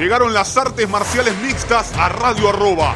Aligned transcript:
Llegaron 0.00 0.32
las 0.32 0.56
artes 0.56 0.88
marciales 0.88 1.36
mixtas 1.42 1.92
a 1.94 2.08
Radio 2.08 2.48
Arroba. 2.48 2.94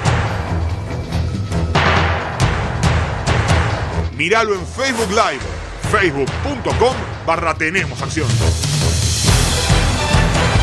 Míralo 4.17 4.55
en 4.55 4.67
Facebook 4.67 5.11
Live, 5.11 5.43
facebook.com 5.93 6.95
barra 7.27 7.53
Tenemos 7.53 8.01
Acción. 8.01 8.27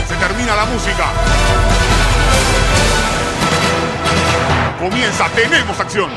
Se 0.07 0.15
termina 0.15 0.55
la 0.55 0.65
música. 0.65 1.05
Comienza 4.79 5.27
Tenemos 5.35 5.79
Acción. 5.79 6.09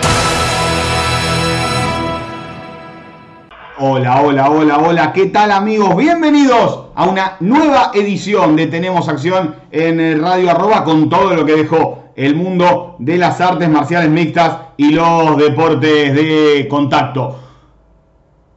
Hola, 3.76 4.22
hola, 4.22 4.48
hola, 4.48 4.78
hola, 4.78 5.12
¿qué 5.12 5.26
tal 5.26 5.52
amigos? 5.52 5.94
Bienvenidos 5.94 6.83
a 6.94 7.08
una 7.08 7.36
nueva 7.40 7.90
edición 7.92 8.54
de 8.56 8.68
Tenemos 8.68 9.08
Acción 9.08 9.56
en 9.72 10.20
Radio 10.20 10.50
Arroba 10.50 10.84
con 10.84 11.08
todo 11.08 11.34
lo 11.34 11.44
que 11.44 11.56
dejó 11.56 12.04
el 12.14 12.36
mundo 12.36 12.96
de 13.00 13.18
las 13.18 13.40
artes 13.40 13.68
marciales 13.68 14.10
mixtas 14.10 14.58
y 14.76 14.92
los 14.92 15.36
deportes 15.36 16.14
de 16.14 16.68
contacto. 16.70 17.40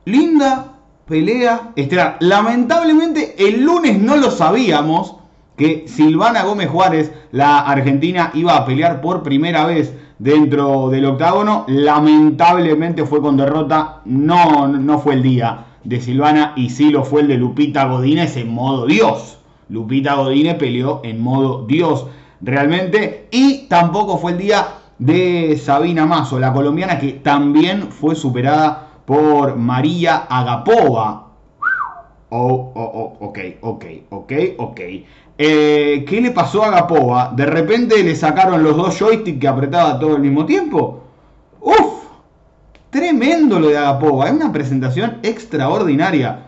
Linda 0.05 0.73
pelea 1.07 1.71
estelar. 1.75 2.17
Lamentablemente 2.19 3.35
el 3.39 3.63
lunes 3.63 3.99
no 3.99 4.15
lo 4.15 4.29
sabíamos 4.29 5.15
que 5.57 5.87
Silvana 5.87 6.43
Gómez 6.43 6.69
Juárez, 6.69 7.11
la 7.31 7.61
argentina, 7.61 8.29
iba 8.35 8.55
a 8.55 8.65
pelear 8.65 9.01
por 9.01 9.23
primera 9.23 9.65
vez 9.65 9.95
dentro 10.19 10.89
del 10.89 11.05
octágono. 11.05 11.65
Lamentablemente 11.67 13.03
fue 13.05 13.21
con 13.21 13.37
derrota. 13.37 14.01
No, 14.05 14.67
no 14.67 14.99
fue 14.99 15.15
el 15.15 15.23
día 15.23 15.66
de 15.87 16.01
Silvana 16.01 16.51
y 16.57 16.69
sí 16.69 16.89
lo 16.89 17.05
fue 17.05 17.21
el 17.21 17.29
de 17.29 17.37
Lupita 17.37 17.85
Godínez 17.85 18.35
en 18.35 18.53
modo 18.53 18.85
Dios. 18.85 19.39
Lupita 19.69 20.15
Godínez 20.15 20.55
peleó 20.55 20.99
en 21.05 21.21
modo 21.21 21.65
Dios 21.65 22.07
realmente. 22.41 23.29
Y 23.31 23.67
tampoco 23.69 24.17
fue 24.17 24.33
el 24.33 24.37
día 24.37 24.67
de 24.99 25.57
Sabina 25.57 26.05
Mazo, 26.05 26.39
la 26.39 26.51
colombiana 26.51 26.99
que 26.99 27.13
también 27.13 27.83
fue 27.83 28.15
superada 28.15 28.89
por 29.05 29.55
María 29.55 30.27
Agapova. 30.29 31.27
Oh, 32.29 32.73
oh, 32.75 33.15
oh, 33.19 33.25
ok, 33.25 33.39
ok, 33.61 33.85
ok, 34.09 34.33
ok. 34.57 34.81
Eh, 35.37 36.03
¿Qué 36.05 36.19
le 36.19 36.31
pasó 36.31 36.63
a 36.63 36.67
Agapova? 36.67 37.31
¿De 37.33 37.45
repente 37.45 38.03
le 38.03 38.13
sacaron 38.13 38.61
los 38.61 38.75
dos 38.75 38.99
joysticks 38.99 39.39
que 39.39 39.47
apretaba 39.47 39.97
todo 39.97 40.15
al 40.15 40.21
mismo 40.21 40.45
tiempo? 40.45 41.03
¡Uf! 41.61 41.96
Tremendo 42.89 43.59
lo 43.59 43.69
de 43.69 43.77
Agapova. 43.77 44.27
Es 44.27 44.33
una 44.33 44.51
presentación 44.51 45.17
extraordinaria. 45.23 46.43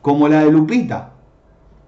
Como 0.00 0.28
la 0.28 0.44
de 0.44 0.50
Lupita. 0.50 1.10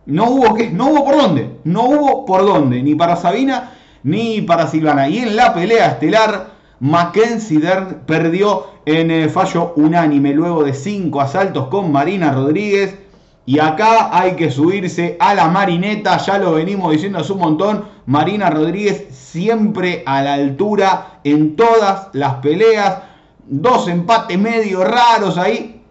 No 0.06 0.30
hubo 0.30 0.54
qué, 0.54 0.70
no 0.70 0.88
hubo 0.88 1.04
por 1.04 1.16
dónde. 1.16 1.58
No 1.64 1.84
hubo 1.84 2.24
por 2.24 2.44
dónde. 2.44 2.82
Ni 2.82 2.94
para 2.94 3.16
Sabina 3.16 3.72
ni 4.04 4.42
para 4.42 4.68
Silvana. 4.68 5.08
Y 5.08 5.18
en 5.18 5.34
la 5.34 5.52
pelea 5.52 5.86
estelar, 5.86 6.50
Mackenzie 6.78 7.58
Dern 7.58 8.02
perdió 8.06 8.66
en 8.86 9.10
el 9.10 9.30
fallo 9.30 9.72
unánime 9.76 10.32
luego 10.32 10.62
de 10.62 10.74
cinco 10.74 11.20
asaltos 11.20 11.66
con 11.68 11.90
Marina 11.90 12.30
Rodríguez. 12.30 12.98
Y 13.46 13.58
acá 13.58 14.16
hay 14.16 14.36
que 14.36 14.50
subirse 14.50 15.16
a 15.20 15.34
la 15.34 15.48
marineta, 15.48 16.16
ya 16.16 16.38
lo 16.38 16.52
venimos 16.52 16.92
diciendo 16.92 17.18
hace 17.18 17.32
un 17.32 17.40
montón. 17.40 17.84
Marina 18.06 18.48
Rodríguez 18.48 19.06
siempre 19.10 20.02
a 20.06 20.22
la 20.22 20.34
altura 20.34 21.20
en 21.24 21.56
todas 21.56 22.08
las 22.12 22.34
peleas. 22.36 22.98
Dos 23.46 23.88
empates 23.88 24.38
medio 24.38 24.84
raros 24.84 25.36
ahí. 25.36 25.82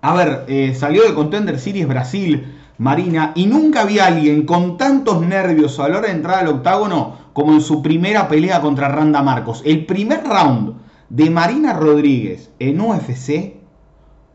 A 0.00 0.14
ver, 0.14 0.44
eh, 0.46 0.74
salió 0.74 1.02
de 1.02 1.14
Contender 1.14 1.58
Series 1.58 1.88
Brasil, 1.88 2.54
Marina, 2.78 3.32
y 3.34 3.46
nunca 3.46 3.84
vi 3.84 3.98
a 3.98 4.06
alguien 4.06 4.46
con 4.46 4.76
tantos 4.76 5.20
nervios 5.20 5.80
a 5.80 5.88
la 5.88 5.98
hora 5.98 6.06
de 6.06 6.14
entrar 6.14 6.38
al 6.38 6.48
octágono 6.48 7.16
como 7.32 7.52
en 7.52 7.60
su 7.60 7.82
primera 7.82 8.28
pelea 8.28 8.60
contra 8.60 8.88
Randa 8.88 9.22
Marcos. 9.22 9.62
El 9.64 9.86
primer 9.86 10.22
round 10.24 10.74
de 11.08 11.30
Marina 11.30 11.72
Rodríguez 11.72 12.50
en 12.60 12.80
UFC, 12.80 13.56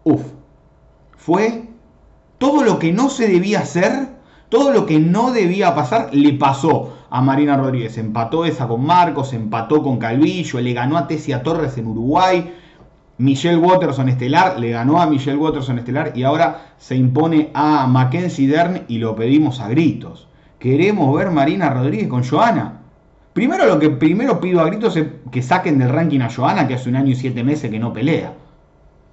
uff, 0.04 0.24
fue 1.16 1.70
todo 2.38 2.64
lo 2.64 2.80
que 2.80 2.92
no 2.92 3.10
se 3.10 3.28
debía 3.30 3.60
hacer, 3.60 4.10
todo 4.50 4.72
lo 4.72 4.86
que 4.86 5.00
no 5.00 5.32
debía 5.32 5.74
pasar, 5.76 6.10
le 6.14 6.34
pasó 6.34 6.93
a 7.14 7.22
Marina 7.22 7.56
Rodríguez. 7.56 8.00
Empató 8.00 8.44
esa 8.44 8.68
con 8.68 8.84
Marcos, 8.84 9.34
empató 9.34 9.84
con 9.84 10.00
Calvillo, 10.00 10.60
le 10.60 10.74
ganó 10.74 10.98
a 10.98 11.08
Tesia 11.08 11.44
Torres 11.44 11.78
en 11.78 11.86
Uruguay. 11.86 12.52
Michelle 13.20 13.58
Watterson 13.58 14.10
Estelar, 14.10 14.60
le 14.60 14.72
ganó 14.72 15.00
a 15.00 15.06
Michelle 15.06 15.38
Watterson 15.38 15.78
Estelar 15.78 16.14
y 16.16 16.24
ahora 16.24 16.74
se 16.80 16.96
impone 16.96 17.52
a 17.54 17.86
Mackenzie 17.86 18.48
Dern 18.48 18.86
y 18.88 18.98
lo 18.98 19.16
pedimos 19.16 19.60
a 19.60 19.68
gritos. 19.68 20.28
Queremos 20.58 21.16
ver 21.16 21.30
Marina 21.30 21.70
Rodríguez 21.70 22.08
con 22.08 22.28
Joana. 22.28 22.82
Primero 23.34 23.68
lo 23.68 23.78
que 23.78 23.92
primero 23.92 24.40
pido 24.40 24.62
a 24.62 24.66
gritos 24.66 24.98
es 24.98 25.06
que 25.32 25.44
saquen 25.44 25.78
del 25.78 25.90
ranking 25.90 26.22
a 26.22 26.34
Joana, 26.34 26.68
que 26.68 26.74
hace 26.74 26.90
un 26.90 26.96
año 26.96 27.12
y 27.12 27.16
siete 27.16 27.44
meses 27.44 27.70
que 27.70 27.78
no 27.78 27.94
pelea. 27.94 28.34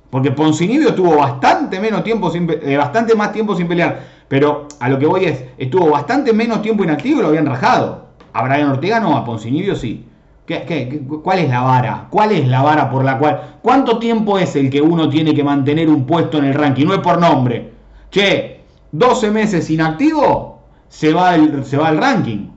Porque 0.09 0.31
Poncinibio 0.31 0.95
tuvo 0.95 1.17
bastante 1.17 1.79
menos 1.81 2.03
tiempo 2.03 2.31
sin, 2.31 2.49
eh, 2.51 2.79
bastante 2.79 3.15
más 3.15 3.31
tiempo 3.33 3.55
sin 3.55 3.69
pelear. 3.69 4.20
Pero 4.31 4.69
a 4.79 4.89
lo 4.89 4.97
que 5.01 5.07
voy 5.07 5.25
es, 5.25 5.43
estuvo 5.59 5.91
bastante 5.91 6.33
menos 6.33 6.63
tiempo 6.63 6.85
inactivo 6.85 7.19
y 7.19 7.23
lo 7.23 7.29
habían 7.31 7.47
rajado. 7.47 8.11
A 8.33 8.45
Brian 8.45 8.71
Ortega 8.71 9.01
no, 9.01 9.17
a 9.17 9.25
Poncinibio 9.25 9.75
sí. 9.75 10.07
¿Qué, 10.47 10.63
qué, 10.63 11.03
cuál 11.21 11.41
es 11.41 11.51
la 11.51 11.63
vara? 11.63 12.07
¿Cuál 12.11 12.31
es 12.31 12.47
la 12.47 12.63
vara 12.63 12.89
por 12.89 13.05
la 13.05 13.19
cual? 13.19 13.59
¿Cuánto 13.61 13.99
tiempo 13.99 14.39
es 14.39 14.55
el 14.55 14.71
que 14.71 14.81
uno 14.81 15.09
tiene 15.09 15.35
que 15.35 15.43
mantener 15.43 15.91
un 15.91 16.07
puesto 16.07 16.39
en 16.39 16.45
el 16.45 16.55
ranking? 16.55 16.87
No 16.87 16.95
es 16.95 17.01
por 17.01 17.19
nombre. 17.19 17.73
Che, 18.13 18.61
12 18.93 19.33
meses 19.33 19.69
inactivo, 19.69 20.61
se 20.87 21.13
va 21.13 21.35
el, 21.35 21.65
se 21.65 21.77
va 21.77 21.91
el 21.91 21.99
ranking. 21.99 22.51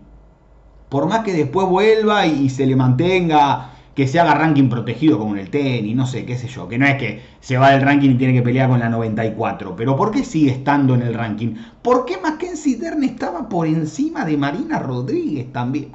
Por 0.89 1.07
más 1.07 1.22
que 1.22 1.33
después 1.33 1.67
vuelva 1.67 2.28
y, 2.28 2.44
y 2.44 2.50
se 2.51 2.67
le 2.67 2.75
mantenga 2.75 3.72
que 3.95 4.07
se 4.07 4.19
haga 4.19 4.33
ranking 4.33 4.69
protegido 4.69 5.19
como 5.19 5.35
en 5.35 5.41
el 5.41 5.49
tenis, 5.49 5.95
no 5.95 6.07
sé, 6.07 6.25
qué 6.25 6.35
sé 6.35 6.47
yo, 6.47 6.67
que 6.67 6.77
no 6.77 6.85
es 6.85 6.95
que 6.95 7.21
se 7.39 7.57
va 7.57 7.71
del 7.71 7.81
ranking 7.81 8.11
y 8.11 8.15
tiene 8.15 8.33
que 8.33 8.41
pelear 8.41 8.69
con 8.69 8.79
la 8.79 8.89
94, 8.89 9.75
pero 9.75 9.95
¿por 9.95 10.11
qué 10.11 10.23
sigue 10.23 10.51
estando 10.51 10.95
en 10.95 11.03
el 11.03 11.13
ranking? 11.13 11.55
¿Por 11.81 12.05
qué 12.05 12.17
Mackenzie 12.17 12.77
Dern 12.77 13.03
estaba 13.03 13.47
por 13.47 13.67
encima 13.67 14.25
de 14.25 14.37
Marina 14.37 14.79
Rodríguez 14.79 15.51
también? 15.51 15.91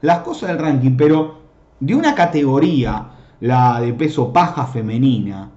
las 0.00 0.18
cosas 0.18 0.50
del 0.50 0.58
ranking, 0.58 0.96
pero 0.96 1.38
de 1.80 1.94
una 1.94 2.14
categoría, 2.14 3.10
la 3.40 3.80
de 3.80 3.92
peso 3.94 4.32
paja 4.32 4.66
femenina, 4.66 5.50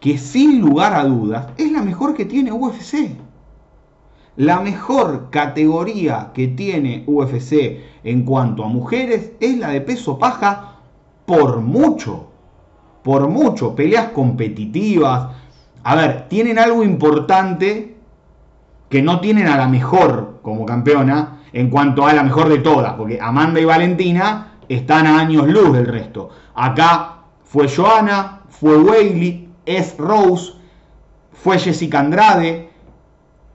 que 0.00 0.16
sin 0.16 0.60
lugar 0.60 0.94
a 0.94 1.04
dudas 1.04 1.48
es 1.56 1.70
la 1.72 1.82
mejor 1.82 2.14
que 2.14 2.24
tiene 2.24 2.52
UFC. 2.52 3.16
La 4.36 4.60
mejor 4.60 5.30
categoría 5.30 6.30
que 6.34 6.48
tiene 6.48 7.04
UFC 7.06 7.80
en 8.02 8.24
cuanto 8.24 8.64
a 8.64 8.68
mujeres 8.68 9.32
es 9.40 9.58
la 9.58 9.68
de 9.70 9.80
peso 9.80 10.18
paja 10.18 10.73
por 11.26 11.60
mucho, 11.60 12.28
por 13.02 13.28
mucho, 13.28 13.74
peleas 13.74 14.10
competitivas. 14.10 15.28
A 15.82 15.94
ver, 15.94 16.28
tienen 16.28 16.58
algo 16.58 16.82
importante 16.82 17.96
que 18.88 19.02
no 19.02 19.20
tienen 19.20 19.48
a 19.48 19.56
la 19.56 19.68
mejor 19.68 20.38
como 20.42 20.64
campeona 20.64 21.40
en 21.52 21.70
cuanto 21.70 22.06
a 22.06 22.12
la 22.12 22.22
mejor 22.22 22.48
de 22.48 22.58
todas, 22.58 22.94
porque 22.94 23.18
Amanda 23.20 23.60
y 23.60 23.64
Valentina 23.64 24.58
están 24.68 25.06
a 25.06 25.18
años 25.18 25.46
luz 25.48 25.72
del 25.72 25.86
resto. 25.86 26.30
Acá 26.54 27.18
fue 27.44 27.68
Joana, 27.68 28.40
fue 28.48 28.76
Weili, 28.78 29.48
es 29.66 29.96
Rose, 29.98 30.54
fue 31.32 31.58
Jessica 31.58 32.00
Andrade, 32.00 32.70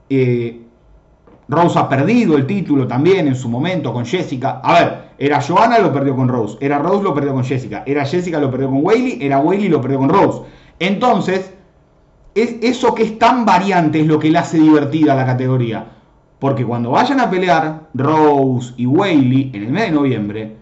eh, 0.08 0.66
Rose 1.50 1.76
ha 1.80 1.88
perdido 1.88 2.36
el 2.36 2.46
título 2.46 2.86
también 2.86 3.26
en 3.26 3.34
su 3.34 3.48
momento 3.48 3.92
con 3.92 4.06
Jessica. 4.06 4.60
A 4.62 4.72
ver, 4.74 5.02
era 5.18 5.42
Joanna 5.42 5.80
lo 5.80 5.92
perdió 5.92 6.14
con 6.14 6.28
Rose, 6.28 6.56
era 6.60 6.78
Rose 6.78 7.02
lo 7.02 7.12
perdió 7.12 7.34
con 7.34 7.42
Jessica, 7.42 7.82
era 7.86 8.04
Jessica 8.04 8.38
lo 8.38 8.52
perdió 8.52 8.68
con 8.68 8.84
Wayley, 8.84 9.18
era 9.20 9.40
Wayley 9.40 9.68
lo 9.68 9.80
perdió 9.80 9.98
con 9.98 10.10
Rose. 10.10 10.42
Entonces, 10.78 11.52
es 12.36 12.56
eso 12.62 12.94
que 12.94 13.02
es 13.02 13.18
tan 13.18 13.44
variante 13.44 14.00
es 14.00 14.06
lo 14.06 14.20
que 14.20 14.30
le 14.30 14.38
hace 14.38 14.58
divertida 14.58 15.14
a 15.14 15.16
la 15.16 15.26
categoría. 15.26 15.86
Porque 16.38 16.64
cuando 16.64 16.92
vayan 16.92 17.18
a 17.18 17.28
pelear 17.28 17.88
Rose 17.94 18.72
y 18.76 18.86
Wayley 18.86 19.50
en 19.52 19.64
el 19.64 19.72
mes 19.72 19.86
de 19.86 19.90
noviembre, 19.90 20.56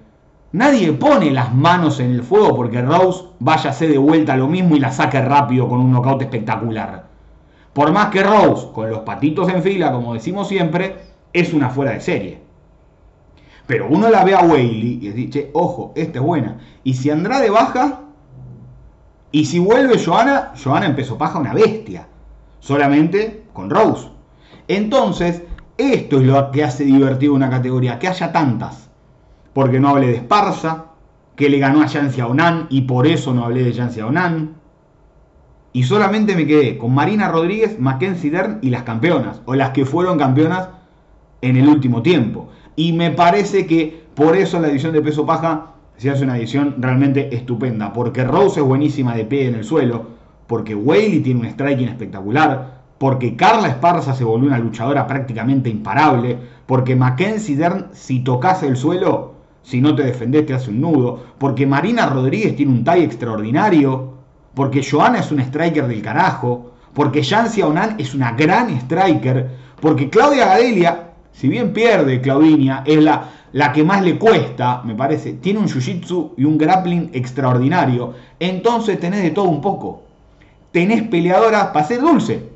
nadie 0.52 0.92
pone 0.92 1.30
las 1.32 1.54
manos 1.54 2.00
en 2.00 2.12
el 2.12 2.22
fuego 2.22 2.56
porque 2.56 2.80
Rose 2.80 3.24
vaya 3.40 3.68
a 3.68 3.72
hacer 3.72 3.90
de 3.90 3.98
vuelta 3.98 4.38
lo 4.38 4.48
mismo 4.48 4.74
y 4.74 4.80
la 4.80 4.90
saque 4.90 5.20
rápido 5.20 5.68
con 5.68 5.80
un 5.80 5.92
knockout 5.92 6.22
espectacular. 6.22 7.07
Por 7.78 7.92
más 7.92 8.08
que 8.08 8.24
Rose, 8.24 8.72
con 8.74 8.90
los 8.90 9.02
patitos 9.02 9.48
en 9.50 9.62
fila, 9.62 9.92
como 9.92 10.14
decimos 10.14 10.48
siempre, 10.48 10.96
es 11.32 11.52
una 11.52 11.70
fuera 11.70 11.92
de 11.92 12.00
serie. 12.00 12.40
Pero 13.68 13.86
uno 13.88 14.10
la 14.10 14.24
ve 14.24 14.34
a 14.34 14.40
Whaley 14.40 14.98
y 15.00 15.10
dice, 15.12 15.50
ojo, 15.52 15.92
esta 15.94 16.18
es 16.18 16.24
buena. 16.24 16.58
Y 16.82 16.94
si 16.94 17.08
Andrade 17.08 17.50
baja, 17.50 18.00
y 19.30 19.44
si 19.44 19.60
vuelve 19.60 20.04
Joana, 20.04 20.54
Joana 20.60 20.86
empezó 20.86 21.16
paja 21.16 21.38
una 21.38 21.54
bestia. 21.54 22.08
Solamente 22.58 23.44
con 23.52 23.70
Rose. 23.70 24.08
Entonces, 24.66 25.44
esto 25.76 26.18
es 26.18 26.26
lo 26.26 26.50
que 26.50 26.64
hace 26.64 26.82
divertido 26.82 27.32
una 27.32 27.48
categoría, 27.48 28.00
que 28.00 28.08
haya 28.08 28.32
tantas. 28.32 28.90
Porque 29.52 29.78
no 29.78 29.90
hablé 29.90 30.08
de 30.08 30.16
Esparza, 30.16 30.86
que 31.36 31.48
le 31.48 31.60
ganó 31.60 31.82
a 31.82 31.86
Yancy 31.86 32.22
Onan 32.22 32.66
y 32.70 32.80
por 32.80 33.06
eso 33.06 33.32
no 33.32 33.44
hablé 33.44 33.62
de 33.62 33.72
Yancy 33.72 34.00
Onan. 34.00 34.57
Y 35.78 35.84
solamente 35.84 36.34
me 36.34 36.44
quedé 36.44 36.76
con 36.76 36.92
Marina 36.92 37.28
Rodríguez, 37.28 37.78
Mackenzie 37.78 38.32
Dern 38.32 38.58
y 38.62 38.70
las 38.70 38.82
campeonas, 38.82 39.42
o 39.44 39.54
las 39.54 39.70
que 39.70 39.84
fueron 39.84 40.18
campeonas 40.18 40.70
en 41.40 41.56
el 41.56 41.68
último 41.68 42.02
tiempo. 42.02 42.48
Y 42.74 42.94
me 42.94 43.12
parece 43.12 43.64
que 43.64 44.02
por 44.16 44.34
eso 44.36 44.58
la 44.58 44.70
edición 44.70 44.92
de 44.92 45.02
peso 45.02 45.24
paja 45.24 45.74
se 45.96 46.10
hace 46.10 46.24
una 46.24 46.36
edición 46.36 46.74
realmente 46.78 47.32
estupenda. 47.32 47.92
Porque 47.92 48.24
Rose 48.24 48.58
es 48.58 48.66
buenísima 48.66 49.14
de 49.14 49.24
pie 49.24 49.46
en 49.46 49.54
el 49.54 49.62
suelo. 49.62 50.04
Porque 50.48 50.74
Whaley 50.74 51.20
tiene 51.20 51.42
un 51.42 51.46
striking 51.46 51.86
espectacular. 51.86 52.80
Porque 52.98 53.36
Carla 53.36 53.68
Esparza 53.68 54.14
se 54.14 54.24
volvió 54.24 54.48
una 54.48 54.58
luchadora 54.58 55.06
prácticamente 55.06 55.70
imparable. 55.70 56.38
Porque 56.66 56.96
Mackenzie 56.96 57.54
Dern, 57.54 57.90
si 57.92 58.24
tocase 58.24 58.66
el 58.66 58.76
suelo, 58.76 59.34
si 59.62 59.80
no 59.80 59.94
te 59.94 60.02
defendés 60.02 60.44
te 60.44 60.54
hace 60.54 60.70
un 60.70 60.80
nudo. 60.80 61.22
Porque 61.38 61.68
Marina 61.68 62.06
Rodríguez 62.06 62.56
tiene 62.56 62.72
un 62.72 62.82
tie 62.82 63.04
extraordinario. 63.04 64.17
Porque 64.58 64.82
Joana 64.82 65.20
es 65.20 65.30
un 65.30 65.38
striker 65.38 65.86
del 65.86 66.02
carajo. 66.02 66.72
Porque 66.92 67.22
Jancy 67.22 67.62
Onan 67.62 67.94
es 67.96 68.12
una 68.12 68.32
gran 68.32 68.68
striker. 68.70 69.48
Porque 69.80 70.10
Claudia 70.10 70.46
Gadelia, 70.46 71.10
si 71.30 71.46
bien 71.46 71.72
pierde 71.72 72.20
Claudinia, 72.20 72.82
es 72.84 73.00
la, 73.00 73.28
la 73.52 73.72
que 73.72 73.84
más 73.84 74.02
le 74.02 74.18
cuesta, 74.18 74.82
me 74.82 74.96
parece. 74.96 75.34
Tiene 75.34 75.60
un 75.60 75.68
jiu-jitsu 75.68 76.32
y 76.36 76.42
un 76.42 76.58
grappling 76.58 77.10
extraordinario. 77.12 78.14
Entonces 78.40 78.98
tenés 78.98 79.22
de 79.22 79.30
todo 79.30 79.44
un 79.44 79.60
poco. 79.60 80.02
Tenés 80.72 81.04
peleadoras 81.04 81.66
para 81.68 81.86
ser 81.86 82.00
dulce. 82.00 82.48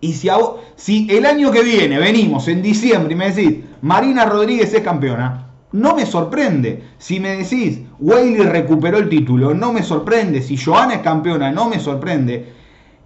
Y 0.00 0.12
si, 0.12 0.28
si 0.76 1.08
el 1.10 1.26
año 1.26 1.50
que 1.50 1.64
viene 1.64 1.98
venimos 1.98 2.46
en 2.46 2.62
diciembre 2.62 3.14
y 3.14 3.16
me 3.16 3.32
decís, 3.32 3.64
Marina 3.80 4.26
Rodríguez 4.26 4.72
es 4.72 4.82
campeona, 4.82 5.48
no 5.72 5.94
me 5.94 6.06
sorprende. 6.06 6.84
Si 6.98 7.18
me 7.18 7.36
decís, 7.36 7.80
Whaley 7.98 8.36
recuperó 8.42 8.98
el 8.98 9.08
título, 9.08 9.54
no 9.54 9.72
me 9.72 9.82
sorprende. 9.82 10.42
Si 10.42 10.56
Joana 10.56 10.94
es 10.94 11.00
campeona, 11.00 11.50
no 11.50 11.68
me 11.68 11.78
sorprende. 11.78 12.52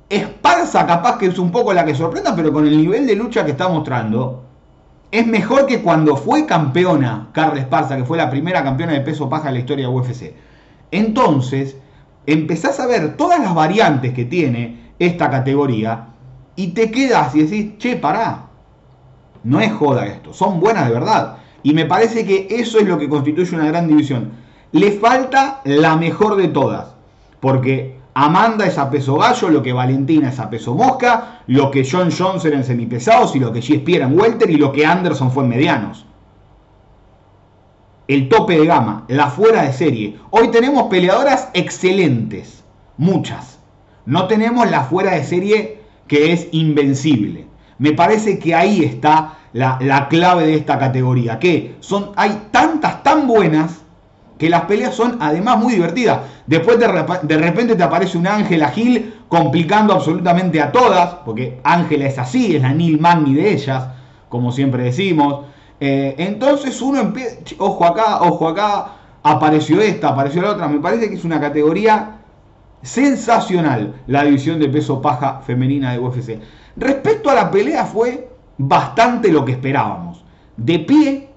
Esparza 0.09 0.87
capaz 0.87 1.19
que 1.19 1.27
es 1.27 1.39
un 1.39 1.51
poco 1.51 1.73
la 1.73 1.85
que 1.85 1.95
sorprenda, 1.95 2.35
pero 2.37 2.53
con 2.53 2.67
el 2.67 2.77
nivel 2.77 3.07
de 3.07 3.17
lucha 3.17 3.45
que 3.45 3.53
está 3.53 3.69
mostrando, 3.69 4.45
es 5.11 5.27
mejor 5.27 5.67
que 5.67 5.81
cuando 5.81 6.17
fue 6.17 6.47
campeona 6.47 7.29
Carla 7.33 7.61
Esparza, 7.61 7.97
que 7.97 8.05
fue 8.05 8.19
la 8.19 8.31
primera 8.31 8.63
campeona 8.63 8.93
de 8.93 9.01
peso 9.01 9.29
paja 9.29 9.49
en 9.49 9.55
la 9.55 9.61
historia 9.61 9.89
de 9.89 9.95
UFC. 9.95 10.35
Entonces, 10.91 11.77
empezás 12.27 12.81
a 12.81 12.87
ver 12.87 13.17
todas 13.17 13.41
las 13.41 13.55
variantes 13.55 14.13
que 14.13 14.25
tiene 14.25 14.93
esta 14.99 15.31
categoría 15.31 16.09
y 16.57 16.69
te 16.69 16.91
quedas 16.91 17.35
y 17.35 17.43
decís, 17.43 17.79
che, 17.79 17.97
pará, 17.97 18.47
no 19.45 19.61
es 19.61 19.73
joda 19.73 20.07
esto, 20.07 20.33
son 20.33 20.59
buenas 20.59 20.87
de 20.87 20.93
verdad. 20.93 21.37
Y 21.67 21.75
me 21.75 21.85
parece 21.85 22.25
que 22.25 22.47
eso 22.49 22.79
es 22.79 22.87
lo 22.87 22.97
que 22.97 23.09
constituye 23.09 23.57
una 23.57 23.67
gran 23.67 23.89
división. 23.89 24.31
Le 24.71 24.93
falta 24.93 25.63
la 25.65 25.97
mejor 25.97 26.37
de 26.37 26.47
todas, 26.47 26.95
porque 27.41 27.97
Amanda 28.15 28.67
es 28.67 28.79
a 28.79 28.89
peso 28.89 29.17
gallo, 29.17 29.49
lo 29.49 29.65
que 29.65 29.73
Valentina 29.73 30.29
es 30.29 30.39
a 30.39 30.49
peso 30.49 30.77
mosca, 30.77 31.41
lo 31.49 31.73
que 31.73 31.85
John 31.85 32.11
Jones 32.17 32.45
era 32.45 32.57
en 32.57 32.63
semipesados 32.63 33.35
y 33.35 33.41
lo 33.41 33.53
que 33.53 33.59
G. 33.59 33.83
en 34.01 34.17
welter 34.17 34.49
y 34.49 34.59
lo 34.59 34.71
que 34.71 34.87
Anderson 34.87 35.33
fue 35.33 35.43
en 35.43 35.49
medianos. 35.49 36.07
El 38.07 38.29
tope 38.29 38.61
de 38.61 38.67
gama, 38.67 39.05
la 39.09 39.27
fuera 39.27 39.63
de 39.63 39.73
serie. 39.73 40.21
Hoy 40.31 40.53
tenemos 40.53 40.85
peleadoras 40.85 41.49
excelentes, 41.53 42.63
muchas. 42.97 43.59
No 44.05 44.29
tenemos 44.29 44.71
la 44.71 44.85
fuera 44.85 45.15
de 45.15 45.25
serie 45.25 45.81
que 46.07 46.33
es 46.33 46.47
invencible. 46.53 47.49
Me 47.79 47.93
parece 47.93 48.39
que 48.39 48.55
ahí 48.55 48.85
está 48.85 49.35
la, 49.53 49.79
la 49.81 50.09
clave 50.09 50.47
de 50.47 50.55
esta 50.55 50.79
categoría, 50.79 51.39
que 51.39 51.77
son, 51.81 52.13
hay 52.17 52.49
tantas 52.51 53.03
tan 53.03 53.27
buenas 53.27 53.87
que 54.39 54.51
las 54.51 54.63
peleas 54.63 54.95
son 54.95 55.17
además 55.21 55.59
muy 55.59 55.75
divertidas. 55.75 56.21
Después 56.47 56.79
de, 56.79 56.87
repente 57.39 57.75
te 57.75 57.83
aparece 57.83 58.19
un 58.19 58.27
Ángela 58.27 58.69
Gil 58.69 59.15
complicando 59.29 59.95
absolutamente 59.95 60.61
a 60.61 60.71
todas, 60.71 61.15
porque 61.25 61.61
Ángela 61.65 62.07
es 62.07 62.19
así, 62.19 62.57
es 62.57 62.63
la 62.63 62.73
Neil 62.73 63.01
Magni 63.01 63.35
de 63.35 63.53
ellas, 63.53 63.89
como 64.29 64.53
siempre 64.53 64.85
decimos. 64.85 65.47
Eh, 65.81 66.15
entonces 66.19 66.81
uno 66.83 67.01
empieza, 67.01 67.37
ojo 67.59 67.85
acá, 67.85 68.23
ojo 68.23 68.49
acá, 68.49 68.93
apareció 69.23 69.81
esta, 69.81 70.09
apareció 70.09 70.43
la 70.43 70.51
otra. 70.53 70.69
Me 70.69 70.81
parece 70.81 71.09
que 71.09 71.17
es 71.17 71.25
una 71.25 71.41
categoría 71.41 72.19
sensacional 72.83 73.95
la 74.07 74.23
división 74.25 74.61
de 74.61 74.69
peso 74.69 75.01
paja 75.01 75.41
femenina 75.41 75.93
de 75.93 75.99
UFC. 75.99 76.39
Respecto 76.77 77.31
a 77.31 77.35
la 77.35 77.51
pelea 77.51 77.87
fue 77.87 78.29
bastante 78.59 79.33
lo 79.33 79.45
que 79.45 79.53
esperábamos. 79.53 80.25
De 80.57 80.79
pie, 80.79 81.31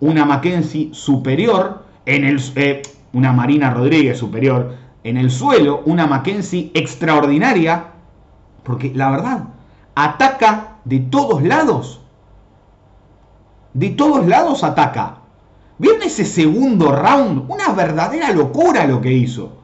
una 0.00 0.24
Mackenzie 0.24 0.90
superior, 0.92 1.84
en 2.06 2.24
el, 2.24 2.40
eh, 2.56 2.82
una 3.12 3.32
Marina 3.32 3.70
Rodríguez 3.70 4.18
superior, 4.18 4.76
en 5.04 5.16
el 5.16 5.30
suelo 5.30 5.82
una 5.84 6.06
Mackenzie 6.06 6.70
extraordinaria, 6.74 7.86
porque 8.62 8.92
la 8.94 9.10
verdad, 9.10 9.44
ataca 9.94 10.76
de 10.84 11.00
todos 11.00 11.42
lados. 11.42 12.00
De 13.74 13.90
todos 13.90 14.26
lados 14.26 14.64
ataca. 14.64 15.18
¿Vieron 15.78 16.02
ese 16.02 16.24
segundo 16.24 16.92
round? 16.92 17.50
Una 17.50 17.68
verdadera 17.70 18.30
locura 18.30 18.86
lo 18.86 19.00
que 19.00 19.12
hizo. 19.12 19.58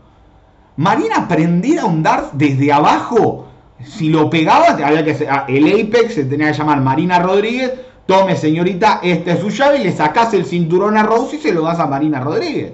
Marina 0.76 1.28
prendida 1.28 1.82
a 1.82 1.87
un 1.87 2.04
desde 2.32 2.72
abajo. 2.72 3.48
Si 3.84 4.08
lo 4.08 4.28
pegaba, 4.28 4.70
había 4.70 5.04
que 5.04 5.26
ah, 5.30 5.44
el 5.48 5.66
Apex 5.66 6.14
se 6.14 6.25
tenía 6.25 6.50
que 6.50 6.58
llamar 6.58 6.80
Marina 6.80 7.20
Rodríguez 7.20 7.72
Tome, 8.08 8.36
señorita, 8.36 9.00
esta 9.02 9.32
es 9.32 9.40
su 9.40 9.50
llave 9.50 9.80
y 9.80 9.84
le 9.84 9.92
sacas 9.92 10.32
el 10.32 10.46
cinturón 10.46 10.96
a 10.96 11.02
Rose 11.02 11.36
y 11.36 11.40
se 11.40 11.52
lo 11.52 11.60
das 11.60 11.78
a 11.78 11.86
Marina 11.86 12.20
Rodríguez. 12.20 12.72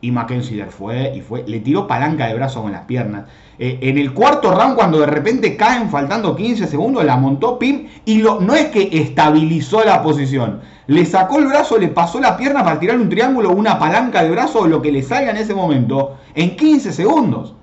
Y 0.00 0.10
Mackenzie 0.10 0.64
fue 0.64 1.12
y 1.14 1.20
fue, 1.20 1.44
le 1.46 1.60
tiró 1.60 1.86
palanca 1.86 2.26
de 2.26 2.34
brazo 2.34 2.60
con 2.60 2.72
las 2.72 2.86
piernas. 2.86 3.26
Eh, 3.56 3.78
en 3.82 3.98
el 3.98 4.12
cuarto 4.12 4.50
round, 4.50 4.74
cuando 4.74 4.98
de 4.98 5.06
repente 5.06 5.56
caen 5.56 5.90
faltando 5.90 6.34
15 6.34 6.66
segundos, 6.66 7.04
la 7.04 7.18
montó 7.18 7.56
Pim 7.56 7.86
y 8.04 8.18
lo, 8.20 8.40
no 8.40 8.56
es 8.56 8.70
que 8.70 8.88
estabilizó 8.90 9.84
la 9.84 10.02
posición. 10.02 10.60
Le 10.88 11.06
sacó 11.06 11.38
el 11.38 11.46
brazo, 11.46 11.78
le 11.78 11.86
pasó 11.86 12.18
la 12.18 12.36
pierna 12.36 12.64
para 12.64 12.80
tirar 12.80 12.96
un 12.96 13.10
triángulo, 13.10 13.50
una 13.50 13.78
palanca 13.78 14.24
de 14.24 14.30
brazo 14.32 14.62
o 14.62 14.66
lo 14.66 14.82
que 14.82 14.90
le 14.90 15.04
salga 15.04 15.30
en 15.30 15.36
ese 15.36 15.54
momento, 15.54 16.16
en 16.34 16.56
15 16.56 16.90
segundos. 16.90 17.54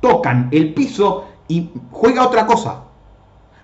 Tocan 0.00 0.48
el 0.52 0.74
piso 0.74 1.24
y 1.52 1.70
juega 1.90 2.26
otra 2.26 2.46
cosa. 2.46 2.84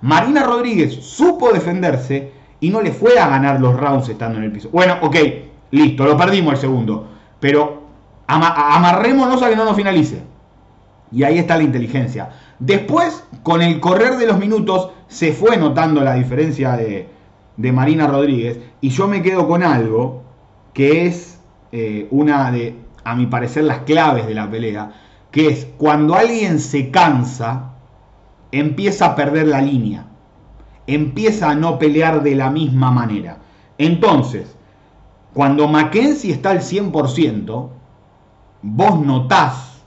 Marina 0.03 0.43
Rodríguez 0.43 0.95
supo 0.95 1.51
defenderse 1.53 2.33
y 2.61 2.69
no 2.69 2.83
le 2.83 2.93
fue 2.93 3.19
a 3.19 3.29
ganar 3.29 3.61
los 3.61 3.75
rounds 3.81 4.11
estando 4.11 4.37
en 4.37 4.45
el 4.45 4.53
piso. 4.53 4.69
Bueno, 4.71 4.99
ok, 5.01 5.17
listo, 5.71 6.05
lo 6.05 6.15
perdimos 6.15 6.53
el 6.53 6.61
segundo. 6.61 7.09
Pero 7.41 7.85
amarrémonos 8.27 9.43
a 9.43 9.49
que 9.49 9.57
no 9.57 9.65
nos 9.65 9.75
finalice. 9.75 10.23
Y 11.11 11.23
ahí 11.23 11.39
está 11.39 11.57
la 11.57 11.63
inteligencia. 11.63 12.29
Después, 12.59 13.25
con 13.43 13.63
el 13.63 13.81
correr 13.81 14.19
de 14.19 14.27
los 14.27 14.39
minutos, 14.39 14.91
se 15.07 15.33
fue 15.33 15.57
notando 15.57 16.03
la 16.03 16.13
diferencia 16.15 16.77
de, 16.77 17.09
Marina 17.57 18.07
Rodríguez. 18.07 18.59
Y 18.83 18.91
yo 18.91 19.09
me 19.09 19.23
quedo 19.23 19.49
con 19.49 19.63
algo 19.63 20.25
que 20.75 21.07
es 21.07 21.41
eh, 21.73 22.07
una 22.11 22.51
de, 22.51 22.77
a 23.03 23.15
mi 23.15 23.25
parecer, 23.27 23.65
las 23.65 23.79
claves 23.79 24.27
de 24.27 24.35
la 24.35 24.51
pelea. 24.51 24.93
Que 25.31 25.49
es 25.49 25.67
cuando 25.79 26.15
alguien 26.15 26.59
se 26.61 26.91
cansa, 26.91 27.68
empieza 28.53 29.07
a 29.07 29.17
perder 29.17 29.47
la 29.47 29.61
línea, 29.61 30.07
empieza 30.87 31.51
a 31.51 31.55
no 31.55 31.79
pelear 31.79 32.23
de 32.23 32.35
la 32.35 32.51
misma 32.51 32.91
manera. 32.91 33.39
Entonces, 33.79 34.57
cuando 35.35 35.69
Mackenzie 35.69 36.33
está 36.33 36.51
al 36.51 36.61
100%, 36.61 37.69
vos 38.63 39.01
notás 39.01 39.83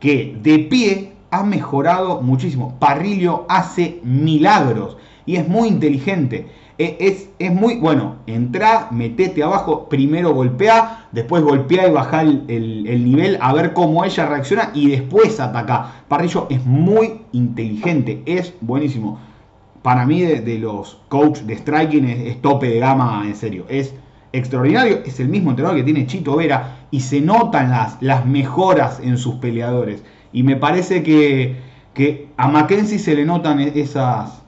que 0.00 0.38
de 0.42 0.58
pie 0.58 1.12
ha 1.30 1.42
mejorado 1.42 2.22
muchísimo. 2.22 2.78
Parrillo 2.78 3.46
hace 3.48 4.00
milagros 4.02 4.96
y 5.24 5.36
es 5.36 5.48
muy 5.48 5.68
inteligente. 5.68 6.48
E, 6.78 6.96
es, 7.00 7.30
es, 7.38 7.52
muy 7.52 7.76
bueno. 7.76 8.16
Entra, 8.26 8.88
metete 8.90 9.42
abajo, 9.42 9.88
primero 9.88 10.34
golpea, 10.34 11.06
después 11.12 11.42
golpea 11.42 11.88
y 11.88 11.90
baja 11.90 12.22
el, 12.22 13.04
nivel 13.04 13.38
a 13.40 13.52
ver 13.54 13.72
cómo 13.72 14.04
ella 14.04 14.26
reacciona 14.26 14.70
y 14.74 14.90
después 14.90 15.40
ataca. 15.40 16.04
Parrillo 16.08 16.46
es 16.50 16.64
muy 16.64 17.22
inteligente, 17.32 18.22
es 18.26 18.52
buenísimo. 18.60 19.18
Para 19.82 20.04
mí, 20.04 20.20
de, 20.22 20.58
los 20.58 20.98
coaches 21.08 21.46
de 21.46 21.56
striking, 21.56 22.04
es, 22.04 22.42
tope 22.42 22.68
de 22.68 22.80
gama, 22.80 23.22
en 23.24 23.36
serio. 23.36 23.64
Es 23.68 23.94
extraordinario. 24.32 25.00
Es 25.06 25.20
el 25.20 25.28
mismo 25.28 25.50
entrenador 25.50 25.78
que 25.78 25.84
tiene 25.84 26.06
Chito 26.06 26.36
Vera 26.36 26.86
y 26.90 27.00
se 27.00 27.20
notan 27.20 27.70
las, 27.70 27.96
las 28.02 28.26
mejoras 28.26 29.00
en 29.00 29.16
sus 29.16 29.36
peleadores. 29.36 30.02
Y 30.32 30.42
me 30.42 30.56
parece 30.56 31.02
que, 31.02 31.56
que 31.94 32.28
a 32.36 32.48
Mackenzie 32.48 32.98
se 32.98 33.14
le 33.14 33.24
notan 33.24 33.60
esas, 33.60 34.42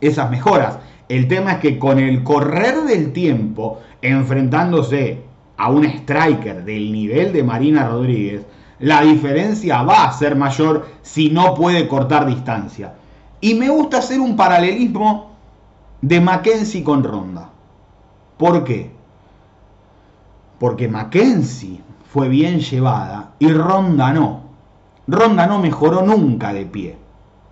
esas 0.00 0.30
mejoras. 0.30 0.78
El 1.08 1.28
tema 1.28 1.52
es 1.52 1.58
que 1.58 1.78
con 1.78 1.98
el 1.98 2.22
correr 2.22 2.82
del 2.84 3.12
tiempo, 3.12 3.80
enfrentándose 4.00 5.22
a 5.56 5.70
un 5.70 5.84
striker 5.84 6.64
del 6.64 6.92
nivel 6.92 7.32
de 7.32 7.42
Marina 7.42 7.88
Rodríguez, 7.88 8.46
la 8.78 9.02
diferencia 9.02 9.82
va 9.82 10.04
a 10.04 10.12
ser 10.12 10.34
mayor 10.36 10.88
si 11.02 11.30
no 11.30 11.54
puede 11.54 11.86
cortar 11.86 12.26
distancia. 12.26 12.94
Y 13.40 13.54
me 13.54 13.68
gusta 13.68 13.98
hacer 13.98 14.20
un 14.20 14.36
paralelismo 14.36 15.32
de 16.00 16.20
Mackenzie 16.20 16.82
con 16.82 17.04
Ronda. 17.04 17.50
¿Por 18.38 18.64
qué? 18.64 18.90
Porque 20.58 20.88
Mackenzie 20.88 21.80
fue 22.10 22.28
bien 22.28 22.60
llevada 22.60 23.32
y 23.38 23.48
Ronda 23.48 24.12
no. 24.12 24.44
Ronda 25.06 25.46
no 25.46 25.58
mejoró 25.58 26.02
nunca 26.02 26.52
de 26.52 26.64
pie. 26.64 26.96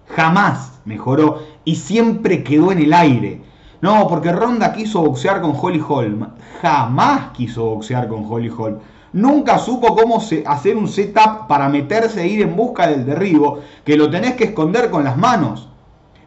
Jamás 0.08 0.80
mejoró 0.84 1.40
y 1.64 1.76
siempre 1.76 2.42
quedó 2.42 2.72
en 2.72 2.78
el 2.80 2.92
aire. 2.92 3.40
No, 3.80 4.06
porque 4.06 4.32
Ronda 4.32 4.72
quiso 4.72 5.02
boxear 5.02 5.40
con 5.40 5.54
Holly 5.60 5.82
Holm. 5.86 6.28
Jamás 6.60 7.30
quiso 7.32 7.64
boxear 7.64 8.08
con 8.08 8.24
Holly 8.28 8.50
Holm. 8.56 8.78
Nunca 9.12 9.58
supo 9.58 9.94
cómo 9.94 10.22
hacer 10.46 10.76
un 10.76 10.88
setup 10.88 11.46
para 11.48 11.68
meterse 11.68 12.22
e 12.22 12.28
ir 12.28 12.42
en 12.42 12.56
busca 12.56 12.86
del 12.86 13.04
derribo, 13.04 13.58
que 13.84 13.96
lo 13.96 14.08
tenés 14.08 14.34
que 14.34 14.44
esconder 14.44 14.88
con 14.88 15.04
las 15.04 15.18
manos. 15.18 15.68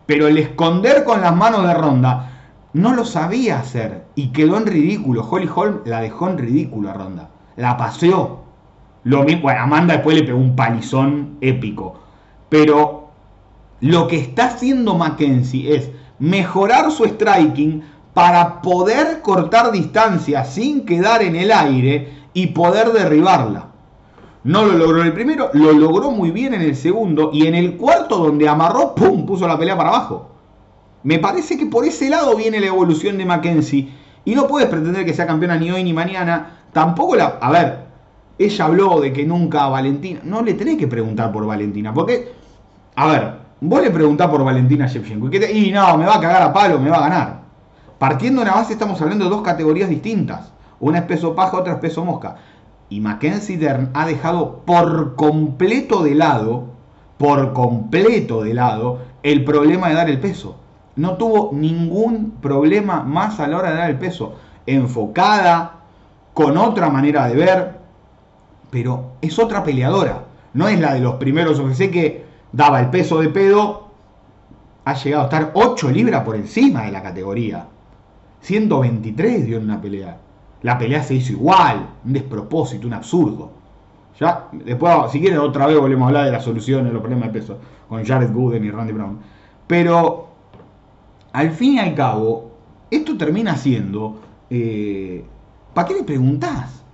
Pero 0.06 0.28
el 0.28 0.38
esconder 0.38 1.04
con 1.04 1.22
las 1.22 1.36
manos 1.36 1.66
de 1.66 1.74
Ronda 1.74 2.32
no 2.74 2.94
lo 2.94 3.06
sabía 3.06 3.60
hacer 3.60 4.04
y 4.16 4.34
quedó 4.34 4.58
en 4.58 4.68
ridículo. 4.68 5.26
Holly 5.28 5.50
Holm 5.54 5.80
la 5.86 6.02
dejó 6.02 6.30
en 6.30 6.38
ridículo 6.38 6.90
a 6.90 6.94
Ronda. 6.94 7.30
La 7.56 7.78
paseó. 7.78 8.44
Lo 9.06 9.24
mismo, 9.24 9.44
bueno, 9.44 9.62
Amanda 9.62 9.94
después 9.94 10.18
le 10.18 10.24
pegó 10.24 10.38
un 10.38 10.56
palizón 10.56 11.38
épico. 11.40 12.02
Pero 12.50 13.05
lo 13.82 14.08
que 14.08 14.18
está 14.18 14.46
haciendo 14.46 14.96
Mackenzie 14.96 15.76
es 15.76 15.90
mejorar 16.20 16.92
su 16.92 17.06
striking 17.06 17.84
para 18.14 18.62
poder 18.62 19.22
cortar 19.22 19.72
distancia 19.72 20.46
sin 20.46 20.86
quedar 20.86 21.22
en 21.22 21.36
el 21.36 21.52
aire 21.52 22.14
y 22.34 22.48
poder 22.48 22.92
derribarla. 22.94 23.68
No 24.44 24.64
lo 24.64 24.78
logró 24.78 25.02
en 25.02 25.08
el 25.08 25.14
primero, 25.14 25.50
lo 25.54 25.74
logró 25.74 26.12
muy 26.12 26.32
bien 26.32 26.54
en 26.54 26.62
el 26.62 26.76
segundo 26.76 27.32
y 27.34 27.48
en 27.48 27.56
el 27.56 27.76
cuarto 27.78 28.18
donde 28.18 28.48
amarró, 28.48 28.96
¡pum!, 28.96 29.26
puso 29.26 29.48
la 29.48 29.58
pelea 29.58 29.76
para 29.76 29.90
abajo. 29.90 30.30
Me 31.04 31.20
parece 31.20 31.58
que 31.58 31.66
por 31.66 31.86
ese 31.86 32.10
lado 32.10 32.36
viene 32.36 32.60
la 32.60 32.68
evolución 32.68 33.18
de 33.18 33.26
Mackenzie 33.26 33.92
y 34.24 34.36
no 34.36 34.48
puedes 34.48 34.70
pretender 34.70 35.06
que 35.06 35.14
sea 35.14 35.28
campeona 35.28 35.58
ni 35.58 35.72
hoy 35.72 35.84
ni 35.84 35.94
mañana. 35.94 36.60
Tampoco 36.74 37.16
la... 37.16 37.38
A 37.42 37.52
ver, 37.52 37.86
ella 38.38 38.66
habló 38.66 39.02
de 39.02 39.14
que 39.14 39.26
nunca 39.26 39.66
a 39.66 39.70
Valentina... 39.70 40.22
No 40.24 40.42
le 40.42 40.54
tenés 40.54 40.78
que 40.78 40.88
preguntar 40.88 41.32
por 41.32 41.46
Valentina, 41.46 41.94
porque... 41.94 42.34
A 42.96 43.08
ver, 43.08 43.45
vos 43.62 43.82
le 43.82 43.92
preguntás 43.92 44.28
por 44.28 44.44
Valentina 44.44 44.88
Shevchenko 44.88 45.30
y, 45.32 45.68
y 45.68 45.72
no, 45.72 45.98
me 45.98 46.06
va 46.06 46.16
a 46.16 46.20
cagar 46.20 46.42
a 46.42 46.54
palo, 46.54 46.80
me 46.80 46.90
va 46.90 46.98
a 46.98 47.10
ganar. 47.10 47.40
Partiendo 47.98 48.42
de 48.42 48.50
una 48.50 48.58
base 48.58 48.74
estamos 48.74 49.02
hablando 49.02 49.26
de 49.26 49.32
dos 49.32 49.42
categorías 49.42 49.90
distintas. 49.90 50.52
Una 50.80 51.00
es 51.00 51.06
peso 51.06 51.36
paja, 51.36 51.58
otra 51.58 51.74
es 51.74 51.80
peso 51.80 52.04
mosca. 52.04 52.36
Y 52.90 53.00
Mackenzie 53.00 53.58
Dern 53.58 53.90
ha 53.94 54.06
dejado 54.06 54.62
por 54.66 55.16
completo 55.16 56.04
de 56.04 56.16
lado, 56.16 56.66
por 57.18 57.54
completo 57.54 58.44
de 58.44 58.54
lado, 58.54 59.00
el 59.24 59.44
problema 59.46 59.90
de 59.90 59.96
dar 59.96 60.10
el 60.10 60.20
peso. 60.20 60.58
No 60.96 61.16
tuvo 61.16 61.52
ningún 61.54 62.32
problema 62.42 63.04
más 63.04 63.40
a 63.40 63.48
la 63.48 63.58
hora 63.58 63.72
de 63.72 63.78
dar 63.78 63.90
el 63.90 63.98
peso. 63.98 64.36
Enfocada, 64.66 65.80
con 66.34 66.58
otra 66.58 66.90
manera 66.90 67.28
de 67.28 67.36
ver, 67.36 67.80
pero 68.70 69.14
es 69.22 69.40
otra 69.40 69.64
peleadora. 69.64 70.26
No 70.54 70.68
es 70.68 70.80
la 70.80 70.94
de 70.94 71.00
los 71.00 71.16
primeros 71.16 71.60
UFC 71.60 71.90
que 71.90 72.25
daba 72.56 72.80
el 72.80 72.90
peso 72.90 73.20
de 73.20 73.30
pedo. 73.30 73.90
Ha 74.86 74.94
llegado 74.94 75.24
a 75.24 75.26
estar 75.26 75.52
8 75.54 75.92
libras 75.92 76.24
por 76.24 76.36
encima 76.36 76.84
de 76.84 76.92
la 76.92 77.02
categoría. 77.02 77.68
123 78.42 79.46
dio 79.46 79.58
en 79.58 79.64
una 79.64 79.82
pelea. 79.82 80.18
La 80.62 80.78
pelea 80.78 81.04
se 81.04 81.16
hizo 81.16 81.34
igual, 81.34 81.90
un 82.06 82.14
despropósito, 82.14 82.88
un 82.88 82.94
absurdo. 82.94 83.52
Ya, 84.20 84.48
después, 84.52 84.94
si 85.12 85.20
quieren, 85.20 85.40
otra 85.40 85.68
vez 85.68 85.78
volvemos 85.78 86.06
a 86.06 86.08
hablar 86.08 86.26
de 86.26 86.32
las 86.32 86.44
soluciones, 86.44 86.94
los 86.94 87.02
problemas 87.02 87.34
de 87.34 87.40
peso, 87.40 87.58
con 87.90 88.06
Jared 88.06 88.32
Gooden 88.32 88.64
y 88.64 88.72
Randy 88.72 88.94
Brown. 88.94 89.20
Pero, 89.68 90.30
al 91.34 91.52
fin 91.52 91.74
y 91.74 91.80
al 91.80 91.94
cabo, 91.94 92.52
esto 92.90 93.18
termina 93.18 93.58
siendo, 93.58 94.20
eh, 94.50 95.26
¿para 95.74 95.88
qué 95.88 95.96
le 95.96 96.04
preguntás? 96.04 96.85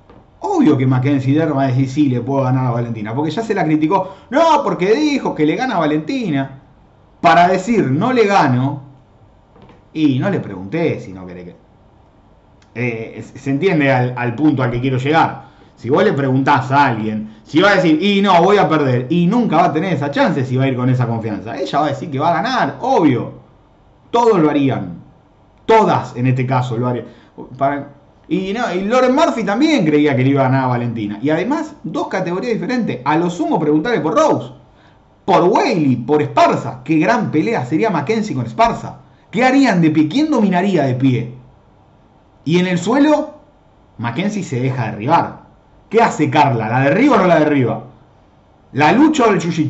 Obvio 0.41 0.77
que 0.77 0.87
Mackenzie 0.87 1.35
Dern 1.35 1.55
va 1.55 1.63
a 1.63 1.67
decir 1.67 1.89
sí, 1.89 2.09
le 2.09 2.21
puedo 2.21 2.43
ganar 2.43 2.65
a 2.67 2.71
Valentina, 2.71 3.13
porque 3.13 3.31
ya 3.31 3.43
se 3.43 3.53
la 3.53 3.63
criticó. 3.63 4.15
No, 4.31 4.63
porque 4.63 4.93
dijo 4.93 5.35
que 5.35 5.45
le 5.45 5.55
gana 5.55 5.75
a 5.75 5.79
Valentina. 5.79 6.59
Para 7.21 7.47
decir 7.47 7.91
no 7.91 8.11
le 8.11 8.25
gano, 8.25 8.81
y 9.93 10.19
no 10.19 10.29
le 10.29 10.39
pregunté 10.39 10.99
si 10.99 11.13
no 11.13 11.25
quiere 11.25 11.45
que. 11.45 11.55
Eh, 12.73 13.23
se 13.35 13.49
entiende 13.49 13.91
al, 13.91 14.35
punto 14.35 14.63
al 14.63 14.71
que 14.71 14.79
quiero 14.79 14.97
llegar. 14.97 15.51
Si 15.75 15.89
vos 15.89 16.03
le 16.03 16.13
preguntás 16.13 16.71
a 16.71 16.87
alguien, 16.87 17.35
si 17.43 17.59
va 17.59 17.71
a 17.71 17.75
decir, 17.75 18.01
y 18.01 18.21
no, 18.21 18.41
voy 18.41 18.57
a 18.57 18.69
perder, 18.69 19.07
y 19.09 19.27
nunca 19.27 19.57
va 19.57 19.65
a 19.65 19.73
tener 19.73 19.93
esa 19.93 20.11
chance 20.11 20.45
si 20.45 20.55
va 20.55 20.65
a 20.65 20.67
ir 20.67 20.75
con 20.75 20.89
esa 20.89 21.07
confianza. 21.07 21.57
Ella 21.57 21.79
va 21.79 21.85
a 21.87 21.89
decir 21.89 22.09
que 22.09 22.19
va 22.19 22.29
a 22.29 22.41
ganar, 22.41 22.77
obvio. 22.81 23.41
Todos 24.11 24.39
lo 24.39 24.49
harían. 24.49 25.01
Todas 25.65 26.15
en 26.15 26.27
este 26.27 26.45
caso 26.45 26.77
lo 26.77 26.87
harían. 26.87 27.05
Y, 28.31 28.53
no, 28.53 28.73
y 28.73 28.79
Lauren 28.85 29.13
Murphy 29.13 29.43
también 29.43 29.85
creía 29.85 30.15
que 30.15 30.23
le 30.23 30.29
iba 30.29 30.39
a 30.39 30.45
ganar 30.45 30.63
a 30.63 30.67
Valentina. 30.67 31.19
Y 31.21 31.31
además, 31.31 31.75
dos 31.83 32.07
categorías 32.07 32.53
diferentes. 32.53 33.01
A 33.03 33.17
lo 33.17 33.29
sumo 33.29 33.59
preguntarle 33.59 33.99
por 33.99 34.15
Rose. 34.15 34.53
Por 35.25 35.43
Whaley, 35.43 35.97
por 35.97 36.21
Esparza. 36.21 36.79
Qué 36.85 36.97
gran 36.97 37.29
pelea 37.29 37.65
sería 37.65 37.89
Mackenzie 37.89 38.33
con 38.33 38.45
Esparza. 38.45 38.99
¿Qué 39.31 39.43
harían 39.43 39.81
de 39.81 39.89
pie? 39.89 40.07
¿Quién 40.07 40.31
dominaría 40.31 40.83
de 40.83 40.93
pie? 40.95 41.35
Y 42.45 42.59
en 42.59 42.67
el 42.67 42.79
suelo, 42.79 43.33
Mackenzie 43.97 44.43
se 44.43 44.61
deja 44.61 44.91
derribar. 44.91 45.41
¿Qué 45.89 46.01
hace 46.01 46.29
Carla? 46.29 46.69
¿La 46.69 46.79
derriba 46.79 47.17
o 47.17 47.19
no 47.19 47.27
la 47.27 47.39
derriba? 47.39 47.83
¿La 48.71 48.93
lucha 48.93 49.25
o 49.25 49.31
el 49.31 49.41
jiu 49.41 49.69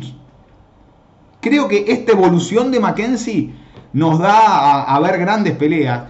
Creo 1.40 1.66
que 1.66 1.84
esta 1.88 2.12
evolución 2.12 2.70
de 2.70 2.78
Mackenzie 2.78 3.52
nos 3.92 4.20
da 4.20 4.84
a, 4.84 5.00
ver 5.00 5.18
grandes 5.18 5.56
peleas. 5.56 6.04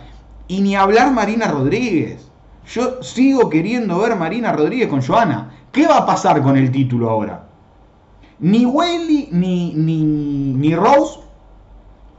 Y 0.49 0.61
ni 0.61 0.77
hablar 0.77 1.13
Marina 1.13 1.47
Rodríguez. 1.47 2.29
Yo 2.67 3.03
sigo 3.03 3.51
queriendo 3.51 3.99
ver 3.99 4.17
Marina 4.17 4.53
Rodríguez 4.53 4.89
con 4.89 5.03
Joana. 5.03 5.51
¿Qué 5.73 5.87
va 5.87 5.99
a 5.99 6.07
pasar 6.07 6.43
con 6.43 6.57
el 6.57 6.71
título 6.71 7.11
ahora? 7.11 7.49
Ni 8.39 8.67
Welly 8.67 9.29
ni, 9.33 9.73
ni, 9.75 10.03
ni 10.03 10.75
Rose 10.75 11.21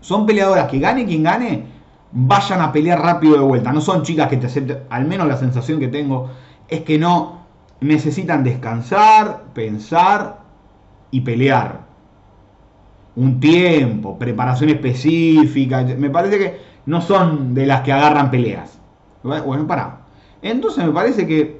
son 0.03 0.25
peleadoras 0.25 0.69
que 0.69 0.79
gane 0.79 1.05
quien 1.05 1.23
gane, 1.23 1.65
vayan 2.11 2.61
a 2.61 2.71
pelear 2.71 3.01
rápido 3.01 3.35
de 3.35 3.39
vuelta. 3.39 3.71
No 3.71 3.79
son 3.79 4.03
chicas 4.03 4.27
que 4.27 4.37
te 4.37 4.47
acepten, 4.47 4.79
al 4.89 5.05
menos 5.05 5.27
la 5.27 5.37
sensación 5.37 5.79
que 5.79 5.87
tengo 5.87 6.29
es 6.67 6.81
que 6.81 6.99
no 6.99 7.43
necesitan 7.79 8.43
descansar, 8.43 9.45
pensar 9.53 10.41
y 11.09 11.21
pelear. 11.21 11.81
Un 13.15 13.39
tiempo, 13.39 14.17
preparación 14.17 14.71
específica. 14.71 15.83
Me 15.83 16.09
parece 16.09 16.37
que 16.39 16.61
no 16.85 16.99
son 16.99 17.53
de 17.53 17.65
las 17.65 17.81
que 17.81 17.93
agarran 17.93 18.29
peleas. 18.29 18.79
Bueno, 19.23 19.67
para. 19.67 20.02
Entonces 20.43 20.85
me 20.85 20.91
parece 20.91 21.25
que, 21.25 21.59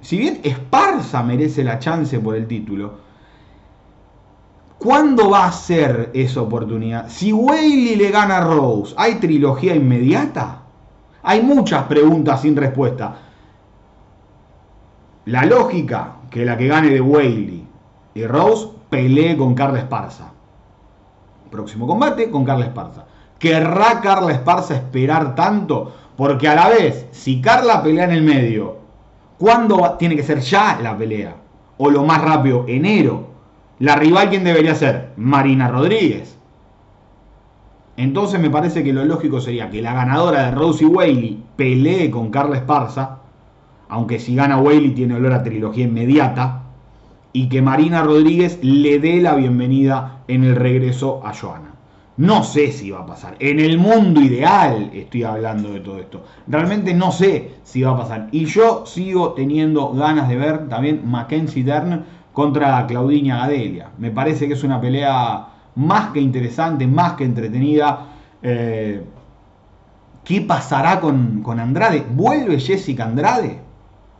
si 0.00 0.18
bien 0.18 0.40
Esparza 0.44 1.22
merece 1.24 1.64
la 1.64 1.80
chance 1.80 2.18
por 2.20 2.36
el 2.36 2.46
título, 2.46 3.02
¿Cuándo 4.82 5.30
va 5.30 5.46
a 5.46 5.52
ser 5.52 6.10
esa 6.12 6.42
oportunidad? 6.42 7.08
Si 7.08 7.32
Whaley 7.32 7.94
le 7.94 8.10
gana 8.10 8.38
a 8.38 8.40
Rose, 8.40 8.92
¿hay 8.98 9.14
trilogía 9.14 9.76
inmediata? 9.76 10.62
Hay 11.22 11.40
muchas 11.40 11.84
preguntas 11.84 12.42
sin 12.42 12.56
respuesta. 12.56 13.14
La 15.26 15.44
lógica, 15.44 16.16
que 16.28 16.44
la 16.44 16.56
que 16.56 16.66
gane 16.66 16.88
de 16.88 17.00
Whaley 17.00 17.64
y 18.14 18.26
Rose 18.26 18.70
pelee 18.90 19.36
con 19.36 19.54
Carla 19.54 19.78
Esparza. 19.78 20.32
Próximo 21.48 21.86
combate 21.86 22.28
con 22.28 22.44
Carla 22.44 22.64
Esparza. 22.64 23.04
¿Querrá 23.38 24.00
Carla 24.00 24.32
Esparza 24.32 24.74
esperar 24.74 25.36
tanto? 25.36 25.94
Porque 26.22 26.46
a 26.46 26.54
la 26.54 26.68
vez, 26.68 27.08
si 27.10 27.40
Carla 27.40 27.82
pelea 27.82 28.04
en 28.04 28.12
el 28.12 28.22
medio, 28.22 28.76
¿cuándo 29.38 29.96
tiene 29.98 30.14
que 30.14 30.22
ser 30.22 30.38
ya 30.38 30.78
la 30.80 30.96
pelea? 30.96 31.34
O 31.78 31.90
lo 31.90 32.04
más 32.04 32.22
rápido, 32.22 32.64
enero 32.68 33.26
la 33.80 33.96
rival, 33.96 34.30
¿quién 34.30 34.44
debería 34.44 34.76
ser? 34.76 35.14
Marina 35.16 35.66
Rodríguez. 35.66 36.38
Entonces 37.96 38.38
me 38.38 38.50
parece 38.50 38.84
que 38.84 38.92
lo 38.92 39.04
lógico 39.04 39.40
sería 39.40 39.68
que 39.68 39.82
la 39.82 39.94
ganadora 39.94 40.44
de 40.44 40.52
Rosie 40.52 40.86
Whaley 40.86 41.42
pelee 41.56 42.08
con 42.08 42.30
Carla 42.30 42.58
Esparza, 42.58 43.18
aunque 43.88 44.20
si 44.20 44.36
gana 44.36 44.58
Whaley 44.58 44.92
tiene 44.92 45.16
olor 45.16 45.32
a 45.32 45.42
trilogía 45.42 45.86
inmediata, 45.86 46.62
y 47.32 47.48
que 47.48 47.62
Marina 47.62 48.00
Rodríguez 48.00 48.60
le 48.62 49.00
dé 49.00 49.20
la 49.20 49.34
bienvenida 49.34 50.22
en 50.28 50.44
el 50.44 50.54
regreso 50.54 51.20
a 51.26 51.34
Joana. 51.34 51.71
No 52.16 52.44
sé 52.44 52.72
si 52.72 52.90
va 52.90 53.00
a 53.00 53.06
pasar. 53.06 53.36
En 53.38 53.58
el 53.58 53.78
mundo 53.78 54.20
ideal 54.20 54.90
estoy 54.92 55.22
hablando 55.22 55.72
de 55.72 55.80
todo 55.80 55.98
esto. 55.98 56.24
Realmente 56.46 56.92
no 56.92 57.10
sé 57.10 57.54
si 57.64 57.82
va 57.82 57.92
a 57.92 57.96
pasar. 57.96 58.28
Y 58.32 58.44
yo 58.44 58.84
sigo 58.84 59.32
teniendo 59.32 59.92
ganas 59.92 60.28
de 60.28 60.36
ver 60.36 60.68
también 60.68 61.08
Mackenzie 61.10 61.64
Dern 61.64 62.04
contra 62.32 62.86
Claudiña 62.86 63.38
Gadelia. 63.38 63.90
Me 63.98 64.10
parece 64.10 64.46
que 64.46 64.54
es 64.54 64.62
una 64.62 64.80
pelea 64.80 65.48
más 65.74 66.10
que 66.10 66.20
interesante, 66.20 66.86
más 66.86 67.14
que 67.14 67.24
entretenida. 67.24 68.08
Eh, 68.42 69.02
¿Qué 70.24 70.42
pasará 70.42 71.00
con, 71.00 71.42
Andrade? 71.58 72.04
¿Vuelve 72.10 72.60
Jessica 72.60 73.04
Andrade 73.04 73.58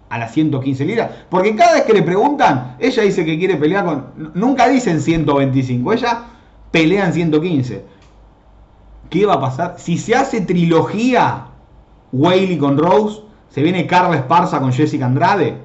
a 0.08 0.18
las 0.18 0.32
115 0.32 0.84
libras? 0.86 1.10
Porque 1.28 1.54
cada 1.54 1.74
vez 1.74 1.82
que 1.82 1.92
le 1.92 2.02
preguntan, 2.02 2.76
ella 2.80 3.02
dice 3.02 3.24
que 3.24 3.38
quiere 3.38 3.56
pelear 3.56 3.84
con... 3.84 4.32
Nunca 4.34 4.68
dicen 4.68 5.00
125, 5.00 5.92
ella 5.92 6.24
pelea 6.72 7.06
en 7.06 7.12
115. 7.12 7.84
¿Qué 9.08 9.26
va 9.26 9.34
a 9.34 9.40
pasar? 9.40 9.74
Si 9.78 9.98
se 9.98 10.16
hace 10.16 10.40
trilogía 10.40 11.46
Whaley 12.12 12.58
con 12.58 12.76
Rose, 12.76 13.20
se 13.50 13.62
viene 13.62 13.86
Carla 13.86 14.16
Esparza 14.16 14.58
con 14.58 14.72
Jessica 14.72 15.06
Andrade 15.06 15.58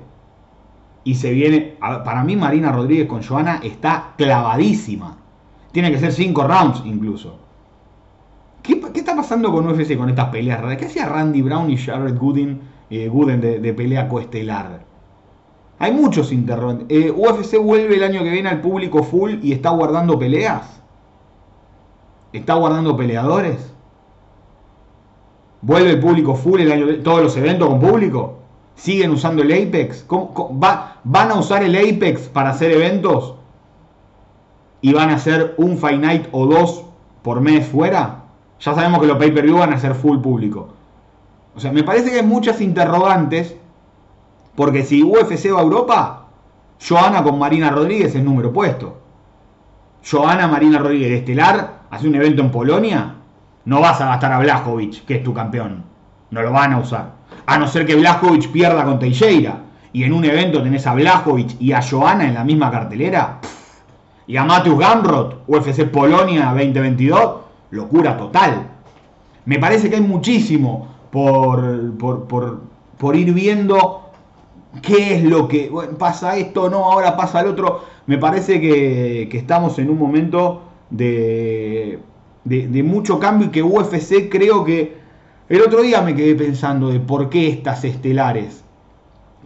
y 1.03 1.15
se 1.15 1.31
viene. 1.31 1.77
Para 1.79 2.23
mí, 2.23 2.35
Marina 2.35 2.71
Rodríguez 2.71 3.07
con 3.07 3.23
Joana 3.23 3.61
está 3.63 4.13
clavadísima. 4.17 5.17
Tiene 5.71 5.91
que 5.91 5.99
ser 5.99 6.11
cinco 6.11 6.43
rounds 6.43 6.81
incluso. 6.85 7.39
¿Qué, 8.61 8.81
está 8.93 9.15
pasando 9.15 9.51
con 9.53 9.65
UFC 9.65 9.95
con 9.95 10.09
estas 10.09 10.27
peleas 10.29 10.59
raras? 10.59 10.77
¿Qué 10.77 10.85
hacía 10.85 11.05
Randy 11.05 11.41
Brown 11.41 11.69
y 11.69 11.77
Jared 11.77 12.17
Gooden, 12.17 12.59
eh, 12.89 13.07
Gooden 13.07 13.39
de, 13.39 13.73
pelea 13.73 14.09
coestelar? 14.09 14.81
Hay 15.79 15.93
muchos 15.93 16.33
interrogantes. 16.33 16.87
Eh, 16.89 17.11
¿UFC 17.11 17.57
vuelve 17.57 17.95
el 17.95 18.03
año 18.03 18.23
que 18.23 18.31
viene 18.31 18.49
al 18.49 18.59
público 18.59 19.03
full 19.03 19.35
y 19.41 19.53
está 19.53 19.69
guardando 19.69 20.19
peleas? 20.19 20.81
¿Está 22.33 22.55
guardando 22.55 22.97
peleadores? 22.97 23.73
¿Vuelve 25.61 25.91
el 25.91 25.99
público 25.99 26.35
full 26.35 26.61
el 26.61 26.71
año 26.71 27.03
todos 27.03 27.23
los 27.23 27.37
eventos 27.37 27.67
con 27.67 27.79
público? 27.79 28.39
¿Siguen 28.75 29.11
usando 29.11 29.41
el 29.41 29.51
Apex? 29.51 30.05
¿Van 30.09 31.31
a 31.31 31.35
usar 31.35 31.63
el 31.63 31.75
Apex 31.75 32.29
para 32.29 32.51
hacer 32.51 32.71
eventos? 32.71 33.35
¿Y 34.81 34.93
van 34.93 35.09
a 35.09 35.15
hacer 35.15 35.55
un 35.57 35.77
Fight 35.77 35.99
Night 35.99 36.27
o 36.31 36.45
dos 36.45 36.83
por 37.23 37.41
mes 37.41 37.67
fuera? 37.67 38.25
Ya 38.59 38.75
sabemos 38.75 38.99
que 39.01 39.07
los 39.07 39.17
pay-per-view 39.17 39.57
van 39.57 39.73
a 39.73 39.79
ser 39.79 39.95
full 39.95 40.19
público. 40.19 40.69
O 41.55 41.59
sea, 41.59 41.71
me 41.71 41.83
parece 41.83 42.11
que 42.11 42.19
hay 42.19 42.25
muchas 42.25 42.61
interrogantes. 42.61 43.55
Porque 44.55 44.83
si 44.83 45.03
UFC 45.03 45.53
va 45.53 45.59
a 45.59 45.63
Europa, 45.63 46.27
Joana 46.87 47.23
con 47.23 47.37
Marina 47.37 47.69
Rodríguez 47.69 48.15
es 48.15 48.23
número 48.23 48.51
puesto. 48.51 48.97
Joana 50.09 50.47
Marina 50.47 50.79
Rodríguez 50.79 51.11
Estelar 51.19 51.76
hace 51.89 52.07
un 52.07 52.15
evento 52.15 52.41
en 52.41 52.51
Polonia. 52.51 53.13
No 53.65 53.81
vas 53.81 53.99
a 54.01 54.07
gastar 54.07 54.31
a 54.31 54.39
Blajovic, 54.39 55.05
que 55.05 55.15
es 55.15 55.23
tu 55.23 55.33
campeón. 55.33 55.83
No 56.31 56.41
lo 56.41 56.51
van 56.51 56.73
a 56.73 56.79
usar. 56.79 57.11
A 57.45 57.57
no 57.57 57.67
ser 57.67 57.85
que 57.85 57.95
Blajovic 57.95 58.51
pierda 58.51 58.83
con 58.83 58.99
Teixeira. 58.99 59.63
Y 59.93 60.03
en 60.03 60.13
un 60.13 60.25
evento 60.25 60.61
tenés 60.61 60.85
a 60.87 60.93
Blajovic 60.93 61.59
y 61.59 61.71
a 61.73 61.81
Joana 61.81 62.27
en 62.27 62.33
la 62.33 62.43
misma 62.43 62.71
cartelera. 62.71 63.39
Y 64.27 64.37
a 64.37 64.43
Matthew 64.43 64.77
Gamrot, 64.77 65.43
UFC 65.47 65.85
Polonia 65.85 66.45
2022 66.53 67.47
locura 67.71 68.17
total. 68.17 68.67
Me 69.45 69.59
parece 69.59 69.89
que 69.89 69.95
hay 69.95 70.01
muchísimo 70.01 70.87
por, 71.11 71.97
por, 71.97 73.15
ir 73.15 73.33
viendo 73.33 74.11
qué 74.81 75.15
es 75.15 75.23
lo 75.23 75.47
que 75.47 75.71
pasa 75.97 76.35
esto, 76.37 76.69
no, 76.69 76.85
ahora 76.85 77.15
pasa 77.15 77.41
el 77.41 77.47
otro. 77.47 77.83
Me 78.05 78.17
parece 78.17 78.59
que, 78.59 79.29
estamos 79.31 79.79
en 79.79 79.89
un 79.89 79.97
momento 79.97 80.63
de, 80.89 81.99
de, 82.43 82.83
mucho 82.83 83.19
cambio 83.19 83.47
y 83.47 83.51
que 83.51 83.63
UFC 83.63 84.29
creo 84.29 84.63
que 84.63 84.97
el 85.49 85.61
otro 85.61 85.81
día 85.81 86.01
me 86.01 86.15
quedé 86.15 86.35
pensando 86.35 86.89
de 86.89 86.99
por 86.99 87.29
qué 87.29 87.47
estas 87.49 87.83
estelares. 87.83 88.63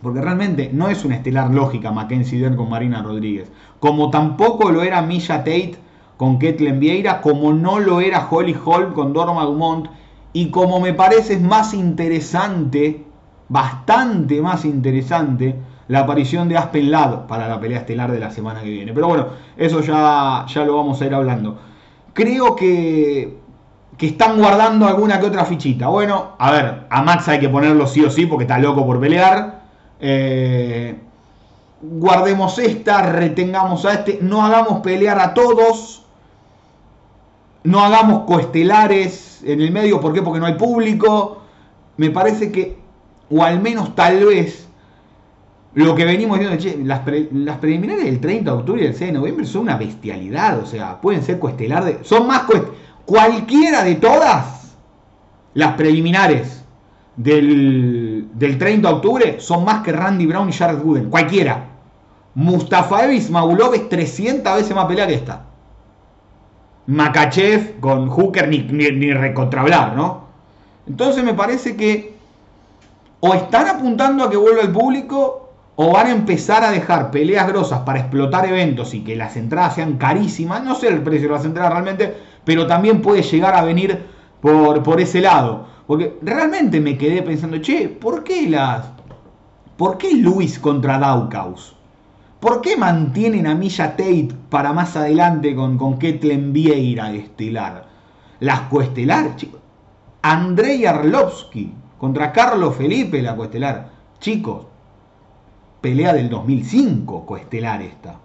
Porque 0.01 0.21
realmente 0.21 0.71
no 0.73 0.89
es 0.89 1.05
una 1.05 1.17
estelar 1.17 1.51
lógica 1.51 1.91
Mackenzie 1.91 2.39
Dern 2.39 2.55
con 2.55 2.69
Marina 2.69 3.03
Rodríguez. 3.03 3.51
Como 3.79 4.09
tampoco 4.09 4.71
lo 4.71 4.81
era 4.81 5.01
Misha 5.01 5.39
Tate 5.39 5.75
con 6.17 6.39
Ketlen 6.39 6.79
Vieira, 6.79 7.21
como 7.21 7.53
no 7.53 7.79
lo 7.79 8.01
era 8.01 8.27
Holly 8.29 8.55
Holm 8.63 8.93
con 8.93 9.13
Dorma 9.13 9.43
Dumont, 9.43 9.87
y 10.33 10.49
como 10.49 10.79
me 10.79 10.93
parece 10.93 11.33
es 11.33 11.41
más 11.41 11.73
interesante, 11.73 13.03
bastante 13.49 14.41
más 14.41 14.63
interesante, 14.63 15.55
la 15.87 15.99
aparición 15.99 16.47
de 16.47 16.57
Aspen 16.57 16.91
Ladd 16.91 17.27
para 17.27 17.47
la 17.47 17.59
pelea 17.59 17.79
estelar 17.79 18.11
de 18.11 18.19
la 18.19 18.31
semana 18.31 18.61
que 18.61 18.69
viene. 18.69 18.93
Pero 18.93 19.07
bueno, 19.07 19.27
eso 19.57 19.81
ya, 19.81 20.45
ya 20.47 20.65
lo 20.65 20.77
vamos 20.77 21.01
a 21.01 21.05
ir 21.05 21.13
hablando. 21.13 21.59
Creo 22.13 22.55
que, 22.55 23.37
que 23.97 24.07
están 24.07 24.37
guardando 24.37 24.87
alguna 24.87 25.19
que 25.19 25.27
otra 25.27 25.45
fichita. 25.45 25.87
Bueno, 25.87 26.35
a 26.37 26.51
ver, 26.51 26.87
a 26.89 27.01
Max 27.01 27.27
hay 27.27 27.39
que 27.39 27.49
ponerlo 27.49 27.87
sí 27.87 28.03
o 28.03 28.09
sí 28.09 28.25
porque 28.25 28.43
está 28.43 28.57
loco 28.57 28.85
por 28.85 28.99
pelear. 28.99 29.61
Eh, 29.99 30.99
guardemos 31.81 32.57
esta, 32.59 33.01
retengamos 33.01 33.85
a 33.85 33.93
este, 33.93 34.19
no 34.21 34.45
hagamos 34.45 34.79
pelear 34.81 35.19
a 35.19 35.33
todos 35.33 36.01
no 37.63 37.83
hagamos 37.83 38.23
coestelares 38.25 39.41
en 39.43 39.61
el 39.61 39.71
medio, 39.71 39.99
¿por 39.99 40.13
qué? 40.13 40.21
Porque 40.21 40.39
no 40.39 40.45
hay 40.45 40.55
público. 40.55 41.41
Me 41.97 42.09
parece 42.09 42.51
que, 42.51 42.77
o 43.29 43.43
al 43.43 43.61
menos 43.61 43.95
tal 43.95 44.25
vez, 44.25 44.67
lo 45.73 45.95
que 45.95 46.05
venimos 46.05 46.39
diciendo, 46.39 46.85
las, 46.85 47.59
preliminares 47.59 48.03
del 48.03 48.19
30 48.19 48.51
de 48.51 48.57
octubre 48.57 48.81
y 48.81 48.85
del 48.85 48.95
6 48.95 49.11
de 49.11 49.17
noviembre 49.17 49.45
son 49.45 49.61
una 49.63 49.77
bestialidad, 49.77 50.59
o 50.59 50.65
sea, 50.65 50.99
pueden 50.99 51.23
ser 51.23 51.39
coestelar 51.39 51.85
de... 51.85 51.99
Son 52.03 52.27
más 52.27 52.43
Cualquiera 53.05 53.83
de 53.83 53.95
todas 53.95 54.75
las 55.53 55.73
preliminares 55.73 56.63
del, 57.15 58.27
del 58.33 58.57
30 58.57 58.87
de 58.87 58.93
octubre 58.93 59.39
son 59.39 59.65
más 59.65 59.83
que 59.83 59.91
Randy 59.91 60.25
Brown 60.25 60.49
y 60.49 60.53
Jared 60.53 60.79
Gooden. 60.81 61.09
Cualquiera. 61.09 61.67
Mustafa 62.33 63.05
Evis 63.05 63.29
Magulov 63.29 63.73
es 63.73 63.89
300 63.89 64.55
veces 64.55 64.75
más 64.75 64.85
pelea 64.85 65.07
que 65.07 65.15
esta. 65.15 65.45
Makachev 66.87 67.79
con 67.79 68.09
Hooker 68.09 68.47
ni, 68.47 68.59
ni, 68.59 69.13
recontrablar, 69.13 69.95
¿no? 69.95 70.25
Entonces 70.87 71.23
me 71.23 71.33
parece 71.33 71.75
que 71.75 72.15
o 73.19 73.33
están 73.33 73.67
apuntando 73.67 74.23
a 74.23 74.29
que 74.29 74.37
vuelva 74.37 74.61
el 74.61 74.71
público 74.71 75.50
o 75.83 75.91
van 75.91 76.05
a 76.05 76.11
empezar 76.11 76.63
a 76.63 76.69
dejar 76.69 77.09
peleas 77.09 77.47
grosas 77.47 77.79
para 77.79 78.01
explotar 78.01 78.45
eventos 78.45 78.93
y 78.93 79.03
que 79.03 79.15
las 79.15 79.35
entradas 79.35 79.73
sean 79.73 79.97
carísimas. 79.97 80.63
No 80.63 80.75
sé 80.75 80.89
el 80.89 81.01
precio 81.01 81.27
de 81.27 81.33
las 81.33 81.43
entradas 81.43 81.71
realmente, 81.71 82.17
pero 82.45 82.67
también 82.67 83.01
puede 83.01 83.23
llegar 83.23 83.55
a 83.55 83.63
venir 83.63 83.99
por, 84.41 84.83
por 84.83 85.01
ese 85.01 85.21
lado. 85.21 85.65
Porque 85.87 86.19
realmente 86.21 86.79
me 86.79 86.99
quedé 86.99 87.23
pensando, 87.23 87.57
che, 87.57 87.89
¿por 87.89 88.23
qué 88.23 88.47
las... 88.47 88.91
¿Por 89.75 89.97
qué 89.97 90.13
Luis 90.13 90.59
contra 90.59 90.99
Daukaus? 90.99 91.75
¿Por 92.39 92.61
qué 92.61 92.77
mantienen 92.77 93.47
a 93.47 93.55
Milla 93.55 93.89
Tate 93.95 94.29
para 94.51 94.73
más 94.73 94.95
adelante 94.95 95.55
con, 95.55 95.79
con 95.79 95.97
Ketlen 95.97 96.53
Vieira 96.53 97.11
estelar? 97.11 97.87
Las 98.39 98.61
coestelar, 98.69 99.35
chicos. 99.35 99.59
Andrei 100.21 100.85
Arlovsky 100.85 101.73
contra 101.97 102.31
Carlos 102.31 102.75
Felipe, 102.75 103.19
la 103.23 103.35
coestelar. 103.35 103.89
Chicos, 104.19 104.67
pelea 105.81 106.13
del 106.13 106.29
2005, 106.29 107.25
coestelar 107.25 107.81
esta. 107.81 108.19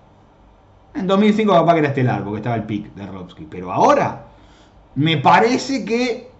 En 0.94 1.06
2005 1.06 1.52
capaz 1.52 1.72
que 1.74 1.78
era 1.80 1.88
estelar, 1.88 2.22
porque 2.24 2.38
estaba 2.38 2.56
el 2.56 2.64
pick 2.64 2.94
de 2.94 3.02
Arlovsky. 3.02 3.46
Pero 3.50 3.72
ahora, 3.72 4.26
me 4.94 5.16
parece 5.18 5.84
que 5.84 6.30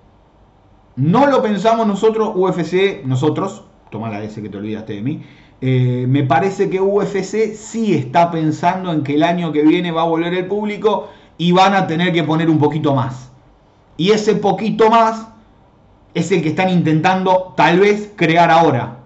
no 0.97 1.27
lo 1.27 1.43
pensamos 1.43 1.87
nosotros, 1.87 2.33
UFC, 2.35 3.05
nosotros, 3.05 3.65
toma 3.91 4.09
la 4.09 4.23
S 4.23 4.41
que 4.41 4.49
te 4.49 4.57
olvidaste 4.57 4.95
de 4.95 5.03
mí, 5.03 5.23
eh, 5.61 6.05
me 6.09 6.23
parece 6.23 6.69
que 6.69 6.81
UFC 6.81 7.55
sí 7.55 7.95
está 7.95 8.31
pensando 8.31 8.93
en 8.93 9.03
que 9.03 9.15
el 9.15 9.23
año 9.23 9.53
que 9.53 9.63
viene 9.63 9.91
va 9.91 10.03
a 10.03 10.07
volver 10.07 10.35
el 10.35 10.47
público 10.47 11.09
y 11.39 11.53
van 11.53 11.75
a 11.75 11.87
tener 11.87 12.13
que 12.13 12.25
poner 12.25 12.51
un 12.51 12.59
poquito 12.59 12.95
más. 12.95 13.31
Y 13.97 14.11
ese 14.11 14.35
poquito 14.35 14.91
más 14.91 15.29
es 16.15 16.33
el 16.33 16.43
que 16.43 16.51
están 16.51 16.71
intentando 16.71 17.55
tal 17.57 17.81
vez 17.81 18.13
crear 18.17 18.51
ahora. 18.51 18.99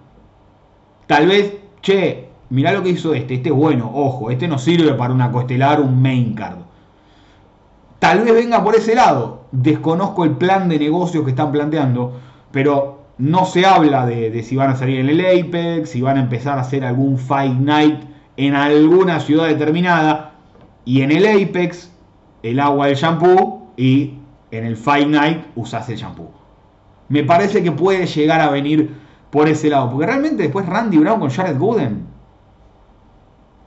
Tal 1.07 1.27
vez, 1.27 1.55
che, 1.81 2.29
mirá 2.49 2.71
lo 2.71 2.83
que 2.83 2.89
hizo 2.89 3.13
este, 3.13 3.35
este 3.35 3.49
es 3.49 3.55
bueno, 3.55 3.91
ojo, 3.93 4.31
este 4.31 4.47
no 4.47 4.57
sirve 4.57 4.93
para 4.93 5.13
una 5.13 5.31
costelar, 5.31 5.81
un 5.81 6.01
main 6.01 6.33
card. 6.33 6.57
Tal 8.01 8.21
vez 8.21 8.33
venga 8.33 8.63
por 8.63 8.75
ese 8.75 8.95
lado. 8.95 9.43
Desconozco 9.51 10.23
el 10.23 10.31
plan 10.31 10.67
de 10.69 10.79
negocio 10.79 11.23
que 11.23 11.29
están 11.31 11.51
planteando, 11.51 12.19
pero 12.51 13.01
no 13.19 13.45
se 13.45 13.63
habla 13.63 14.07
de, 14.07 14.41
si 14.41 14.55
van 14.55 14.71
a 14.71 14.75
salir 14.75 14.99
en 14.99 15.09
el 15.09 15.19
Apex, 15.19 15.91
si 15.91 16.01
van 16.01 16.17
a 16.17 16.21
empezar 16.21 16.57
a 16.57 16.61
hacer 16.61 16.83
algún 16.83 17.19
Fight 17.19 17.53
Night 17.53 17.99
en 18.37 18.55
alguna 18.55 19.19
ciudad 19.19 19.47
determinada. 19.47 20.31
Y 20.83 21.01
en 21.01 21.11
el 21.11 21.27
Apex, 21.27 21.91
el 22.41 22.59
agua 22.59 22.87
del 22.87 22.95
shampoo 22.95 23.71
y 23.77 24.15
en 24.49 24.65
el 24.65 24.75
Fight 24.75 25.07
Night 25.07 25.43
usas 25.55 25.87
el 25.89 25.97
shampoo. 25.97 26.31
Me 27.07 27.23
parece 27.23 27.61
que 27.61 27.71
puede 27.71 28.07
llegar 28.07 28.41
a 28.41 28.49
venir 28.49 28.95
por 29.31 29.47
ese 29.47 29.69
lado. 29.69 29.89
Porque 29.89 30.05
realmente 30.05 30.43
después 30.43 30.65
Randy 30.65 30.97
Brown 30.97 31.19
con 31.19 31.29
Jared 31.29 31.57
Gooden. 31.57 32.05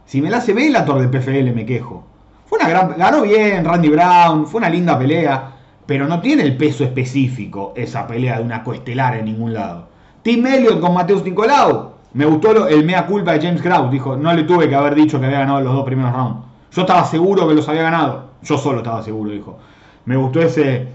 Si 0.04 0.20
me 0.20 0.30
la 0.30 0.36
hace 0.36 0.52
Bellator 0.52 1.00
de 1.00 1.08
PFL 1.08 1.52
me 1.52 1.66
quejo. 1.66 2.04
Fue 2.46 2.58
una 2.58 2.68
gran, 2.68 2.94
ganó 2.96 3.22
bien 3.22 3.64
Randy 3.64 3.88
Brown, 3.88 4.46
fue 4.46 4.58
una 4.58 4.68
linda 4.68 4.98
pelea 4.98 5.54
pero 5.86 6.06
no 6.06 6.20
tiene 6.20 6.42
el 6.42 6.56
peso 6.56 6.84
específico 6.84 7.72
esa 7.76 8.06
pelea 8.06 8.38
de 8.38 8.44
una 8.44 8.64
coestelar 8.64 9.16
en 9.16 9.26
ningún 9.26 9.52
lado. 9.52 9.88
Tim 10.22 10.46
Elliott 10.46 10.80
con 10.80 10.94
Mateus 10.94 11.22
Nicolau. 11.22 11.92
Me 12.14 12.24
gustó 12.24 12.68
el 12.68 12.84
mea 12.84 13.06
culpa 13.06 13.32
de 13.32 13.44
James 13.44 13.60
Krause. 13.60 13.90
Dijo, 13.90 14.16
no 14.16 14.32
le 14.32 14.44
tuve 14.44 14.68
que 14.68 14.74
haber 14.74 14.94
dicho 14.94 15.18
que 15.18 15.26
había 15.26 15.40
ganado 15.40 15.60
los 15.60 15.74
dos 15.74 15.84
primeros 15.84 16.12
rounds. 16.12 16.46
Yo 16.72 16.82
estaba 16.82 17.04
seguro 17.04 17.46
que 17.48 17.54
los 17.54 17.68
había 17.68 17.82
ganado. 17.82 18.30
Yo 18.42 18.56
solo 18.56 18.78
estaba 18.78 19.02
seguro, 19.02 19.30
dijo. 19.30 19.58
Me 20.06 20.16
gustó 20.16 20.40
ese, 20.40 20.88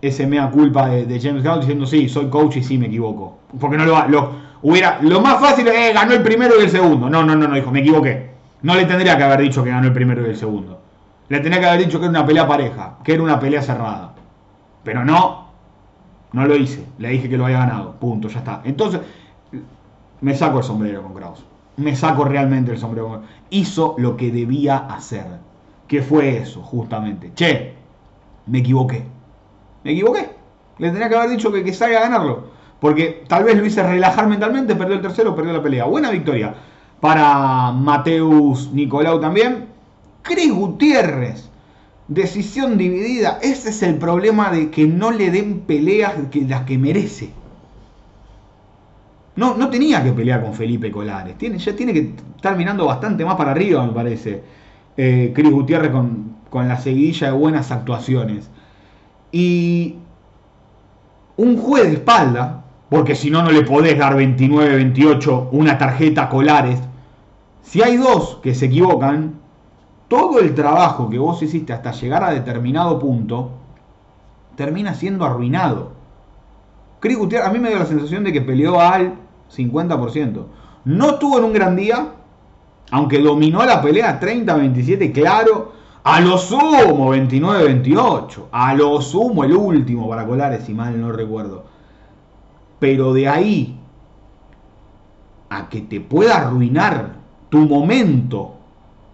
ese 0.00 0.26
mea 0.26 0.50
culpa 0.50 0.88
de, 0.88 1.20
James 1.20 1.42
Krause 1.42 1.60
diciendo, 1.60 1.86
sí, 1.86 2.08
soy 2.08 2.28
coach 2.28 2.56
y 2.56 2.62
sí 2.62 2.78
me 2.78 2.86
equivoco. 2.86 3.38
Porque 3.58 3.76
no 3.76 3.84
lo, 3.84 4.08
lo 4.08 4.32
hubiera. 4.62 4.98
Lo 5.02 5.20
más 5.20 5.40
fácil 5.40 5.66
es, 5.68 5.74
eh, 5.74 5.92
ganó 5.92 6.12
el 6.12 6.22
primero 6.22 6.54
y 6.60 6.64
el 6.64 6.70
segundo. 6.70 7.08
No, 7.08 7.22
no, 7.22 7.34
no, 7.34 7.48
no, 7.48 7.54
dijo, 7.54 7.70
me 7.70 7.80
equivoqué. 7.80 8.30
No 8.62 8.74
le 8.74 8.84
tendría 8.86 9.16
que 9.16 9.22
haber 9.22 9.40
dicho 9.40 9.62
que 9.62 9.70
ganó 9.70 9.86
el 9.86 9.92
primero 9.92 10.22
y 10.26 10.30
el 10.30 10.36
segundo. 10.36 10.80
Le 11.28 11.40
tendría 11.40 11.60
que 11.60 11.66
haber 11.66 11.84
dicho 11.84 11.98
que 11.98 12.06
era 12.06 12.10
una 12.10 12.26
pelea 12.26 12.46
pareja, 12.46 12.98
que 13.02 13.14
era 13.14 13.22
una 13.22 13.38
pelea 13.40 13.62
cerrada. 13.62 14.14
Pero 14.84 15.04
no, 15.04 15.48
no 16.32 16.46
lo 16.46 16.56
hice. 16.56 16.86
Le 16.98 17.10
dije 17.10 17.28
que 17.28 17.36
lo 17.36 17.46
había 17.46 17.58
ganado. 17.58 17.96
Punto, 17.96 18.28
ya 18.28 18.38
está. 18.38 18.62
Entonces, 18.64 19.00
me 20.20 20.34
saco 20.34 20.58
el 20.58 20.64
sombrero 20.64 21.02
con 21.02 21.14
Kraus. 21.14 21.44
Me 21.76 21.94
saco 21.94 22.24
realmente 22.24 22.72
el 22.72 22.78
sombrero 22.78 23.08
con 23.08 23.22
Hizo 23.50 23.96
lo 23.98 24.16
que 24.16 24.30
debía 24.30 24.76
hacer. 24.76 25.26
¿Qué 25.86 26.02
fue 26.02 26.38
eso, 26.38 26.62
justamente? 26.62 27.32
Che, 27.34 27.74
me 28.46 28.58
equivoqué. 28.58 29.04
Me 29.86 29.92
equivoqué. 29.92 30.28
Le 30.78 30.90
tenía 30.90 31.08
que 31.08 31.14
haber 31.14 31.30
dicho 31.30 31.52
que, 31.52 31.62
que 31.62 31.72
salga 31.72 31.98
a 31.98 32.02
ganarlo. 32.02 32.48
Porque 32.80 33.22
tal 33.28 33.44
vez 33.44 33.56
lo 33.56 33.64
hice 33.64 33.84
relajar 33.84 34.26
mentalmente, 34.26 34.74
perdió 34.74 34.96
el 34.96 35.00
tercero, 35.00 35.36
perdió 35.36 35.52
la 35.52 35.62
pelea. 35.62 35.84
Buena 35.84 36.10
victoria 36.10 36.56
para 37.00 37.70
Mateus 37.70 38.72
Nicolau 38.72 39.20
también. 39.20 39.66
Cris 40.22 40.52
Gutiérrez, 40.52 41.48
decisión 42.08 42.78
dividida. 42.78 43.38
Ese 43.42 43.68
es 43.68 43.80
el 43.84 43.94
problema 43.98 44.50
de 44.50 44.72
que 44.72 44.88
no 44.88 45.12
le 45.12 45.30
den 45.30 45.60
peleas 45.60 46.14
que, 46.32 46.42
las 46.42 46.62
que 46.62 46.78
merece. 46.78 47.30
No, 49.36 49.56
no 49.56 49.70
tenía 49.70 50.02
que 50.02 50.12
pelear 50.12 50.42
con 50.42 50.52
Felipe 50.52 50.90
Colares. 50.90 51.38
Tiene, 51.38 51.58
ya 51.58 51.76
tiene 51.76 51.92
que 51.92 52.12
estar 52.34 52.56
mirando 52.56 52.86
bastante 52.86 53.24
más 53.24 53.36
para 53.36 53.52
arriba, 53.52 53.86
me 53.86 53.92
parece. 53.92 54.42
Eh, 54.96 55.30
Cris 55.32 55.52
Gutiérrez 55.52 55.92
con, 55.92 56.38
con 56.50 56.66
la 56.66 56.76
seguidilla 56.76 57.28
de 57.28 57.34
buenas 57.34 57.70
actuaciones. 57.70 58.50
Y 59.32 59.96
un 61.36 61.56
juez 61.58 61.84
de 61.84 61.94
espalda, 61.94 62.64
porque 62.88 63.14
si 63.14 63.30
no, 63.30 63.42
no 63.42 63.50
le 63.50 63.62
podés 63.62 63.98
dar 63.98 64.16
29-28 64.16 65.48
una 65.52 65.76
tarjeta 65.78 66.24
a 66.24 66.28
Colares. 66.28 66.80
Si 67.62 67.82
hay 67.82 67.96
dos 67.96 68.38
que 68.42 68.54
se 68.54 68.66
equivocan, 68.66 69.34
todo 70.08 70.38
el 70.38 70.54
trabajo 70.54 71.10
que 71.10 71.18
vos 71.18 71.42
hiciste 71.42 71.72
hasta 71.72 71.90
llegar 71.92 72.22
a 72.22 72.30
determinado 72.30 72.98
punto 72.98 73.50
termina 74.54 74.94
siendo 74.94 75.24
arruinado. 75.24 75.92
Cris 77.00 77.18
Gutiérrez, 77.18 77.48
a 77.48 77.52
mí 77.52 77.58
me 77.58 77.68
dio 77.68 77.78
la 77.78 77.86
sensación 77.86 78.24
de 78.24 78.32
que 78.32 78.40
peleó 78.40 78.80
al 78.80 79.14
50%. 79.54 80.44
No 80.84 81.10
estuvo 81.10 81.38
en 81.38 81.44
un 81.44 81.52
gran 81.52 81.76
día, 81.76 82.12
aunque 82.90 83.20
dominó 83.20 83.64
la 83.64 83.82
pelea 83.82 84.20
30-27, 84.20 85.12
claro. 85.12 85.72
A 86.06 86.20
lo 86.20 86.38
sumo 86.38 87.14
29-28. 87.14 88.44
A 88.52 88.74
lo 88.74 89.00
sumo 89.00 89.44
el 89.44 89.52
último 89.52 90.08
para 90.08 90.26
Colares, 90.26 90.64
si 90.64 90.72
mal 90.72 91.00
no 91.00 91.10
recuerdo. 91.12 91.64
Pero 92.78 93.12
de 93.12 93.28
ahí 93.28 93.78
a 95.48 95.68
que 95.68 95.80
te 95.82 96.00
pueda 96.00 96.36
arruinar 96.36 97.16
tu 97.48 97.58
momento, 97.58 98.54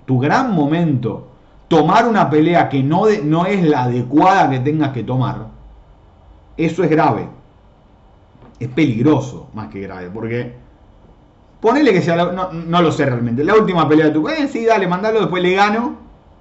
tu 0.06 0.18
gran 0.18 0.54
momento, 0.54 1.28
tomar 1.68 2.06
una 2.06 2.28
pelea 2.28 2.68
que 2.68 2.82
no, 2.82 3.04
no 3.24 3.46
es 3.46 3.62
la 3.62 3.84
adecuada 3.84 4.50
que 4.50 4.60
tengas 4.60 4.90
que 4.90 5.04
tomar, 5.04 5.46
eso 6.56 6.82
es 6.84 6.90
grave 6.90 7.28
es 8.62 8.68
peligroso 8.68 9.48
más 9.54 9.68
que 9.68 9.80
grave, 9.80 10.08
porque 10.08 10.54
ponele 11.60 11.92
que 11.92 12.00
sea, 12.00 12.16
no, 12.16 12.82
lo 12.82 12.92
sé 12.92 13.06
realmente, 13.06 13.42
la 13.42 13.54
última 13.54 13.88
pelea 13.88 14.06
de 14.06 14.12
tu 14.12 14.28
eh, 14.28 14.46
sí, 14.46 14.64
dale, 14.64 14.86
mandalo, 14.86 15.20
después 15.20 15.42
le 15.42 15.54
gano 15.54 15.96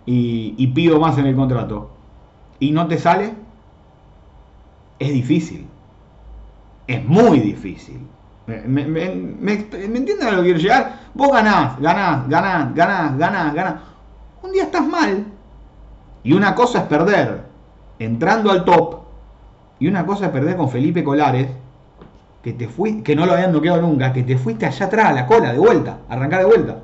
y, 0.05 0.67
pido 0.67 0.99
más 0.99 1.17
en 1.17 1.27
el 1.27 1.35
contrato. 1.35 1.91
Y 2.59 2.71
no 2.71 2.87
te 2.87 2.97
sale, 2.97 3.33
es 4.99 5.13
difícil. 5.13 5.67
Es 6.87 7.03
muy 7.05 7.39
difícil. 7.39 7.99
¿Me, 8.47 8.63
me, 8.65 9.03
entienden 9.03 10.27
a 10.27 10.31
lo 10.31 10.37
que 10.37 10.43
quiero 10.43 10.59
llegar? 10.59 10.99
Vos 11.13 11.31
ganás, 11.31 11.79
ganás, 11.79 12.27
ganás, 12.27 12.75
ganás, 12.75 13.17
ganás, 13.17 13.53
ganás. 13.53 13.75
Un 14.43 14.51
día 14.51 14.63
estás 14.63 14.85
mal. 14.85 15.25
Y 16.23 16.33
una 16.33 16.53
cosa 16.53 16.79
es 16.79 16.85
perder 16.85 17.43
entrando 17.99 18.51
al 18.51 18.65
top. 18.65 19.01
Y 19.79 19.87
una 19.87 20.05
cosa 20.05 20.25
es 20.25 20.31
perder 20.31 20.57
con 20.57 20.69
Felipe 20.69 21.03
Colares 21.03 21.47
que 22.43 22.53
te 22.53 22.67
fui, 22.67 23.01
que 23.01 23.15
no 23.15 23.25
lo 23.25 23.33
habían 23.33 23.51
noqueado 23.51 23.81
nunca, 23.81 24.13
que 24.13 24.23
te 24.23 24.37
fuiste 24.37 24.65
allá 24.65 24.87
atrás 24.87 25.05
a 25.07 25.13
la 25.13 25.27
cola, 25.27 25.53
de 25.53 25.59
vuelta, 25.59 25.99
arrancar 26.09 26.39
de 26.39 26.45
vuelta. 26.45 26.77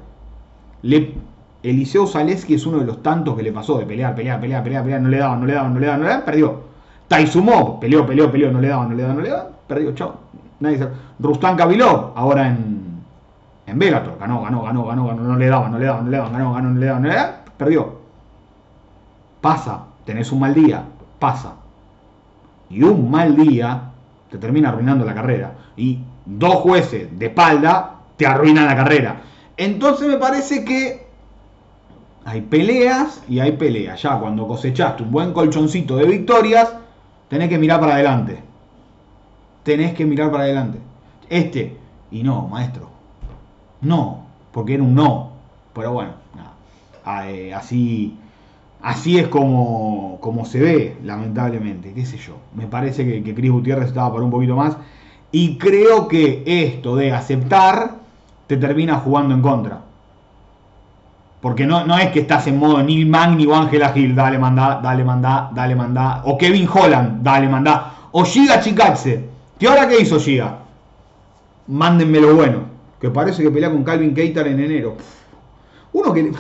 Le, 0.83 1.15
Eliseo 1.63 2.05
Zaleski 2.07 2.53
es 2.53 2.65
uno 2.65 2.79
de 2.79 2.85
los 2.85 3.01
tantos 3.01 3.35
que 3.35 3.43
le 3.43 3.51
pasó 3.51 3.77
de 3.79 3.85
pelear, 3.85 4.15
pelear, 4.15 4.39
pelear, 4.39 4.63
pelear, 4.63 4.83
pelear, 4.83 5.01
no 5.01 5.09
le 5.09 5.17
daban, 5.17 5.39
no 5.39 5.45
le 5.45 5.53
daban, 5.53 5.73
no 5.73 5.79
le 5.79 5.85
daban, 5.85 5.99
no 5.99 6.05
le 6.05 6.11
daban, 6.11 6.25
perdió. 6.25 6.61
Taizumov, 7.07 7.79
peleó, 7.79 8.05
peleó, 8.05 8.31
peleó, 8.31 8.51
no 8.51 8.61
le 8.61 8.67
daban, 8.67 8.89
no 8.89 8.95
le 8.95 9.01
daban, 9.03 9.17
no 9.17 9.23
le 9.23 9.29
daban, 9.29 9.47
perdió, 9.67 9.95
chao. 9.95 10.15
Nadie 10.59 10.77
sabe. 10.77 10.91
Rustam 11.19 11.55
Kabilov, 11.55 12.13
ahora 12.15 12.47
en, 12.47 13.03
en 13.65 13.79
Bellator, 13.79 14.17
ganó, 14.19 14.41
ganó, 14.41 14.63
ganó, 14.63 14.85
ganó, 14.85 15.07
ganó, 15.07 15.23
no 15.23 15.35
le 15.35 15.47
daban, 15.47 15.71
no 15.71 15.79
le 15.79 15.85
daban, 15.85 16.05
no 16.05 16.11
le 16.11 16.17
daban, 16.17 16.33
ganó, 16.33 16.53
ganó, 16.53 16.69
no 16.69 16.79
le 16.79 16.85
daban, 16.85 17.01
no 17.01 17.09
le 17.09 17.15
daban, 17.15 17.35
perdió. 17.57 17.97
Pasa, 19.41 19.83
tenés 20.05 20.31
un 20.31 20.39
mal 20.39 20.53
día, 20.53 20.83
pasa. 21.19 21.53
Y 22.69 22.83
un 22.83 23.09
mal 23.09 23.35
día 23.35 23.91
te 24.29 24.37
termina 24.37 24.69
arruinando 24.69 25.05
la 25.05 25.13
carrera. 25.13 25.53
Y 25.75 25.99
dos 26.25 26.55
jueces 26.55 27.17
de 27.17 27.27
espalda 27.27 27.95
te 28.17 28.27
arruinan 28.27 28.65
la 28.65 28.75
carrera. 28.75 29.21
Entonces 29.55 30.07
me 30.07 30.17
parece 30.17 30.65
que 30.65 31.06
hay 32.27 32.41
peleas 32.41 33.23
y 33.29 33.39
hay 33.39 33.53
peleas. 33.53 34.01
Ya 34.01 34.19
cuando 34.19 34.45
cosechaste 34.45 35.01
un 35.01 35.11
buen 35.11 35.31
colchoncito 35.31 35.95
de 35.95 36.05
victorias, 36.05 36.73
tenés 37.29 37.47
que 37.47 37.57
mirar 37.57 37.79
para 37.79 37.93
adelante. 37.93 38.37
Tenés 39.63 39.93
que 39.93 40.05
mirar 40.05 40.29
para 40.29 40.43
adelante. 40.43 40.77
Este, 41.29 41.77
y 42.11 42.23
no, 42.23 42.45
maestro. 42.49 42.89
No, 43.79 44.25
porque 44.51 44.73
era 44.73 44.83
un 44.83 44.93
no. 44.93 45.31
Pero 45.73 45.93
bueno, 45.93 46.11
nada. 46.35 46.51
Ah, 47.05 47.29
eh, 47.29 47.53
así 47.53 48.17
así 48.81 49.17
es 49.17 49.29
como, 49.29 50.17
como 50.19 50.43
se 50.43 50.59
ve, 50.59 50.97
lamentablemente, 51.05 51.93
qué 51.93 52.05
sé 52.05 52.17
yo. 52.17 52.35
Me 52.53 52.67
parece 52.67 53.05
que, 53.05 53.23
que 53.23 53.33
Cris 53.33 53.51
Gutiérrez 53.51 53.87
estaba 53.87 54.11
por 54.11 54.21
un 54.21 54.31
poquito 54.31 54.57
más. 54.57 54.75
Y 55.31 55.57
creo 55.57 56.09
que 56.09 56.43
esto 56.45 56.97
de 56.97 57.13
aceptar 57.13 57.95
te 58.47 58.57
termina 58.57 58.95
jugando 58.95 59.33
en 59.33 59.41
contra. 59.41 59.86
Porque 61.47 61.65
no, 61.65 61.85
no 61.85 61.97
es 61.97 62.09
que 62.09 62.19
estás 62.19 62.45
en 62.47 62.59
modo 62.59 62.83
Neil 62.83 63.07
Magni 63.07 63.45
o 63.45 63.55
Ángela 63.55 63.93
Gil, 63.93 64.13
dale, 64.13 64.37
mandá, 64.37 64.81
dale, 64.83 65.05
mandá, 65.05 65.49
dale, 65.55 65.75
mandá. 65.75 66.21
O 66.25 66.37
Kevin 66.37 66.67
Holland, 66.67 67.23
dale, 67.23 67.47
mandá. 67.47 67.93
O 68.11 68.25
Giga 68.25 68.59
Chikatse. 68.59 69.29
¿Qué 69.57 69.65
ahora 69.65 69.87
qué 69.87 69.97
hizo 69.97 70.19
Giga? 70.19 70.57
Mándenme 71.67 72.19
lo 72.19 72.35
bueno. 72.35 72.63
Que 72.99 73.09
parece 73.09 73.43
que 73.43 73.49
pelea 73.49 73.71
con 73.71 73.85
Calvin 73.85 74.13
Keitar 74.13 74.45
en 74.45 74.59
enero. 74.59 74.97
Uno 75.93 76.13
que... 76.13 76.33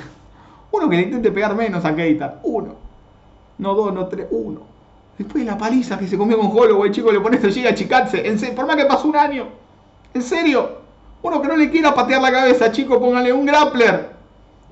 Uno 0.71 0.89
que 0.89 0.97
le 0.97 1.03
intente 1.03 1.31
pegar 1.31 1.55
menos 1.55 1.85
a 1.85 1.95
Keita. 1.95 2.41
Uno. 2.43 2.75
No 3.59 3.75
dos, 3.75 3.93
no 3.93 4.07
tres. 4.07 4.27
Uno. 4.29 4.59
Después 5.17 5.45
de 5.45 5.49
la 5.49 5.57
paliza 5.57 5.97
que 5.97 6.09
se 6.09 6.17
comió 6.17 6.37
con 6.37 6.51
Holloway, 6.51 6.91
chico, 6.91 7.13
le 7.13 7.21
pones 7.21 7.41
a 7.45 7.73
Chikatse. 7.73 8.27
En 8.27 8.37
serio, 8.37 8.55
por 8.55 8.67
más 8.67 8.75
que 8.75 8.83
pasó 8.83 9.07
un 9.07 9.15
año. 9.15 9.45
En 10.13 10.21
serio. 10.21 10.79
Uno 11.21 11.41
que 11.41 11.47
no 11.47 11.55
le 11.55 11.71
quiera 11.71 11.95
patear 11.95 12.21
la 12.21 12.29
cabeza, 12.29 12.73
chico, 12.73 12.99
póngale 12.99 13.31
un 13.31 13.45
grappler. 13.45 14.16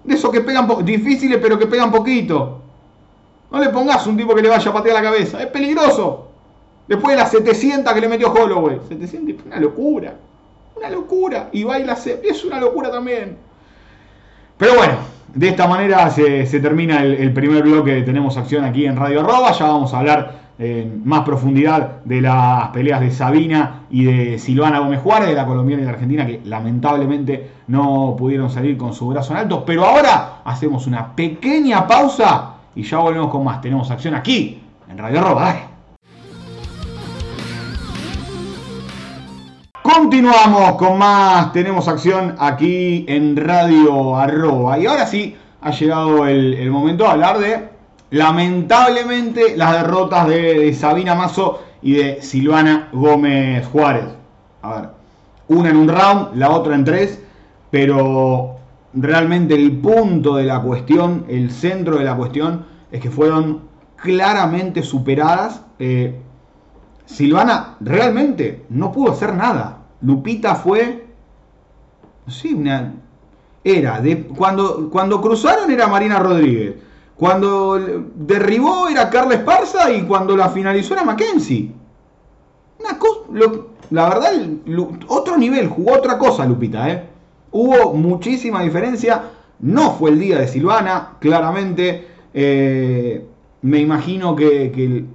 De 0.05 0.13
esos 0.13 0.31
que 0.31 0.41
pegan 0.41 0.67
difíciles, 0.85 1.39
pero 1.41 1.57
que 1.57 1.67
pegan 1.67 1.91
poquito. 1.91 2.61
No 3.51 3.59
le 3.59 3.69
pongas 3.69 4.05
un 4.07 4.17
tipo 4.17 4.35
que 4.35 4.41
le 4.41 4.49
vaya 4.49 4.69
a 4.69 4.73
patear 4.73 4.95
la 4.95 5.01
cabeza. 5.01 5.41
Es 5.41 5.47
peligroso. 5.47 6.27
Después 6.87 7.15
de 7.15 7.21
las 7.21 7.31
700 7.31 7.93
que 7.93 8.01
le 8.01 8.07
metió 8.07 8.31
Holloway. 8.31 8.79
700 8.87 9.45
una 9.45 9.59
locura. 9.59 10.15
Una 10.75 10.89
locura. 10.89 11.49
Y 11.51 11.63
baila, 11.63 11.93
es 11.93 12.45
una 12.45 12.59
locura 12.59 12.91
también. 12.91 13.37
Pero 14.57 14.75
bueno, 14.75 14.93
de 15.33 15.49
esta 15.49 15.67
manera 15.67 16.09
se, 16.09 16.45
termina 16.61 17.03
el, 17.03 17.33
primer 17.33 17.63
bloque 17.63 18.01
Tenemos 18.03 18.37
Acción 18.37 18.63
aquí 18.63 18.85
en 18.85 18.95
Radio 18.95 19.19
Arroba. 19.19 19.51
Ya 19.51 19.65
vamos 19.65 19.93
a 19.93 19.99
hablar 19.99 20.45
en 20.57 21.01
más 21.05 21.25
profundidad 21.25 22.03
de 22.05 22.21
las 22.21 22.69
peleas 22.69 23.01
de 23.01 23.11
Sabina 23.11 23.81
y 23.89 24.05
de 24.05 24.39
Silvana 24.39 24.79
Gómez 24.79 25.01
Juárez, 25.01 25.27
de 25.27 25.35
la 25.35 25.45
colombiana 25.45 25.83
y 25.83 25.85
la 25.85 25.91
argentina, 25.91 26.25
que 26.25 26.39
lamentablemente 26.45 27.49
no 27.67 28.15
pudieron 28.17 28.49
salir 28.49 28.77
con 28.77 28.93
su 28.93 29.09
brazo 29.09 29.33
en 29.33 29.39
alto. 29.39 29.65
Pero 29.65 29.83
ahora 29.83 30.41
hacemos 30.45 30.87
una 30.87 31.13
pequeña 31.13 31.85
pausa 31.85 32.53
y 32.73 32.83
ya 32.83 32.99
volvemos 32.99 33.29
con 33.29 33.43
más. 33.43 33.59
Tenemos 33.59 33.91
acción 33.91 34.15
aquí 34.15 34.61
en 34.89 34.97
Radio 34.97 35.19
Arroba. 35.19 35.74
Continuamos 39.85 40.77
con 40.77 40.97
más, 40.97 41.53
tenemos 41.53 41.87
acción 41.87 42.33
aquí 42.39 43.05
en 43.07 43.37
Radio 43.37 44.17
Arroba. 44.17 44.79
Y 44.79 44.87
ahora 44.87 45.05
sí, 45.05 45.35
ha 45.61 45.69
llegado 45.69 46.25
el, 46.25 46.71
momento 46.71 47.03
de 47.03 47.09
hablar 47.11 47.37
de, 47.37 47.69
lamentablemente, 48.09 49.55
las 49.55 49.73
derrotas 49.73 50.27
de, 50.27 50.73
Sabina 50.73 51.13
Mazo 51.13 51.61
y 51.83 51.97
de 51.97 52.21
Silvana 52.23 52.89
Gómez 52.93 53.67
Juárez. 53.67 54.05
A 54.63 54.73
ver, 54.73 54.89
una 55.49 55.69
en 55.69 55.77
un 55.77 55.87
round, 55.87 56.35
la 56.35 56.49
otra 56.49 56.73
en 56.73 56.83
tres, 56.83 57.21
pero 57.69 58.55
realmente 58.91 59.53
el 59.53 59.71
punto 59.71 60.37
de 60.37 60.45
la 60.45 60.61
cuestión, 60.61 61.25
el 61.29 61.51
centro 61.51 61.99
de 61.99 62.05
la 62.05 62.15
cuestión, 62.15 62.65
es 62.91 63.01
que 63.01 63.11
fueron 63.11 63.61
claramente 63.97 64.81
superadas. 64.81 65.61
Eh, 65.77 66.21
Silvana 67.05 67.77
realmente 67.79 68.65
no 68.69 68.91
pudo 68.91 69.11
hacer 69.11 69.33
nada. 69.33 69.79
Lupita 70.01 70.55
fue, 70.55 71.05
sí, 72.27 72.61
era, 73.63 74.01
de, 74.01 74.23
cuando, 74.27 74.89
cuando 74.89 75.21
cruzaron 75.21 75.71
era 75.71 75.87
Marina 75.87 76.19
Rodríguez, 76.19 76.75
cuando 77.15 77.79
derribó 78.15 78.87
era 78.87 79.09
Carla 79.09 79.35
Esparza 79.35 79.91
y 79.91 80.03
cuando 80.03 80.35
la 80.35 80.49
finalizó 80.49 80.93
era 80.93 81.03
Mackenzie. 81.03 81.71
Una 82.79 82.99
cosa, 82.99 83.21
la 83.89 84.09
verdad, 84.09 84.31
otro 85.07 85.37
nivel, 85.37 85.69
jugó 85.69 85.93
otra 85.93 86.17
cosa 86.17 86.45
Lupita, 86.45 86.89
¿eh? 86.89 87.09
Hubo 87.51 87.93
muchísima 87.93 88.61
diferencia, 88.61 89.23
no 89.59 89.91
fue 89.93 90.11
el 90.11 90.19
día 90.19 90.39
de 90.39 90.47
Silvana, 90.47 91.13
claramente. 91.19 92.07
Eh, 92.33 93.25
me 93.61 93.79
imagino 93.79 94.35
que, 94.35 94.71
que 94.71 95.05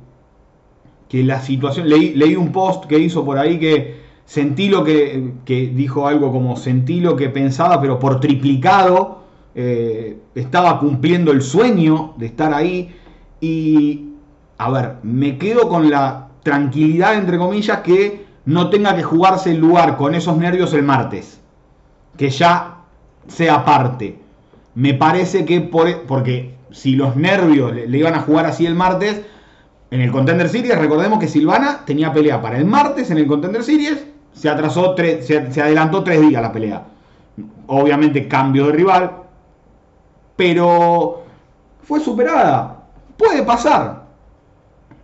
la 1.12 1.40
situación, 1.40 1.88
leí, 1.88 2.14
leí 2.14 2.36
un 2.36 2.52
post 2.52 2.84
que 2.86 2.98
hizo 2.98 3.24
por 3.24 3.38
ahí 3.38 3.58
que 3.58 4.00
sentí 4.24 4.68
lo 4.68 4.84
que, 4.84 5.32
que 5.44 5.66
dijo 5.66 6.06
algo 6.06 6.30
como 6.30 6.56
sentí 6.56 7.00
lo 7.00 7.16
que 7.16 7.28
pensaba, 7.28 7.80
pero 7.80 7.98
por 7.98 8.20
triplicado, 8.20 9.24
eh, 9.54 10.16
estaba 10.36 10.78
cumpliendo 10.78 11.32
el 11.32 11.42
sueño 11.42 12.14
de 12.16 12.26
estar 12.26 12.54
ahí 12.54 12.94
y, 13.40 14.10
a 14.58 14.70
ver, 14.70 14.96
me 15.02 15.36
quedo 15.36 15.68
con 15.68 15.90
la 15.90 16.28
tranquilidad, 16.44 17.14
entre 17.14 17.38
comillas, 17.38 17.80
que 17.80 18.24
no 18.44 18.70
tenga 18.70 18.94
que 18.94 19.02
jugarse 19.02 19.50
el 19.50 19.58
lugar 19.58 19.96
con 19.96 20.14
esos 20.14 20.36
nervios 20.36 20.72
el 20.74 20.84
martes, 20.84 21.40
que 22.16 22.30
ya 22.30 22.76
sea 23.26 23.64
parte. 23.64 24.18
Me 24.76 24.94
parece 24.94 25.44
que 25.44 25.60
por, 25.60 26.02
porque 26.02 26.54
si 26.70 26.94
los 26.94 27.16
nervios 27.16 27.74
le 27.74 27.98
iban 27.98 28.14
a 28.14 28.20
jugar 28.20 28.46
así 28.46 28.64
el 28.66 28.76
martes, 28.76 29.22
en 29.90 30.00
el 30.00 30.12
Contender 30.12 30.48
Series, 30.48 30.78
recordemos 30.78 31.18
que 31.18 31.26
Silvana 31.26 31.84
tenía 31.84 32.12
pelea 32.12 32.40
para 32.40 32.58
el 32.58 32.64
martes 32.64 33.10
en 33.10 33.18
el 33.18 33.26
Contender 33.26 33.64
Series, 33.64 34.06
se 34.32 34.48
atrasó, 34.48 34.94
se 34.96 35.60
adelantó 35.60 36.04
tres 36.04 36.20
días 36.20 36.40
la 36.40 36.52
pelea. 36.52 36.84
Obviamente 37.66 38.28
cambio 38.28 38.66
de 38.66 38.72
rival, 38.72 39.10
pero 40.36 41.24
fue 41.82 42.00
superada. 42.00 42.84
Puede 43.16 43.42
pasar. 43.42 44.04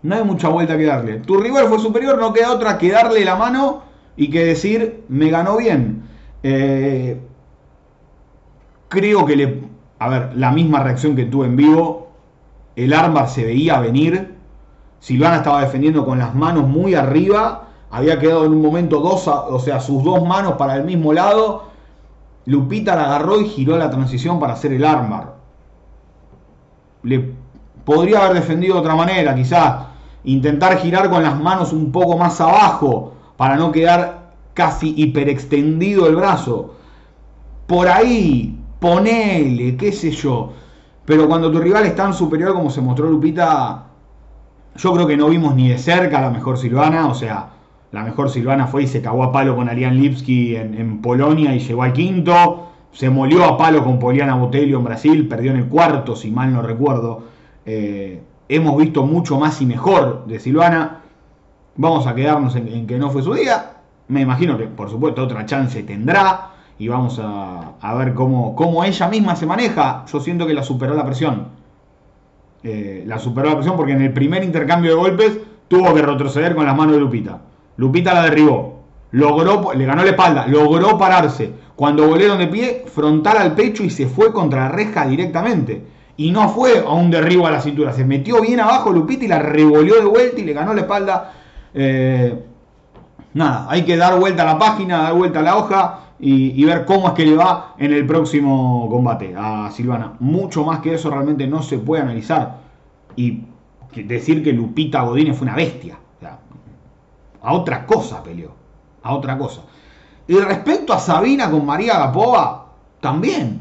No 0.02 0.14
hay 0.14 0.24
mucha 0.24 0.48
vuelta 0.48 0.78
que 0.78 0.84
darle. 0.84 1.18
Tu 1.18 1.36
rival 1.36 1.66
fue 1.66 1.80
superior, 1.80 2.16
no 2.18 2.32
queda 2.32 2.52
otra 2.52 2.78
que 2.78 2.92
darle 2.92 3.24
la 3.24 3.34
mano 3.34 3.82
y 4.16 4.30
que 4.30 4.44
decir, 4.44 5.04
me 5.08 5.30
ganó 5.30 5.56
bien. 5.56 6.04
Eh, 6.42 7.20
creo 8.88 9.26
que 9.26 9.36
le... 9.36 9.62
A 9.98 10.08
ver, 10.08 10.30
la 10.36 10.52
misma 10.52 10.82
reacción 10.82 11.16
que 11.16 11.24
tuve 11.24 11.46
en 11.46 11.56
vivo, 11.56 12.12
el 12.76 12.92
armbar 12.92 13.28
se 13.28 13.44
veía 13.44 13.80
venir 13.80 14.35
Silvana 15.00 15.36
estaba 15.36 15.60
defendiendo 15.60 16.04
con 16.04 16.18
las 16.18 16.34
manos 16.34 16.66
muy 16.66 16.94
arriba. 16.94 17.68
Había 17.90 18.18
quedado 18.18 18.44
en 18.44 18.52
un 18.52 18.62
momento 18.62 19.00
dos, 19.00 19.26
o 19.28 19.58
sea, 19.60 19.80
sus 19.80 20.02
dos 20.02 20.26
manos 20.26 20.54
para 20.54 20.76
el 20.76 20.84
mismo 20.84 21.12
lado. 21.12 21.64
Lupita 22.46 22.94
la 22.96 23.04
agarró 23.04 23.40
y 23.40 23.48
giró 23.48 23.76
la 23.76 23.90
transición 23.90 24.38
para 24.38 24.54
hacer 24.54 24.72
el 24.72 24.84
armbar. 24.84 25.34
Le 27.02 27.32
podría 27.84 28.24
haber 28.24 28.34
defendido 28.34 28.74
de 28.74 28.80
otra 28.80 28.94
manera, 28.94 29.34
quizás. 29.34 29.86
Intentar 30.24 30.78
girar 30.78 31.08
con 31.08 31.22
las 31.22 31.38
manos 31.40 31.72
un 31.72 31.92
poco 31.92 32.16
más 32.18 32.40
abajo 32.40 33.12
para 33.36 33.56
no 33.56 33.70
quedar 33.70 34.32
casi 34.54 34.94
hiperextendido 34.96 36.08
el 36.08 36.16
brazo. 36.16 36.74
Por 37.66 37.88
ahí, 37.88 38.58
ponele, 38.80 39.76
qué 39.76 39.92
sé 39.92 40.10
yo. 40.10 40.52
Pero 41.04 41.28
cuando 41.28 41.50
tu 41.50 41.60
rival 41.60 41.86
es 41.86 41.94
tan 41.94 42.12
superior 42.12 42.54
como 42.54 42.70
se 42.70 42.80
mostró 42.80 43.08
Lupita, 43.08 43.85
yo 44.76 44.92
creo 44.92 45.06
que 45.06 45.16
no 45.16 45.28
vimos 45.28 45.54
ni 45.54 45.68
de 45.68 45.78
cerca 45.78 46.18
a 46.18 46.22
la 46.22 46.30
mejor 46.30 46.58
Silvana, 46.58 47.08
o 47.08 47.14
sea, 47.14 47.50
la 47.92 48.02
mejor 48.02 48.30
Silvana 48.30 48.66
fue 48.66 48.82
y 48.82 48.86
se 48.86 49.00
cagó 49.00 49.24
a 49.24 49.32
palo 49.32 49.56
con 49.56 49.68
Ariane 49.68 49.96
Lipski 49.96 50.56
en, 50.56 51.00
Polonia 51.00 51.54
y 51.54 51.60
llegó 51.60 51.82
al 51.82 51.92
quinto. 51.92 52.68
Se 52.92 53.10
molió 53.10 53.44
a 53.44 53.56
palo 53.56 53.84
con 53.84 53.98
Poliana 53.98 54.34
Botelho 54.34 54.78
en 54.78 54.84
Brasil, 54.84 55.28
perdió 55.28 55.52
en 55.52 55.58
el 55.58 55.66
cuarto, 55.66 56.16
si 56.16 56.30
mal 56.30 56.52
no 56.52 56.62
recuerdo. 56.62 57.22
Eh, 57.64 58.22
hemos 58.48 58.76
visto 58.76 59.04
mucho 59.04 59.38
más 59.38 59.60
y 59.62 59.66
mejor 59.66 60.26
de 60.26 60.40
Silvana. 60.40 61.00
Vamos 61.76 62.06
a 62.06 62.14
quedarnos 62.14 62.56
en, 62.56 62.86
que 62.86 62.98
no 62.98 63.10
fue 63.10 63.22
su 63.22 63.34
día. 63.34 63.76
Me 64.08 64.22
imagino 64.22 64.58
que, 64.58 64.66
por 64.66 64.90
supuesto, 64.90 65.22
otra 65.22 65.46
chance 65.46 65.82
tendrá. 65.82 66.50
Y 66.78 66.88
vamos 66.88 67.20
a, 67.22 67.94
ver 67.94 68.14
cómo, 68.14 68.54
cómo 68.54 68.84
ella 68.84 69.08
misma 69.08 69.36
se 69.36 69.46
maneja. 69.46 70.04
Yo 70.12 70.20
siento 70.20 70.46
que 70.46 70.54
la 70.54 70.62
superó 70.62 70.94
la 70.94 71.04
presión. 71.04 71.48
Eh, 72.62 73.04
la 73.06 73.18
superó 73.18 73.50
la 73.50 73.54
presión 73.56 73.76
porque 73.76 73.92
en 73.92 74.02
el 74.02 74.12
primer 74.12 74.42
intercambio 74.42 74.90
de 74.90 74.96
golpes 74.96 75.38
tuvo 75.68 75.94
que 75.94 76.02
retroceder 76.02 76.54
con 76.54 76.66
las 76.66 76.76
manos 76.76 76.94
de 76.94 77.00
Lupita. 77.00 77.40
Lupita 77.76 78.14
la 78.14 78.22
derribó, 78.22 78.82
logró, 79.12 79.72
le 79.74 79.84
ganó 79.84 80.02
la 80.02 80.10
espalda, 80.10 80.46
logró 80.46 80.98
pararse. 80.98 81.52
Cuando 81.76 82.08
volvieron 82.08 82.38
de 82.38 82.46
pie, 82.46 82.84
frontal 82.86 83.36
al 83.36 83.54
pecho 83.54 83.84
y 83.84 83.90
se 83.90 84.06
fue 84.06 84.32
contra 84.32 84.64
la 84.64 84.68
reja 84.70 85.06
directamente. 85.06 85.84
Y 86.16 86.30
no 86.30 86.48
fue 86.48 86.78
a 86.78 86.92
un 86.92 87.10
derribo 87.10 87.46
a 87.46 87.50
la 87.50 87.60
cintura, 87.60 87.92
se 87.92 88.04
metió 88.04 88.40
bien 88.40 88.60
abajo 88.60 88.90
Lupita 88.90 89.24
y 89.24 89.28
la 89.28 89.38
revolvió 89.38 89.96
de 89.96 90.06
vuelta 90.06 90.40
y 90.40 90.44
le 90.44 90.52
ganó 90.54 90.72
la 90.72 90.80
espalda. 90.80 91.32
Eh, 91.74 92.42
nada, 93.34 93.66
hay 93.68 93.82
que 93.84 93.96
dar 93.96 94.18
vuelta 94.18 94.42
a 94.42 94.46
la 94.46 94.58
página, 94.58 95.02
dar 95.02 95.14
vuelta 95.14 95.40
a 95.40 95.42
la 95.42 95.56
hoja 95.56 96.05
y, 96.18 96.64
ver 96.64 96.86
cómo 96.86 97.08
es 97.08 97.12
que 97.14 97.26
le 97.26 97.36
va 97.36 97.74
en 97.78 97.92
el 97.92 98.06
próximo 98.06 98.88
combate 98.90 99.34
a 99.36 99.70
Silvana. 99.70 100.14
Mucho 100.20 100.64
más 100.64 100.80
que 100.80 100.94
eso 100.94 101.10
realmente 101.10 101.46
no 101.46 101.62
se 101.62 101.78
puede 101.78 102.02
analizar. 102.02 102.58
Y 103.16 103.42
decir 103.94 104.42
que 104.42 104.52
Lupita 104.52 105.02
Godínez 105.02 105.36
fue 105.36 105.46
una 105.46 105.56
bestia. 105.56 105.98
A 107.42 107.52
otra 107.52 107.86
cosa 107.86 108.22
peleó. 108.22 108.50
A 109.02 109.14
otra 109.14 109.36
cosa. 109.38 109.62
Y 110.26 110.36
respecto 110.38 110.92
a 110.92 110.98
Sabina 110.98 111.50
con 111.50 111.64
María 111.64 111.98
Gapova, 111.98 112.66
también. 113.00 113.60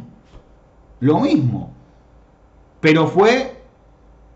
Lo 1.02 1.20
mismo. 1.20 1.72
Pero 2.80 3.08
fue 3.08 3.62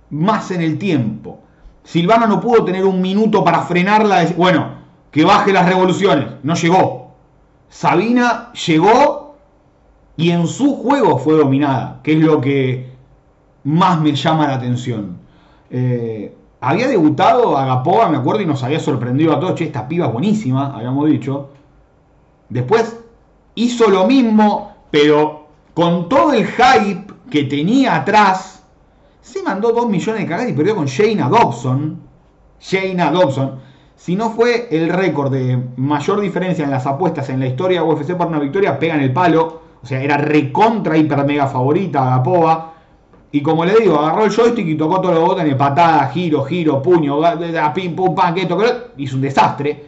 más 0.10 0.52
en 0.52 0.62
el 0.62 0.78
tiempo. 0.78 1.40
Silvana 1.84 2.28
no 2.28 2.40
pudo 2.40 2.66
tener 2.66 2.86
un 2.86 3.02
minuto 3.02 3.44
para 3.44 3.62
frenarla. 3.62 4.26
Bueno, 4.38 4.74
que 5.10 5.24
baje 5.24 5.52
las 5.52 5.68
revoluciones. 5.68 6.28
No 6.44 6.54
llegó. 6.54 7.09
Sabina 7.70 8.52
llegó 8.54 9.36
y 10.18 10.32
en 10.32 10.48
su 10.48 10.76
juego 10.76 11.18
fue 11.18 11.36
dominada, 11.36 12.02
que 12.04 12.14
es 12.14 12.20
lo 12.20 12.42
que 12.42 12.90
más 13.64 14.02
me 14.02 14.14
llama 14.14 14.48
la 14.48 14.56
atención. 14.56 15.18
Eh, 15.70 16.36
había 16.62 16.88
debutado 16.88 17.58
Agapova, 17.58 18.10
me 18.10 18.18
acuerdo, 18.18 18.42
y 18.42 18.46
nos 18.46 18.64
había 18.64 18.80
sorprendido 18.80 19.34
a 19.34 19.40
todos, 19.40 19.56
che, 19.56 19.66
esta 19.66 19.88
piba 19.88 20.08
es 20.08 20.14
buenísima, 20.14 20.76
habíamos 20.76 21.08
dicho. 21.10 21.50
Después 22.50 23.00
hizo 23.56 23.88
lo 23.90 24.08
mismo, 24.08 24.76
pero 24.92 25.48
con 25.74 26.10
todo 26.10 26.34
el 26.34 26.48
hype 26.48 27.14
que 27.30 27.44
tenía 27.44 27.96
atrás, 27.96 28.64
se 29.22 29.44
mandó 29.44 29.72
2 29.72 29.90
millones 29.90 30.24
de 30.24 30.28
cagadas 30.28 30.52
y 30.52 30.54
perdió 30.54 30.76
con 30.76 30.88
Shayna 30.88 31.30
Dobson. 31.30 32.02
Shayna 32.60 33.12
Dobson 33.12 33.69
si 34.00 34.16
no 34.16 34.30
fue 34.30 34.70
el 34.72 34.88
récord 34.88 35.30
de 35.30 35.62
mayor 35.76 36.22
diferencia 36.22 36.64
en 36.64 36.72
las 36.72 36.88
apuestas 36.88 37.28
en 37.28 37.42
la 37.42 37.48
historia 37.48 37.82
de 37.82 37.86
UFC 37.86 38.16
por 38.16 38.28
una 38.28 38.40
victoria, 38.40 38.80
pega 38.80 38.96
en 38.96 39.02
el 39.02 39.12
palo. 39.12 39.62
O 39.84 39.86
sea, 39.86 40.02
era 40.02 40.16
recontra 40.16 40.98
hiper 40.98 41.26
mega 41.26 41.48
favorita 41.48 42.02
a 42.08 42.18
Gapova. 42.18 42.74
Y 43.34 43.42
como 43.42 43.66
le 43.66 43.76
digo, 43.76 44.00
agarró 44.00 44.24
el 44.24 44.32
joystick 44.32 44.66
y 44.66 44.76
tocó 44.76 45.02
todos 45.02 45.16
los 45.16 45.26
botones, 45.26 45.54
patada, 45.56 46.08
giro, 46.08 46.46
giro, 46.46 46.82
puño, 46.82 47.20
pim, 47.76 47.94
pum, 47.94 48.16
pam, 48.16 48.34
que 48.34 48.44
esto, 48.44 48.58
hizo 48.96 49.18
un 49.18 49.22
desastre. 49.22 49.84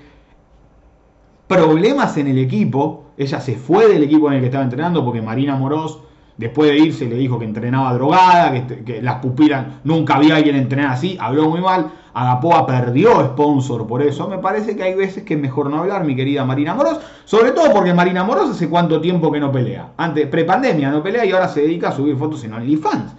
Problemas 1.48 2.18
en 2.18 2.28
el 2.28 2.38
equipo. 2.38 3.06
Ella 3.18 3.40
se 3.40 3.56
fue 3.56 3.88
del 3.88 4.04
equipo 4.04 4.28
en 4.28 4.34
el 4.34 4.40
que 4.42 4.48
estaba 4.48 4.66
entrenando 4.66 5.06
porque 5.06 5.22
Marina 5.22 5.56
Moroz 5.56 6.02
Después 6.42 6.72
de 6.72 6.78
irse 6.80 7.06
le 7.06 7.18
dijo 7.18 7.38
que 7.38 7.46
entrenaba 7.46 7.94
drogada, 7.94 8.66
que, 8.66 9.00
las 9.00 9.18
pupilas 9.18 9.64
nunca 9.84 10.16
había 10.16 10.38
alguien 10.38 10.56
entrenar 10.56 10.94
así, 10.94 11.16
habló 11.22 11.48
muy 11.48 11.62
mal. 11.62 11.92
Agapoa 12.16 12.66
perdió 12.66 13.24
sponsor 13.28 13.86
por 13.86 14.02
eso. 14.02 14.28
Me 14.28 14.40
parece 14.40 14.76
que 14.76 14.82
hay 14.82 14.96
veces 14.96 15.24
que 15.24 15.36
es 15.36 15.40
mejor 15.40 15.70
no 15.70 15.78
hablar, 15.78 16.04
mi 16.04 16.16
querida 16.16 16.44
Marina 16.44 16.74
Moros. 16.74 17.00
Sobre 17.26 17.52
todo 17.52 17.72
porque 17.72 17.94
Marina 17.94 18.24
Moros 18.24 18.50
hace 18.50 18.68
cuánto 18.68 19.00
tiempo 19.00 19.32
que 19.32 19.40
no 19.40 19.52
pelea. 19.52 19.90
Antes, 19.98 20.26
prepandemia 20.26 20.90
no 20.90 21.04
pelea 21.04 21.24
y 21.26 21.32
ahora 21.32 21.48
se 21.48 21.62
dedica 21.62 21.90
a 21.90 21.92
subir 21.92 22.18
fotos 22.18 22.44
en 22.44 22.54
OnlyFans. 22.54 23.14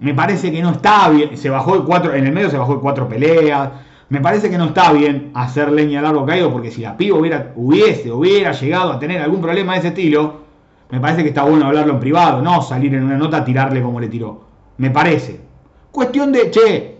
Me 0.00 0.12
parece 0.12 0.52
que 0.52 0.60
no 0.60 0.72
está 0.72 1.08
bien. 1.08 1.34
Se 1.38 1.48
bajó 1.48 1.78
de 1.78 1.84
cuatro, 1.84 2.12
en 2.12 2.26
el 2.26 2.32
medio 2.34 2.50
se 2.50 2.58
bajó 2.58 2.74
de 2.74 2.80
cuatro 2.80 3.08
peleas. 3.08 3.70
Me 4.10 4.20
parece 4.20 4.50
que 4.50 4.58
no 4.58 4.66
está 4.66 4.92
bien 4.92 5.30
hacer 5.32 5.72
leña 5.72 6.00
al 6.00 6.04
largo 6.04 6.26
caído 6.26 6.52
porque 6.52 6.70
si 6.70 6.82
la 6.82 6.94
piba 6.94 7.16
hubiera, 7.16 7.54
hubiese, 7.56 8.12
hubiera 8.12 8.52
llegado 8.52 8.92
a 8.92 8.98
tener 8.98 9.22
algún 9.22 9.40
problema 9.40 9.72
de 9.72 9.78
ese 9.78 9.88
estilo, 9.88 10.47
me 10.90 11.00
parece 11.00 11.22
que 11.22 11.28
está 11.28 11.42
bueno 11.42 11.66
hablarlo 11.66 11.94
en 11.94 12.00
privado, 12.00 12.40
no 12.40 12.62
salir 12.62 12.94
en 12.94 13.04
una 13.04 13.18
nota 13.18 13.38
a 13.38 13.44
tirarle 13.44 13.82
como 13.82 14.00
le 14.00 14.08
tiró. 14.08 14.44
Me 14.78 14.90
parece. 14.90 15.40
Cuestión 15.90 16.32
de, 16.32 16.50
che, 16.50 16.98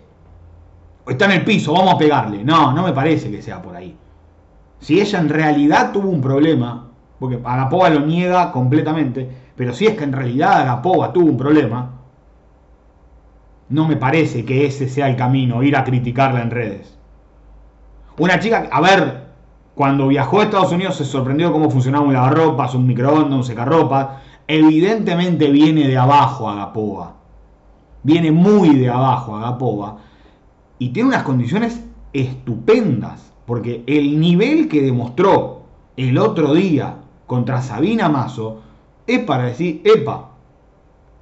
está 1.06 1.24
en 1.24 1.32
el 1.32 1.44
piso, 1.44 1.72
vamos 1.72 1.94
a 1.94 1.98
pegarle. 1.98 2.44
No, 2.44 2.72
no 2.72 2.82
me 2.82 2.92
parece 2.92 3.30
que 3.30 3.40
sea 3.40 3.62
por 3.62 3.76
ahí. 3.76 3.96
Si 4.80 5.00
ella 5.00 5.18
en 5.18 5.28
realidad 5.28 5.92
tuvo 5.92 6.10
un 6.10 6.20
problema, 6.20 6.88
porque 7.18 7.40
Agapova 7.42 7.88
lo 7.90 8.00
niega 8.00 8.52
completamente, 8.52 9.28
pero 9.56 9.72
si 9.72 9.86
es 9.86 9.96
que 9.96 10.04
en 10.04 10.12
realidad 10.12 10.60
Agapova 10.60 11.12
tuvo 11.12 11.30
un 11.30 11.36
problema, 11.36 11.94
no 13.70 13.88
me 13.88 13.96
parece 13.96 14.44
que 14.44 14.66
ese 14.66 14.88
sea 14.88 15.08
el 15.08 15.16
camino, 15.16 15.62
ir 15.62 15.76
a 15.76 15.84
criticarla 15.84 16.42
en 16.42 16.50
redes. 16.50 16.98
Una 18.18 18.38
chica, 18.38 18.68
a 18.70 18.80
ver, 18.80 19.27
cuando 19.78 20.08
viajó 20.08 20.40
a 20.40 20.42
Estados 20.42 20.72
Unidos 20.72 20.96
se 20.96 21.04
sorprendió 21.04 21.52
cómo 21.52 21.70
funcionaba 21.70 22.04
un 22.04 22.12
lavarropas, 22.12 22.74
un 22.74 22.84
microondas, 22.84 23.32
un 23.32 23.44
secarropas. 23.44 24.08
Evidentemente 24.48 25.48
viene 25.52 25.86
de 25.86 25.96
abajo 25.96 26.50
Agapova. 26.50 27.14
Viene 28.02 28.32
muy 28.32 28.74
de 28.74 28.88
abajo 28.88 29.36
Agapova. 29.36 29.98
Y 30.80 30.88
tiene 30.88 31.10
unas 31.10 31.22
condiciones 31.22 31.80
estupendas. 32.12 33.32
Porque 33.46 33.84
el 33.86 34.18
nivel 34.18 34.66
que 34.66 34.82
demostró 34.82 35.62
el 35.96 36.18
otro 36.18 36.54
día 36.54 36.96
contra 37.28 37.62
Sabina 37.62 38.08
Mazo 38.08 38.62
es 39.06 39.20
para 39.20 39.44
decir, 39.44 39.80
epa, 39.84 40.30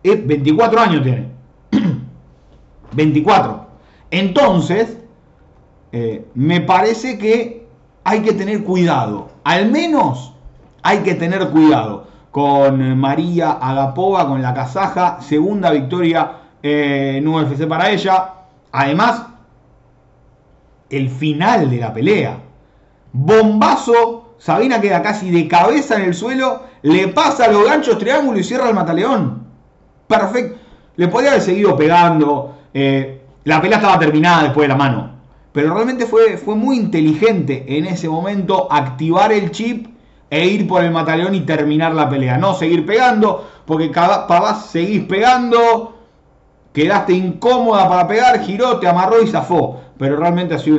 24 0.03 0.81
años 0.81 1.03
tiene. 1.03 1.29
24. 2.93 3.67
Entonces, 4.11 4.99
eh, 5.93 6.25
me 6.33 6.63
parece 6.63 7.19
que 7.19 7.66
hay 8.07 8.23
que 8.23 8.35
tener 8.35 8.63
cuidado. 8.63 9.31
Al 9.43 9.69
menos 9.69 10.33
hay 10.85 10.99
que 10.99 11.17
tener 11.17 11.49
cuidado 11.49 12.07
con 12.31 12.97
María 12.97 13.51
Agapova, 13.51 14.29
con 14.29 14.41
la 14.41 14.55
kazaja, 14.55 15.21
segunda 15.21 15.73
victoria 15.73 16.31
en 16.63 17.27
UFC 17.27 17.67
para 17.67 17.91
ella. 17.91 18.33
Además, 18.71 19.27
el 20.89 21.11
final 21.11 21.69
de 21.69 21.79
la 21.79 21.93
pelea. 21.93 22.39
Bombazo, 23.13 24.37
Sabina 24.39 24.81
queda 24.81 25.03
casi 25.03 25.29
de 25.33 25.49
cabeza 25.49 25.97
en 25.97 26.03
el 26.03 26.15
suelo, 26.15 26.63
le 26.83 27.09
pasa 27.09 27.49
los 27.49 27.65
ganchos 27.65 27.99
triángulo 27.99 28.39
y 28.39 28.45
cierra 28.45 28.69
el 28.69 28.75
mataleón. 28.77 29.49
Perfecto. 30.07 30.61
Le 30.95 31.09
podía 31.09 31.31
haber 31.31 31.43
seguido 31.43 31.77
pegando. 31.77 32.55
Eh, 32.73 33.25
la 33.43 33.61
pelea 33.61 33.79
estaba 33.79 33.99
terminada 33.99 34.45
después 34.45 34.65
de 34.65 34.69
la 34.69 34.77
mano. 34.77 35.16
Pero 35.57 35.73
realmente 35.73 36.05
fue, 36.05 36.37
fue 36.37 36.55
muy 36.55 36.77
inteligente 36.77 37.65
en 37.67 37.87
ese 37.87 38.11
momento 38.11 38.71
activar 38.71 39.33
el 39.33 39.51
chip 39.53 39.87
e 40.29 40.47
ir 40.47 40.69
por 40.69 40.85
el 40.85 40.91
mataleón 40.91 41.35
y 41.35 41.41
terminar 41.41 41.95
la 41.95 42.11
pelea. 42.11 42.37
No 42.37 42.53
seguir 42.53 42.85
pegando, 42.85 43.49
porque 43.65 43.91
cada, 43.91 44.55
seguís 44.57 45.05
pegando, 45.05 45.97
quedaste 46.75 47.15
incómoda 47.15 47.89
para 47.89 48.07
pegar, 48.07 48.41
giró, 48.41 48.81
te 48.81 48.87
amarró 48.87 49.23
y 49.23 49.29
zafó. 49.29 49.81
Pero 49.97 50.17
realmente 50.17 50.55
ha 50.55 50.59
sido 50.59 50.77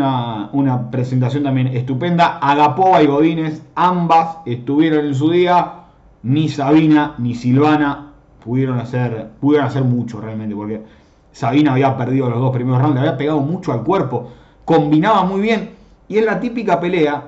una, 0.52 0.92
presentación 0.92 1.42
también 1.42 1.70
estupenda. 1.70 2.38
Agapova 2.38 3.02
y 3.02 3.08
Godínez, 3.08 3.64
ambas 3.74 4.38
estuvieron 4.46 5.08
en 5.08 5.16
su 5.16 5.32
día. 5.32 5.74
Ni 6.22 6.50
Sabina 6.50 7.16
ni 7.18 7.34
Silvana 7.34 8.12
pudieron 8.46 8.80
hacer, 8.80 9.32
pudieron 9.42 9.70
hacer 9.70 9.84
mucho 9.84 10.22
realmente, 10.22 10.56
porque 10.56 10.84
Sabina 11.32 11.72
había 11.72 11.98
perdido 11.98 12.30
los 12.30 12.40
dos 12.40 12.52
primeros 12.52 12.80
rounds, 12.80 13.00
había 13.00 13.18
pegado 13.18 13.40
mucho 13.40 13.74
al 13.74 13.82
cuerpo, 13.82 14.30
combinaba 14.68 15.24
muy 15.24 15.40
bien. 15.40 15.76
Y 16.10 16.18
es 16.18 16.26
la 16.26 16.42
típica 16.42 16.80
pelea 16.80 17.24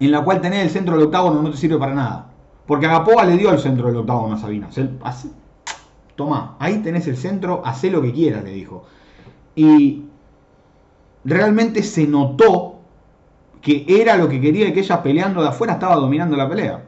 en 0.00 0.10
la 0.10 0.24
cual 0.24 0.40
tener 0.40 0.64
el 0.64 0.70
centro 0.70 0.96
del 0.96 1.06
octágono 1.06 1.40
no 1.40 1.50
te 1.52 1.56
sirve 1.56 1.78
para 1.78 1.94
nada. 1.94 2.26
Porque 2.66 2.86
Agapova 2.86 3.24
le 3.24 3.36
dio 3.36 3.52
el 3.52 3.60
centro 3.60 3.86
del 3.86 3.98
octágono 3.98 4.34
a 4.34 4.38
Sabina. 4.38 4.68
Toma, 6.16 6.56
ahí 6.58 6.78
tenés 6.78 7.06
el 7.06 7.16
centro, 7.16 7.62
hacé 7.64 7.88
lo 7.88 8.02
que 8.02 8.12
quieras, 8.12 8.42
le 8.42 8.50
dijo. 8.50 8.84
Y 9.54 10.06
realmente 11.24 11.84
se 11.84 12.06
notó 12.08 12.80
que 13.62 13.84
era 13.86 14.16
lo 14.16 14.28
que 14.28 14.40
quería 14.40 14.68
y 14.68 14.72
que 14.72 14.80
ella 14.80 15.04
peleando 15.04 15.42
de 15.42 15.48
afuera 15.48 15.74
estaba 15.74 15.94
dominando 15.94 16.36
la 16.36 16.48
pelea. 16.48 16.82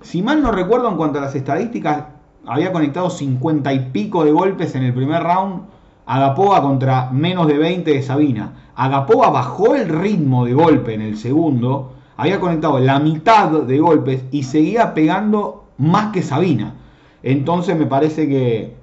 Si 0.00 0.22
mal 0.22 0.42
no 0.42 0.52
recuerdo 0.52 0.88
en 0.88 0.96
cuanto 0.96 1.18
a 1.18 1.22
las 1.22 1.34
estadísticas, 1.34 2.04
había 2.46 2.72
conectado 2.72 3.10
50 3.10 3.72
y 3.72 3.90
pico 3.90 4.24
de 4.24 4.30
golpes 4.30 4.76
en 4.76 4.84
el 4.84 4.94
primer 4.94 5.24
round. 5.24 5.62
Agapova 6.06 6.60
contra 6.62 7.10
menos 7.10 7.46
de 7.46 7.58
20 7.58 7.90
de 7.90 8.02
Sabina. 8.02 8.52
Agapova 8.74 9.30
bajó 9.30 9.74
el 9.74 9.88
ritmo 9.88 10.44
de 10.44 10.54
golpe 10.54 10.94
en 10.94 11.02
el 11.02 11.16
segundo. 11.16 11.92
Había 12.16 12.40
conectado 12.40 12.78
la 12.78 12.98
mitad 12.98 13.50
de 13.50 13.78
golpes 13.78 14.24
y 14.30 14.42
seguía 14.42 14.94
pegando 14.94 15.64
más 15.78 16.12
que 16.12 16.22
Sabina. 16.22 16.74
Entonces 17.22 17.76
me 17.76 17.86
parece 17.86 18.28
que, 18.28 18.74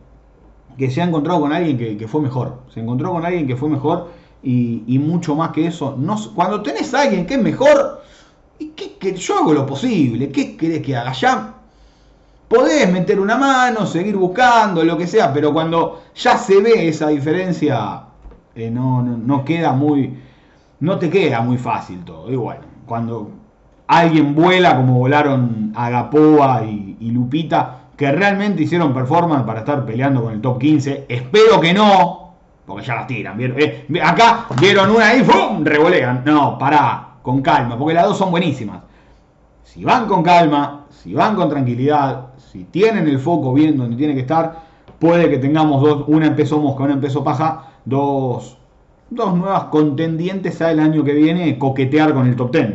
que 0.77 0.89
se 0.89 1.01
ha 1.01 1.06
encontrado 1.06 1.41
con 1.41 1.53
alguien 1.53 1.97
que, 1.97 2.08
fue 2.08 2.21
mejor. 2.21 2.62
Se 2.73 2.80
encontró 2.80 3.12
con 3.12 3.25
alguien 3.25 3.47
que 3.47 3.56
fue 3.56 3.69
mejor 3.69 4.12
y, 4.43 4.99
mucho 4.99 5.36
más 5.36 5.51
que 5.51 5.67
eso. 5.67 5.95
No, 5.97 6.15
cuando 6.34 6.62
tenés 6.62 6.93
a 6.93 7.01
alguien 7.01 7.25
que 7.25 7.36
es 7.36 7.41
mejor, 7.41 8.01
¿y 8.60 8.69
que 8.69 9.13
yo 9.13 9.39
hago 9.39 9.53
lo 9.53 9.65
posible. 9.65 10.32
¿Qué 10.32 10.56
querés 10.56 10.82
que 10.82 10.95
haga? 10.95 11.12
Ya 11.13 11.56
podés 12.47 12.91
meter 12.91 13.19
una 13.19 13.38
mano, 13.38 13.86
seguir 13.86 14.15
buscando, 14.15 14.83
lo 14.83 14.97
que 14.97 15.07
sea, 15.07 15.33
pero 15.33 15.53
cuando 15.53 16.03
ya 16.15 16.38
se 16.38 16.62
ve 16.62 16.88
esa 16.88 17.07
diferencia, 17.10 18.01
eh, 18.55 18.71
no, 18.71 19.01
no, 19.01 19.45
queda 19.45 19.73
muy. 19.73 20.17
No 20.79 20.97
te 20.99 21.10
queda 21.10 21.41
muy 21.41 21.57
fácil 21.57 22.03
todo. 22.03 22.31
Y 22.31 22.36
bueno, 22.36 22.62
cuando 22.86 23.31
alguien 23.88 24.36
vuela 24.36 24.75
como 24.75 24.99
volaron 24.99 25.73
Agapoa 25.75 26.63
y, 26.63 27.12
Lupita, 27.12 27.79
que 27.95 28.12
realmente 28.12 28.63
hicieron 28.63 28.93
performance 28.93 29.43
para 29.43 29.60
estar 29.60 29.86
peleando 29.86 30.23
con 30.23 30.33
el 30.33 30.41
top 30.41 30.60
15. 30.60 31.05
Espero 31.10 31.60
que 31.60 31.73
no, 31.73 32.33
porque 32.65 32.86
ya 32.86 32.95
las 32.95 33.07
tiran. 33.07 33.38
Eh, 33.39 33.88
acá 34.03 34.45
vieron 34.60 34.91
una 34.91 35.15
y 35.15 35.23
¡pum! 35.23 35.63
revolean. 35.63 36.21
No, 36.25 36.57
pará, 36.57 37.07
con 37.23 37.41
calma, 37.41 37.77
porque 37.77 37.95
las 37.95 38.05
dos 38.05 38.17
son 38.17 38.31
buenísimas. 38.31 38.81
Si 39.63 39.83
van 39.83 40.07
con 40.07 40.23
calma, 40.23 40.86
si 40.89 41.13
van 41.13 41.36
con 41.36 41.49
tranquilidad, 41.49 42.26
si 42.51 42.63
tienen 42.65 43.07
el 43.07 43.19
foco 43.19 43.53
bien 43.53 43.77
donde 43.77 43.95
tiene 43.95 44.13
que 44.13 44.21
estar, 44.21 44.63
puede 44.99 45.29
que 45.29 45.38
tengamos 45.38 45.81
dos, 45.81 46.05
una 46.07 46.27
en 46.27 46.36
peso 46.36 46.60
mosca, 46.60 46.83
una 46.83 46.93
en 46.93 47.01
peso 47.01 47.23
paja, 47.23 47.71
dos, 47.86 48.57
dos 49.10 49.36
nuevas 49.36 49.65
contendientes 49.65 50.62
al 50.62 50.79
año 50.79 51.03
que 51.03 51.13
viene 51.13 51.57
coquetear 51.57 52.13
con 52.13 52.27
el 52.27 52.36
top 52.36 52.51
10. 52.51 52.67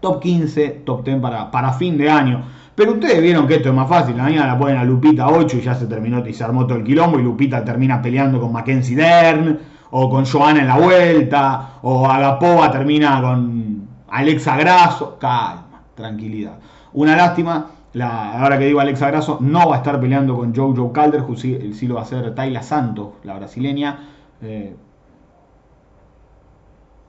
Top 0.00 0.20
15, 0.20 0.68
top 0.84 1.04
10 1.04 1.20
para, 1.20 1.50
para 1.50 1.72
fin 1.72 1.96
de 1.96 2.10
año. 2.10 2.44
Pero 2.74 2.92
ustedes 2.92 3.22
vieron 3.22 3.46
que 3.46 3.54
esto 3.54 3.70
es 3.70 3.74
más 3.74 3.88
fácil. 3.88 4.16
La 4.16 4.24
mañana 4.24 4.48
la 4.48 4.58
ponen 4.58 4.76
a 4.76 4.84
Lupita 4.84 5.28
8 5.28 5.56
y 5.56 5.60
ya 5.62 5.74
se 5.74 5.86
terminó 5.86 6.24
y 6.26 6.34
se 6.34 6.44
armó 6.44 6.66
todo 6.66 6.76
el 6.76 6.84
quilombo. 6.84 7.18
Y 7.18 7.22
Lupita 7.22 7.64
termina 7.64 8.02
peleando 8.02 8.38
con 8.38 8.52
Mackenzie 8.52 8.96
Dern. 8.96 9.58
O 9.90 10.10
con 10.10 10.26
Joana 10.26 10.60
en 10.60 10.66
la 10.66 10.76
vuelta. 10.76 11.78
O 11.82 12.06
Agapova 12.06 12.70
termina 12.70 13.22
con 13.22 13.88
Alexa 14.08 14.58
Grasso. 14.58 15.16
Calma, 15.18 15.80
tranquilidad. 15.94 16.58
Una 16.92 17.16
lástima. 17.16 17.75
Ahora 18.04 18.58
que 18.58 18.66
digo 18.66 18.80
Alexa 18.80 19.08
Grasso, 19.08 19.38
no 19.40 19.68
va 19.68 19.76
a 19.76 19.78
estar 19.78 19.98
peleando 20.00 20.36
con 20.36 20.54
Jojo 20.54 20.92
Calder. 20.92 21.24
Sí, 21.36 21.72
sí 21.72 21.86
lo 21.86 21.94
va 21.94 22.02
a 22.02 22.04
hacer 22.04 22.34
Tayla 22.34 22.62
Santos, 22.62 23.14
la 23.24 23.34
brasileña. 23.34 24.08
Eh, 24.42 24.76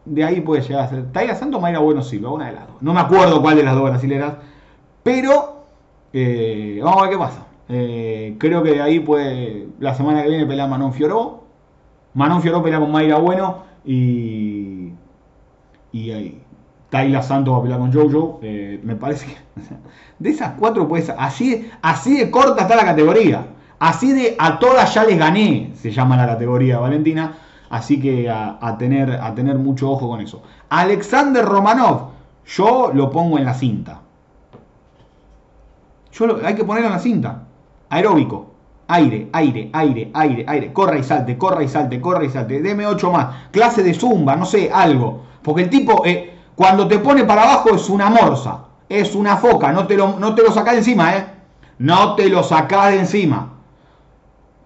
de 0.06 0.23
ahí 0.23 0.39
puede 0.39 0.62
llegar 0.62 0.86
a 0.86 0.89
ser 0.89 1.12
Tayla 1.12 1.36
Santos 1.36 1.62
Mayra 1.62 1.80
Bueno 1.80 2.02
Silva, 2.02 2.32
una 2.32 2.47
de 2.47 2.54
las 2.54 2.67
dos. 2.67 2.82
No 2.82 2.93
me 2.93 3.02
acuerdo 3.02 3.41
cuál 3.41 3.58
de 3.58 3.63
las 3.63 3.76
dos 3.76 3.84
brasileras. 3.84 4.36
Pero 5.04 5.65
eh, 6.13 6.80
vamos 6.82 7.00
a 7.00 7.02
ver 7.04 7.12
qué 7.12 7.17
pasa. 7.17 7.45
Eh, 7.69 8.36
creo 8.39 8.63
que 8.63 8.71
de 8.71 8.82
ahí 8.82 9.00
puede. 9.00 9.67
La 9.80 9.93
semana 9.93 10.23
que 10.23 10.30
viene 10.30 10.45
pelea 10.45 10.67
Manon 10.67 10.93
Fioró. 10.93 11.43
Manon 12.13 12.41
Fioró 12.41 12.63
pelea 12.63 12.80
con 12.80 12.91
Mayra 12.91 13.17
Bueno. 13.17 13.63
Y. 13.86 14.93
Y 15.91 16.12
ahí. 16.12 16.41
Tayla 16.89 17.21
Santos 17.21 17.54
va 17.54 17.60
a 17.60 17.62
pelear 17.62 17.80
con 17.80 17.93
Jojo. 17.93 18.39
Eh, 18.41 18.80
me 18.84 18.95
parece 18.95 19.28
que. 19.28 19.38
De 20.19 20.30
esas 20.30 20.54
cuatro, 20.58 20.88
pues. 20.88 21.12
Así, 21.17 21.69
así 21.82 22.17
de 22.17 22.32
corta 22.32 22.63
está 22.63 22.76
la 22.76 22.86
categoría. 22.86 23.45
Así 23.80 24.13
de 24.13 24.36
a 24.39 24.58
todas 24.58 24.93
ya 24.93 25.04
les 25.04 25.19
gané. 25.19 25.71
Se 25.76 25.91
llama 25.91 26.17
la 26.17 26.26
categoría 26.26 26.80
Valentina. 26.80 27.38
Así 27.69 28.00
que 28.00 28.30
a, 28.30 28.76
tener, 28.80 29.12
a 29.12 29.36
tener 29.36 29.58
mucho 29.58 29.91
ojo 29.91 30.08
con 30.08 30.21
eso. 30.21 30.41
Alexander 30.69 31.43
Romanov. 31.45 32.12
Yo 32.45 32.91
lo 32.93 33.12
pongo 33.12 33.38
en 33.38 33.45
la 33.45 33.54
cinta 33.54 34.02
hay 36.43 36.56
que 36.56 36.63
ponerlo 36.63 36.88
en 36.88 36.93
la 36.93 37.00
cinta. 37.00 37.43
Aeróbico. 37.89 38.54
Aire, 38.89 39.28
aire, 39.34 39.69
aire, 39.73 40.12
aire, 40.13 40.45
aire. 40.47 40.73
Corra 40.73 40.97
y 40.97 41.04
salte, 41.04 41.38
corra 41.38 41.63
y 41.63 41.67
salte, 41.67 42.00
corra 42.00 42.23
y 42.23 42.30
salte. 42.30 42.62
Deme 42.62 42.86
8 42.88 43.12
más. 43.12 43.36
Clase 43.52 43.84
de 43.84 43.93
zumba, 43.93 44.36
no 44.36 44.45
sé, 44.45 44.69
algo. 44.73 45.23
Porque 45.41 45.63
el 45.63 45.69
tipo, 45.69 46.06
eh, 46.06 46.37
cuando 46.58 46.88
te 46.88 46.98
pone 46.98 47.24
para 47.24 47.43
abajo 47.43 47.76
es 47.76 47.88
una 47.88 48.10
morsa. 48.10 48.65
Es 48.89 49.13
una 49.13 49.38
foca. 49.38 49.72
No 49.72 49.86
te 49.86 49.96
lo, 49.96 50.17
no 50.17 50.34
te 50.34 50.41
lo 50.41 50.52
sacás 50.52 50.74
de 50.74 50.80
encima, 50.80 51.15
¿eh? 51.15 51.26
No 51.78 52.15
te 52.15 52.28
lo 52.30 52.41
sacás 52.41 52.93
de 52.93 53.00
encima. 53.02 53.54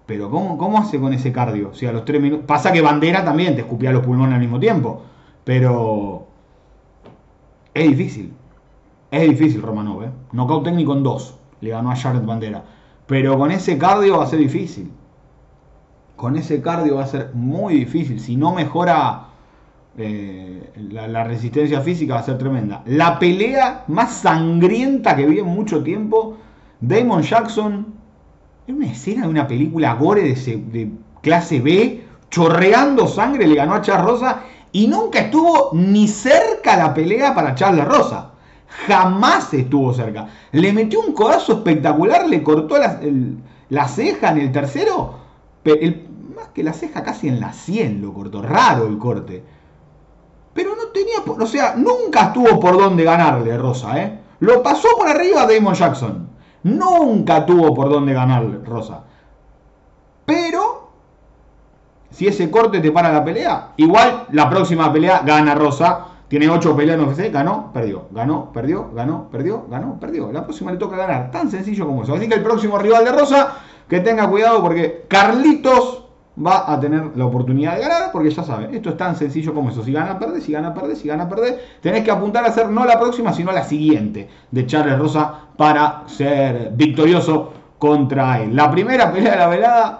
Pero 0.06 0.30
¿cómo, 0.30 0.56
¿cómo 0.56 0.78
hace 0.78 0.98
con 0.98 1.12
ese 1.12 1.32
cardio? 1.32 1.68
O 1.68 1.74
sea, 1.74 1.90
a 1.90 1.92
los 1.92 2.06
3 2.06 2.22
minutos... 2.22 2.46
Pasa 2.46 2.72
que 2.72 2.80
Bandera 2.80 3.22
también 3.22 3.54
te 3.56 3.60
escupía 3.60 3.92
los 3.92 4.02
pulmones 4.02 4.32
al 4.32 4.40
mismo 4.40 4.58
tiempo. 4.58 5.02
Pero... 5.44 6.28
Es 7.74 7.86
difícil. 7.88 8.32
Es 9.10 9.28
difícil 9.28 9.60
Romanov, 9.60 10.04
¿eh? 10.04 10.10
Knockout 10.32 10.64
técnico 10.64 10.94
en 10.94 11.02
2 11.02 11.38
le 11.60 11.70
ganó 11.70 11.90
a 11.90 11.96
Jared 11.96 12.24
Bandera. 12.24 12.64
Pero 13.06 13.36
con 13.36 13.50
ese 13.50 13.76
cardio 13.76 14.16
va 14.16 14.24
a 14.24 14.28
ser 14.28 14.38
difícil. 14.38 14.90
Con 16.16 16.36
ese 16.36 16.62
cardio 16.62 16.96
va 16.96 17.04
a 17.04 17.06
ser 17.06 17.32
muy 17.34 17.74
difícil. 17.74 18.18
Si 18.18 18.34
no 18.36 18.54
mejora 18.54 19.31
eh, 19.98 20.72
la, 20.90 21.24
resistencia 21.24 21.82
física 21.82 22.14
va 22.14 22.20
a 22.20 22.24
ser 22.24 22.38
tremenda. 22.38 22.82
La 22.86 23.18
pelea 23.18 23.84
más 23.88 24.12
sangrienta 24.12 25.14
que 25.14 25.26
vi 25.26 25.40
en 25.40 25.46
mucho 25.46 25.82
tiempo, 25.82 26.38
Damon 26.80 27.22
Jackson, 27.22 27.86
es 28.66 28.74
una 28.74 28.86
escena 28.90 29.22
de 29.22 29.28
una 29.28 29.46
película 29.46 29.94
gore 29.94 30.22
de, 30.22 30.90
clase 31.20 31.60
B, 31.60 32.04
chorreando 32.30 33.06
sangre, 33.06 33.46
le 33.46 33.54
ganó 33.54 33.74
a 33.74 33.82
Charles 33.82 34.06
Rosa 34.06 34.42
y 34.72 34.86
nunca 34.86 35.20
estuvo 35.20 35.70
ni 35.74 36.08
cerca 36.08 36.76
la 36.76 36.94
pelea 36.94 37.34
para 37.34 37.54
Charles 37.54 37.84
Rosa. 37.84 38.30
Jamás 38.86 39.52
estuvo 39.52 39.92
cerca. 39.92 40.28
Le 40.52 40.72
metió 40.72 41.00
un 41.00 41.12
codazo 41.12 41.52
espectacular, 41.52 42.26
le 42.26 42.42
cortó 42.42 42.76
la, 42.78 43.88
ceja 43.88 44.30
en 44.30 44.38
el 44.38 44.52
tercero. 44.52 45.18
más 46.34 46.48
que 46.54 46.62
la 46.62 46.72
ceja, 46.72 47.02
casi 47.02 47.28
en 47.28 47.40
la 47.40 47.52
100 47.52 48.00
lo 48.00 48.14
cortó. 48.14 48.40
Raro 48.40 48.86
el 48.86 48.96
corte. 48.96 49.44
Pero 50.52 50.76
no 50.76 50.88
tenía, 50.88 51.18
o 51.26 51.46
sea, 51.46 51.74
nunca 51.76 52.24
estuvo 52.24 52.60
por 52.60 52.78
dónde 52.78 53.04
ganarle 53.04 53.56
Rosa, 53.56 54.00
¿eh? 54.00 54.18
Lo 54.40 54.62
pasó 54.62 54.88
por 54.96 55.08
arriba 55.08 55.46
Damon 55.46 55.74
Jackson. 55.74 56.28
Nunca 56.64 57.46
tuvo 57.46 57.74
por 57.74 57.88
dónde 57.88 58.12
ganarle 58.12 58.58
Rosa. 58.64 59.00
Pero 60.24 60.90
si 62.10 62.26
ese 62.26 62.50
corte 62.50 62.80
te 62.80 62.92
para 62.92 63.12
la 63.12 63.24
pelea, 63.24 63.72
igual 63.76 64.26
la 64.32 64.50
próxima 64.50 64.92
pelea 64.92 65.22
gana 65.24 65.54
Rosa. 65.54 66.06
Tiene 66.28 66.48
8 66.48 66.74
peleas 66.74 66.98
en 66.98 67.04
UFC, 67.06 67.30
ganó, 67.30 67.70
perdió, 67.74 68.06
ganó, 68.10 68.50
perdió, 68.52 68.90
ganó, 68.94 69.28
perdió, 69.30 69.66
ganó, 69.68 70.00
perdió. 70.00 70.32
La 70.32 70.44
próxima 70.44 70.72
le 70.72 70.78
toca 70.78 70.96
ganar, 70.96 71.30
tan 71.30 71.50
sencillo 71.50 71.86
como 71.86 72.04
eso. 72.04 72.14
Así 72.14 72.26
que 72.26 72.36
el 72.36 72.42
próximo 72.42 72.78
rival 72.78 73.04
de 73.04 73.12
Rosa, 73.12 73.56
que 73.86 74.00
tenga 74.00 74.30
cuidado 74.30 74.62
porque 74.62 75.04
Carlitos 75.08 76.01
va 76.36 76.72
a 76.72 76.80
tener 76.80 77.16
la 77.16 77.26
oportunidad 77.26 77.74
de 77.74 77.82
ganar, 77.82 78.12
porque 78.12 78.30
ya 78.30 78.42
saben, 78.42 78.74
esto 78.74 78.90
es 78.90 78.96
tan 78.96 79.16
sencillo 79.16 79.52
como 79.52 79.70
eso. 79.70 79.84
Si 79.84 79.92
gana, 79.92 80.18
perde, 80.18 80.40
si 80.40 80.52
gana, 80.52 80.72
perde, 80.72 80.96
si 80.96 81.08
gana, 81.08 81.28
perde. 81.28 81.58
Tenés 81.80 82.04
que 82.04 82.10
apuntar 82.10 82.44
a 82.44 82.48
hacer 82.48 82.68
no 82.68 82.84
la 82.84 82.98
próxima, 82.98 83.32
sino 83.32 83.52
la 83.52 83.64
siguiente 83.64 84.28
de 84.50 84.66
Charles 84.66 84.98
Rosa 84.98 85.48
para 85.56 86.04
ser 86.06 86.72
victorioso 86.74 87.52
contra 87.78 88.42
él. 88.42 88.56
La 88.56 88.70
primera 88.70 89.12
pelea 89.12 89.32
de 89.32 89.38
la 89.38 89.48
velada, 89.48 89.98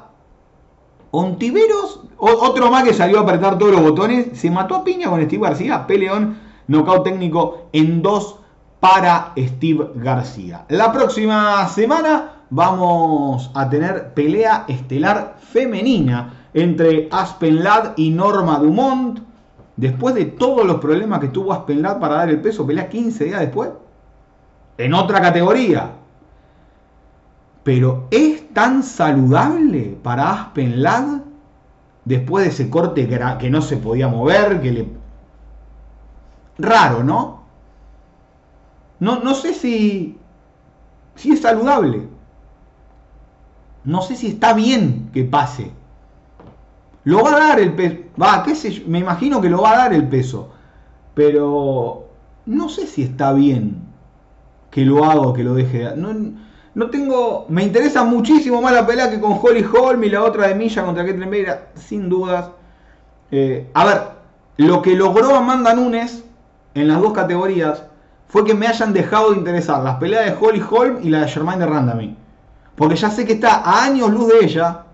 Ontiveros, 1.11 2.01
otro 2.17 2.71
más 2.71 2.85
que 2.85 2.95
salió 2.95 3.19
a 3.19 3.23
apretar 3.23 3.59
todos 3.59 3.73
los 3.73 3.83
botones, 3.83 4.29
se 4.33 4.51
mató 4.51 4.77
a 4.77 4.85
piña 4.85 5.11
con 5.11 5.23
Steve 5.23 5.43
García, 5.43 5.87
peleón, 5.87 6.39
knockout 6.69 7.05
técnico 7.05 7.67
en 7.73 8.01
dos 8.01 8.39
para 8.81 9.33
Steve 9.37 9.91
García. 9.97 10.65
La 10.69 10.91
próxima 10.91 11.69
semana 11.69 12.42
vamos 12.55 13.51
a 13.55 13.71
tener 13.71 14.13
pelea 14.13 14.67
estelar 14.69 15.37
femenina 15.41 16.35
entre 16.53 17.09
Aspen 17.11 17.65
Ladd 17.65 17.95
y 17.97 18.11
Norma 18.11 18.59
Dumont. 18.59 19.21
Después 19.77 20.15
de 20.15 20.27
todos 20.27 20.67
los 20.67 20.77
problemas 20.77 21.21
que 21.21 21.29
tuvo 21.29 21.55
Aspen 21.55 21.81
Ladd 21.81 21.99
para 21.99 22.17
dar 22.17 22.29
el 22.29 22.43
peso, 22.43 22.67
pelea 22.67 22.91
15 22.91 23.25
días 23.25 23.41
después. 23.41 23.71
En 24.77 24.93
otra 24.93 25.23
categoría. 25.23 25.93
Pero 27.65 28.07
es 28.11 28.53
tan 28.53 28.83
saludable 28.83 29.97
para 30.03 30.31
Aspen 30.31 30.83
Ladd 30.83 31.23
después 32.05 32.45
de 32.45 32.51
ese 32.51 32.69
corte 32.69 33.09
que, 33.09 33.19
que 33.39 33.49
no 33.49 33.63
se 33.63 33.79
podía 33.79 34.09
mover, 34.09 34.61
que 34.61 34.73
le... 34.73 34.89
Raro, 36.59 37.03
¿no? 37.03 37.45
No, 39.01 39.21
no 39.21 39.35
sé 39.35 39.55
si, 39.55 40.19
si 41.15 41.33
es 41.33 41.41
saludable. 41.41 42.12
No 43.85 44.03
sé 44.03 44.17
si 44.17 44.29
está 44.29 44.53
bien 44.53 45.11
que 45.13 45.25
pase. 45.25 45.71
Lo 47.05 47.23
va 47.23 47.35
a 47.35 47.39
dar 47.49 47.61
el 47.61 47.73
peso. 47.73 47.97
Va, 48.21 48.43
qué 48.45 48.55
sé 48.55 48.71
yo, 48.71 48.83
me 48.87 49.01
imagino 49.01 49.41
que 49.41 49.51
lo 49.51 49.63
va 49.63 49.73
a 49.73 49.77
dar 49.77 49.95
el 49.95 50.07
peso. 50.09 50.51
Pero 51.15 52.09
no 52.47 52.69
sé 52.69 52.87
si 52.87 53.03
está 53.03 53.33
bien 53.33 53.83
que 54.71 54.85
lo 54.85 55.05
haga 55.05 55.21
o 55.21 55.33
que 55.33 55.45
lo 55.45 55.55
deje 55.55 55.79
de 55.79 55.97
no, 55.97 56.15
no 56.75 56.91
tengo. 56.91 57.47
Me 57.49 57.63
interesa 57.65 58.05
muchísimo 58.05 58.63
más 58.63 58.73
la 58.73 58.87
pelea 58.87 59.11
que 59.11 59.21
con 59.21 59.39
Holly 59.41 59.65
Holm 59.65 60.03
y 60.05 60.11
la 60.11 60.23
otra 60.23 60.49
de 60.49 60.55
Milla 60.55 60.85
contra 60.85 61.05
Ketlen 61.05 61.31
Beira, 61.31 61.69
sin 61.75 62.09
dudas. 62.09 62.51
Eh, 63.31 63.69
a 63.75 63.85
ver, 63.85 64.03
lo 64.59 64.83
que 64.83 64.95
logró 64.95 65.35
Amanda 65.35 65.75
Nunes 65.75 66.25
en 66.75 66.89
las 66.89 67.01
dos 67.01 67.13
categorías 67.13 67.85
fue 68.29 68.45
que 68.45 68.55
me 68.55 68.67
hayan 68.67 68.93
dejado 68.93 69.33
de 69.33 69.39
interesar 69.39 69.83
las 69.83 69.97
peleas 69.97 70.25
de 70.25 70.37
Holly 70.41 70.63
Holm 70.71 70.99
y 71.03 71.11
la 71.11 71.21
de 71.21 71.29
Germaine 71.29 71.65
de 71.65 71.71
Randami. 71.71 72.17
Porque 72.77 72.97
ya 72.97 73.11
sé 73.11 73.27
que 73.27 73.35
está 73.35 73.57
a 73.57 73.85
años 73.85 74.11
luz 74.11 74.29
de 74.29 74.45
ella, 74.45 74.85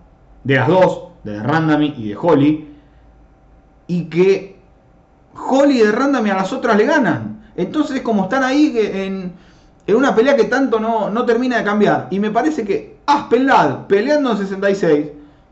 de 0.44 0.54
las 0.56 0.68
dos, 0.68 1.08
de 1.24 1.42
Randami 1.42 1.94
y 1.96 2.08
de 2.08 2.16
Holly, 2.16 2.76
y 3.86 4.04
que 4.04 4.58
Holly 5.34 5.80
y 5.80 5.86
de 5.86 5.92
Randami 5.92 6.30
a 6.30 6.36
las 6.36 6.52
otras 6.52 6.76
le 6.76 6.86
ganan. 6.86 7.50
Entonces, 7.56 8.02
como 8.02 8.24
están 8.24 8.44
ahí 8.44 8.72
en, 8.76 9.32
en 9.86 9.96
una 9.96 10.14
pelea 10.14 10.36
que 10.36 10.44
tanto 10.44 10.78
no, 10.78 11.10
no, 11.10 11.24
termina 11.24 11.58
de 11.58 11.64
cambiar, 11.64 12.08
y 12.10 12.20
me 12.20 12.30
parece 12.30 12.64
que 12.64 12.98
Aspen 13.06 13.46
Ladd 13.46 13.86
peleando 13.86 14.32
en 14.32 14.38
66, 14.38 15.06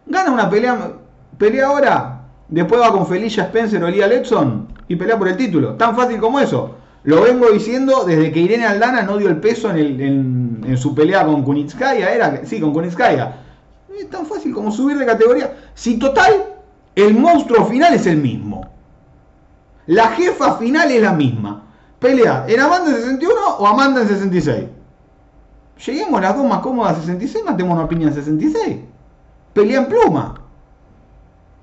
gana 0.06 0.30
una 0.30 0.50
pelea, 0.50 0.92
pelea 1.38 1.66
ahora, 1.66 2.20
después 2.48 2.80
va 2.80 2.92
con 2.92 3.06
Felicia 3.06 3.44
Spencer 3.44 3.82
o 3.82 3.88
Lia 3.88 4.06
Lepson 4.06 4.68
y 4.88 4.96
pelea 4.96 5.18
por 5.18 5.28
el 5.28 5.36
título. 5.36 5.74
Tan 5.74 5.96
fácil 5.96 6.20
como 6.20 6.38
eso. 6.38 6.76
Lo 7.06 7.22
vengo 7.22 7.52
diciendo 7.52 8.02
desde 8.04 8.32
que 8.32 8.40
Irene 8.40 8.66
Aldana 8.66 9.02
no 9.02 9.16
dio 9.16 9.28
el 9.28 9.38
peso 9.38 9.70
en, 9.70 10.76
su 10.76 10.92
pelea 10.92 11.24
con 11.24 11.44
Kunitskaya. 11.44 12.12
Era, 12.12 12.44
sí, 12.44 12.60
con 12.60 12.72
Kunitskaya. 12.72 13.36
Es 13.96 14.10
tan 14.10 14.26
fácil 14.26 14.52
como 14.52 14.72
subir 14.72 14.98
de 14.98 15.06
categoría. 15.06 15.56
Si 15.72 16.00
total, 16.00 16.46
el 16.96 17.14
monstruo 17.14 17.64
final 17.66 17.94
es 17.94 18.06
el 18.06 18.16
mismo. 18.16 18.68
La 19.86 20.08
jefa 20.08 20.56
final 20.56 20.90
es 20.90 21.00
la 21.00 21.12
misma. 21.12 21.62
Pelea 22.00 22.44
en 22.48 22.58
Amanda 22.58 22.90
en 22.90 22.96
61 22.96 23.34
o 23.60 23.66
Amanda 23.68 24.02
en 24.02 24.08
66. 24.08 24.64
Lleguemos 25.86 26.20
las 26.20 26.36
dos 26.36 26.44
más 26.44 26.58
cómodas 26.58 26.98
a 26.98 27.00
66, 27.02 27.44
matemos 27.44 27.78
una 27.78 27.88
piña 27.88 28.08
en 28.08 28.14
66. 28.14 28.78
Pelea 29.52 29.78
en 29.78 29.86
pluma. 29.86 30.40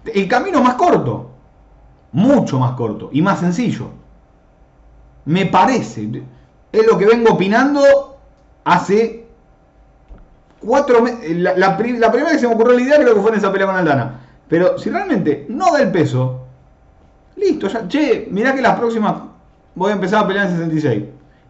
El 0.06 0.26
camino 0.30 0.64
más 0.64 0.76
corto. 0.76 1.32
Mucho 2.14 2.60
más 2.60 2.72
corto 2.78 3.10
y 3.12 3.22
más 3.22 3.42
sencillo. 3.42 4.03
Me 5.26 5.46
parece. 5.46 6.24
Es 6.72 6.86
lo 6.86 6.98
que 6.98 7.06
vengo 7.06 7.34
opinando 7.34 8.18
hace 8.64 9.26
cuatro 10.60 11.02
meses. 11.02 11.38
La, 11.38 11.78
primera 11.78 12.10
vez 12.10 12.34
que 12.34 12.40
se 12.40 12.48
me 12.48 12.56
ocurrió 12.56 12.76
la 12.76 12.82
idea 12.82 12.98
creo 12.98 13.16
que 13.16 13.22
fue 13.22 13.32
en 13.32 13.38
esa 13.38 13.52
pelea 13.52 13.68
con 13.68 13.76
Aldana. 13.76 14.20
Pero 14.48 14.78
si 14.78 14.90
realmente 14.90 15.46
no 15.50 15.72
da 15.72 15.82
el 15.82 15.92
peso, 15.92 16.46
listo, 17.36 17.68
ya, 17.68 17.88
che, 17.88 18.28
mirá 18.32 18.54
que 18.54 18.62
las 18.62 18.78
próximas 18.78 19.16
voy 19.76 19.92
a 19.92 19.96
empezar 19.96 20.24
a 20.24 20.28
pelear 20.28 20.48
en 20.48 20.58
66. 20.58 21.04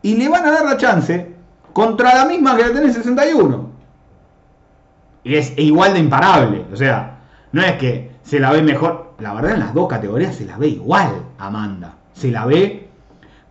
Y 0.03 0.15
le 0.17 0.29
van 0.29 0.45
a 0.45 0.51
dar 0.51 0.65
la 0.65 0.77
chance 0.77 1.33
contra 1.71 2.13
la 2.15 2.25
misma 2.25 2.55
que 2.55 2.63
la 2.63 2.71
tiene 2.71 2.87
en 2.87 2.93
61. 2.93 3.69
Y 5.23 5.35
es 5.35 5.53
igual 5.57 5.93
de 5.93 5.99
imparable. 5.99 6.65
O 6.71 6.75
sea, 6.75 7.19
no 7.51 7.61
es 7.61 7.73
que 7.73 8.11
se 8.23 8.39
la 8.39 8.51
ve 8.51 8.61
mejor. 8.61 9.13
La 9.19 9.33
verdad, 9.33 9.53
en 9.53 9.59
las 9.59 9.73
dos 9.73 9.87
categorías 9.87 10.35
se 10.35 10.45
la 10.45 10.57
ve 10.57 10.67
igual, 10.69 11.11
Amanda. 11.37 11.95
Se 12.13 12.29
la 12.29 12.45
ve 12.45 12.82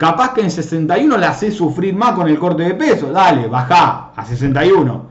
Capaz 0.03 0.35
que 0.35 0.41
en 0.41 0.51
61 0.51 1.17
la 1.17 1.29
hace 1.29 1.53
sufrir 1.53 1.95
más 1.95 2.15
con 2.15 2.27
el 2.29 2.37
corte 2.37 2.65
de 2.65 2.75
peso. 2.75 3.13
Dale, 3.13 3.47
baja 3.47 4.11
a 4.17 4.25
61. 4.25 5.07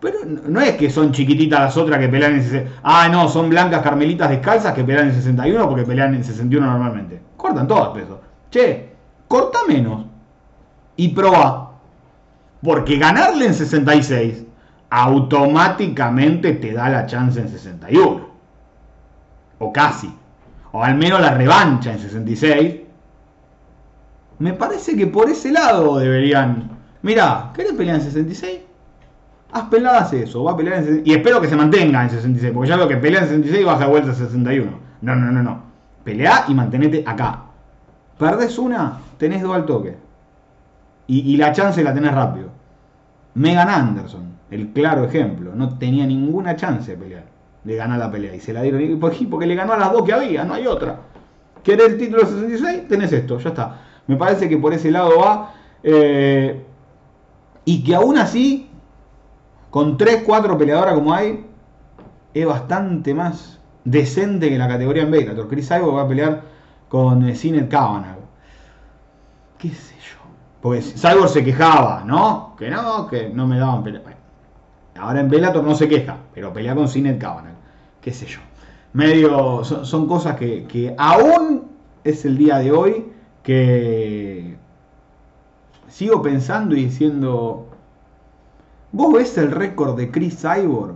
Pero 0.00 0.20
no 0.24 0.62
es 0.62 0.76
que 0.76 0.88
son 0.88 1.12
chiquititas 1.12 1.60
las 1.60 1.76
otras 1.76 2.00
que 2.00 2.08
pelean 2.08 2.36
en 2.36 2.42
61. 2.42 2.76
Ah, 2.82 3.06
no, 3.12 3.28
son 3.28 3.50
blancas 3.50 3.82
carmelitas 3.82 4.30
descalzas 4.30 4.72
que 4.72 4.82
pelean 4.82 5.08
en 5.08 5.14
61 5.14 5.68
porque 5.68 5.84
pelean 5.84 6.14
en 6.14 6.24
61 6.24 6.66
normalmente. 6.66 7.20
Cortan 7.36 7.68
todas 7.68 7.90
peso. 7.90 8.18
Che, 8.50 8.94
corta 9.28 9.58
menos. 9.68 10.06
Y 10.96 11.08
proba. 11.08 11.72
Porque 12.62 12.96
ganarle 12.96 13.44
en 13.44 13.52
66 13.52 14.46
automáticamente 14.88 16.54
te 16.54 16.72
da 16.72 16.88
la 16.88 17.04
chance 17.04 17.38
en 17.38 17.50
61. 17.50 18.26
O 19.58 19.70
casi. 19.70 20.10
O 20.72 20.82
al 20.82 20.94
menos 20.94 21.20
la 21.20 21.34
revancha 21.34 21.92
en 21.92 21.98
66 21.98 22.89
me 24.40 24.54
parece 24.54 24.96
que 24.96 25.06
por 25.06 25.28
ese 25.28 25.52
lado 25.52 25.98
deberían. 25.98 26.70
Mirá, 27.02 27.52
¿querés 27.54 27.74
pelear 27.74 27.96
en 27.96 28.02
66? 28.02 28.60
Haz 29.52 29.64
peladas 29.68 30.12
eso, 30.14 30.44
va 30.44 30.52
a 30.52 30.56
pelear 30.56 30.78
en 30.78 30.84
66. 30.84 31.08
Y 31.08 31.18
espero 31.18 31.40
que 31.42 31.48
se 31.48 31.56
mantenga 31.56 32.02
en 32.02 32.10
66, 32.10 32.52
porque 32.54 32.70
ya 32.70 32.76
veo 32.76 32.88
que 32.88 32.96
pelea 32.96 33.20
en 33.20 33.26
66 33.26 33.60
y 33.60 33.64
baja 33.64 33.84
de 33.84 33.90
vuelta 33.90 34.10
a 34.10 34.14
61. 34.14 34.70
No, 35.02 35.14
no, 35.14 35.30
no, 35.30 35.42
no. 35.42 35.62
Pelea 36.04 36.46
y 36.48 36.54
mantenete 36.54 37.04
acá. 37.06 37.44
Perdés 38.18 38.58
una, 38.58 38.98
tenés 39.18 39.42
dos 39.42 39.54
al 39.54 39.66
toque. 39.66 39.96
Y, 41.06 41.36
la 41.36 41.52
chance 41.52 41.82
la 41.82 41.92
tenés 41.92 42.14
rápido. 42.14 42.48
Megan 43.34 43.68
Anderson, 43.68 44.36
el 44.50 44.68
claro 44.68 45.04
ejemplo, 45.04 45.52
no 45.54 45.76
tenía 45.76 46.06
ninguna 46.06 46.56
chance 46.56 46.92
de 46.92 46.96
pelear. 46.96 47.24
De 47.64 47.76
ganar 47.76 47.98
la 47.98 48.10
pelea. 48.10 48.34
Y 48.34 48.40
se 48.40 48.54
la 48.54 48.62
dieron. 48.62 48.98
Porque 49.00 49.46
le 49.46 49.54
ganó 49.54 49.74
a 49.74 49.76
las 49.76 49.92
dos 49.92 50.02
que 50.04 50.12
había, 50.14 50.44
no 50.44 50.54
hay 50.54 50.66
otra. 50.66 50.96
¿Querés 51.62 51.90
el 51.90 51.98
título 51.98 52.22
de 52.22 52.28
66? 52.28 52.88
Tenés 52.88 53.12
esto, 53.12 53.38
ya 53.38 53.48
está. 53.50 53.89
Me 54.10 54.16
parece 54.16 54.48
que 54.48 54.56
por 54.56 54.74
ese 54.74 54.90
lado 54.90 55.20
va. 55.20 55.54
Eh, 55.84 56.64
y 57.64 57.84
que 57.84 57.94
aún 57.94 58.18
así, 58.18 58.68
con 59.70 59.96
3, 59.96 60.24
4 60.26 60.58
peleadoras 60.58 60.94
como 60.94 61.14
hay, 61.14 61.46
es 62.34 62.44
bastante 62.44 63.14
más 63.14 63.60
decente 63.84 64.48
que 64.48 64.58
la 64.58 64.66
categoría 64.66 65.04
en 65.04 65.12
Bellator. 65.12 65.46
Chris 65.46 65.68
Cyborg 65.68 65.94
va 65.94 66.02
a 66.02 66.08
pelear 66.08 66.42
con 66.88 67.28
eh, 67.28 67.36
Sinet 67.36 67.68
Kavanagh. 67.68 68.18
¿Qué 69.58 69.68
sé 69.68 69.94
yo? 69.94 70.18
Porque 70.60 70.82
Cyborg 70.82 71.28
se 71.28 71.44
quejaba, 71.44 72.02
¿no? 72.04 72.56
Que 72.58 72.68
no, 72.68 73.06
que 73.06 73.28
no 73.28 73.46
me 73.46 73.60
daban 73.60 73.84
pelea. 73.84 74.02
ahora 74.98 75.20
en 75.20 75.30
Bellator 75.30 75.62
no 75.62 75.76
se 75.76 75.88
queja, 75.88 76.16
pero 76.34 76.52
pelea 76.52 76.74
con 76.74 76.88
Sinet 76.88 77.20
Kavanagh. 77.20 77.54
¿Qué 78.00 78.10
sé 78.12 78.26
yo? 78.26 78.40
Medio, 78.92 79.62
son 79.62 80.08
cosas 80.08 80.34
que 80.34 80.96
aún 80.98 81.70
es 82.02 82.24
el 82.24 82.36
día 82.36 82.58
de 82.58 82.72
hoy 82.72 83.09
que 83.42 84.56
sigo 85.88 86.22
pensando 86.22 86.74
y 86.74 86.84
diciendo, 86.84 87.68
vos 88.92 89.12
ves 89.12 89.36
el 89.38 89.50
récord 89.50 89.96
de 89.96 90.10
Chris 90.10 90.40
Cyborg, 90.40 90.94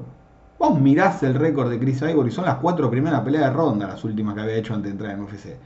vos 0.59 0.80
mirás 0.80 1.22
el 1.22 1.34
récord 1.34 1.70
de 1.70 1.78
Chris 1.78 2.01
Cyborg 2.01 2.28
y 2.28 2.32
son 2.32 2.45
las 2.45 2.57
cuatro 2.57 2.90
primeras 2.90 3.20
peleas 3.22 3.45
de 3.45 3.51
ronda, 3.51 3.86
las 3.86 4.05
últimas 4.05 4.34
que 4.34 4.40
había 4.42 4.57
hecho 4.57 4.74
antes 4.74 4.90
de 4.90 4.92
entrar 4.92 5.12
en 5.12 5.22
UFC. 5.22 5.57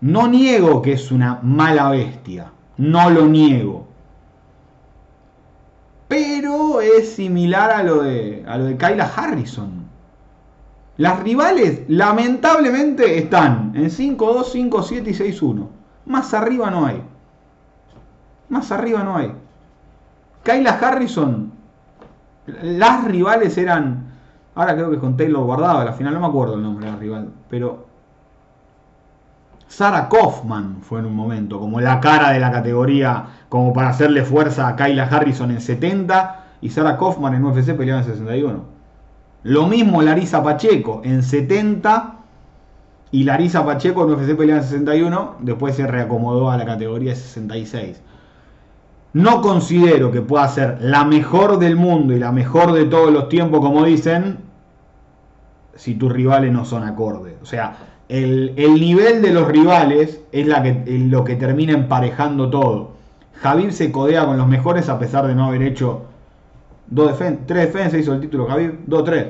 No 0.00 0.26
niego 0.26 0.82
que 0.82 0.92
es 0.92 1.12
una 1.12 1.38
mala 1.42 1.90
bestia, 1.90 2.52
no 2.76 3.10
lo 3.10 3.26
niego. 3.26 3.86
Pero 6.08 6.80
es 6.80 7.14
similar 7.14 7.70
a 7.70 7.82
lo 7.82 8.02
de, 8.02 8.44
a 8.46 8.58
lo 8.58 8.64
de 8.64 8.76
Kyla 8.76 9.04
Harrison. 9.04 9.81
Las 10.98 11.20
rivales, 11.20 11.82
lamentablemente, 11.88 13.18
están 13.18 13.72
en 13.74 13.86
5-2, 13.86 14.52
5-7 14.52 15.08
y 15.08 15.40
6-1. 15.40 15.68
Más 16.06 16.34
arriba 16.34 16.70
no 16.70 16.86
hay. 16.86 17.02
Más 18.48 18.70
arriba 18.70 19.02
no 19.02 19.16
hay. 19.16 19.32
Kyla 20.42 20.72
Harrison, 20.72 21.52
las 22.46 23.04
rivales 23.04 23.56
eran. 23.56 24.12
Ahora 24.54 24.74
creo 24.74 24.90
que 24.90 24.98
con 24.98 25.16
Taylor 25.16 25.44
guardado, 25.44 25.78
a 25.78 25.84
la 25.84 25.92
final 25.92 26.12
no 26.12 26.20
me 26.20 26.26
acuerdo 26.26 26.54
el 26.54 26.62
nombre 26.62 26.86
de 26.86 26.92
la 26.92 26.98
rival, 26.98 27.32
pero. 27.48 27.90
Sarah 29.68 30.10
Kaufman 30.10 30.82
fue 30.82 31.00
en 31.00 31.06
un 31.06 31.16
momento, 31.16 31.58
como 31.58 31.80
la 31.80 31.98
cara 31.98 32.32
de 32.32 32.38
la 32.38 32.52
categoría, 32.52 33.24
como 33.48 33.72
para 33.72 33.88
hacerle 33.88 34.22
fuerza 34.22 34.68
a 34.68 34.76
Kyla 34.76 35.04
Harrison 35.04 35.50
en 35.50 35.62
70 35.62 36.44
y 36.60 36.68
Sarah 36.68 36.98
Kaufman 36.98 37.32
en 37.34 37.44
UFC 37.44 37.74
peleaba 37.74 38.00
en 38.02 38.06
61. 38.06 38.71
Lo 39.44 39.66
mismo 39.66 40.02
Larisa 40.02 40.42
Pacheco 40.42 41.02
en 41.04 41.22
70 41.22 42.16
y 43.10 43.24
Larisa 43.24 43.64
Pacheco 43.64 44.04
en 44.04 44.10
UFC 44.12 44.36
peleaba 44.36 44.62
en 44.62 44.68
61, 44.68 45.36
después 45.40 45.74
se 45.74 45.86
reacomodó 45.86 46.50
a 46.50 46.56
la 46.56 46.64
categoría 46.64 47.14
66. 47.14 48.00
No 49.14 49.42
considero 49.42 50.10
que 50.10 50.22
pueda 50.22 50.48
ser 50.48 50.78
la 50.80 51.04
mejor 51.04 51.58
del 51.58 51.76
mundo 51.76 52.14
y 52.14 52.18
la 52.18 52.32
mejor 52.32 52.72
de 52.72 52.86
todos 52.86 53.12
los 53.12 53.28
tiempos, 53.28 53.60
como 53.60 53.84
dicen, 53.84 54.38
si 55.74 55.94
tus 55.94 56.10
rivales 56.10 56.52
no 56.52 56.64
son 56.64 56.84
acordes. 56.84 57.34
O 57.42 57.46
sea, 57.46 57.76
el, 58.08 58.54
nivel 58.56 59.20
de 59.20 59.32
los 59.32 59.48
rivales 59.48 60.20
es 60.32 60.46
la 60.46 60.62
que, 60.62 60.84
lo 60.86 61.24
que 61.24 61.36
termina 61.36 61.72
emparejando 61.72 62.48
todo. 62.48 62.92
Javier 63.34 63.72
se 63.72 63.92
codea 63.92 64.24
con 64.24 64.38
los 64.38 64.46
mejores 64.46 64.88
a 64.88 64.98
pesar 64.98 65.26
de 65.26 65.34
no 65.34 65.46
haber 65.46 65.62
hecho 65.62 66.06
dos 66.92 67.18
tres 67.46 67.72
defensas, 67.72 68.00
hizo 68.00 68.12
el 68.12 68.20
título 68.20 68.46
Javier, 68.46 68.78
dos, 68.86 69.04
tres. 69.04 69.26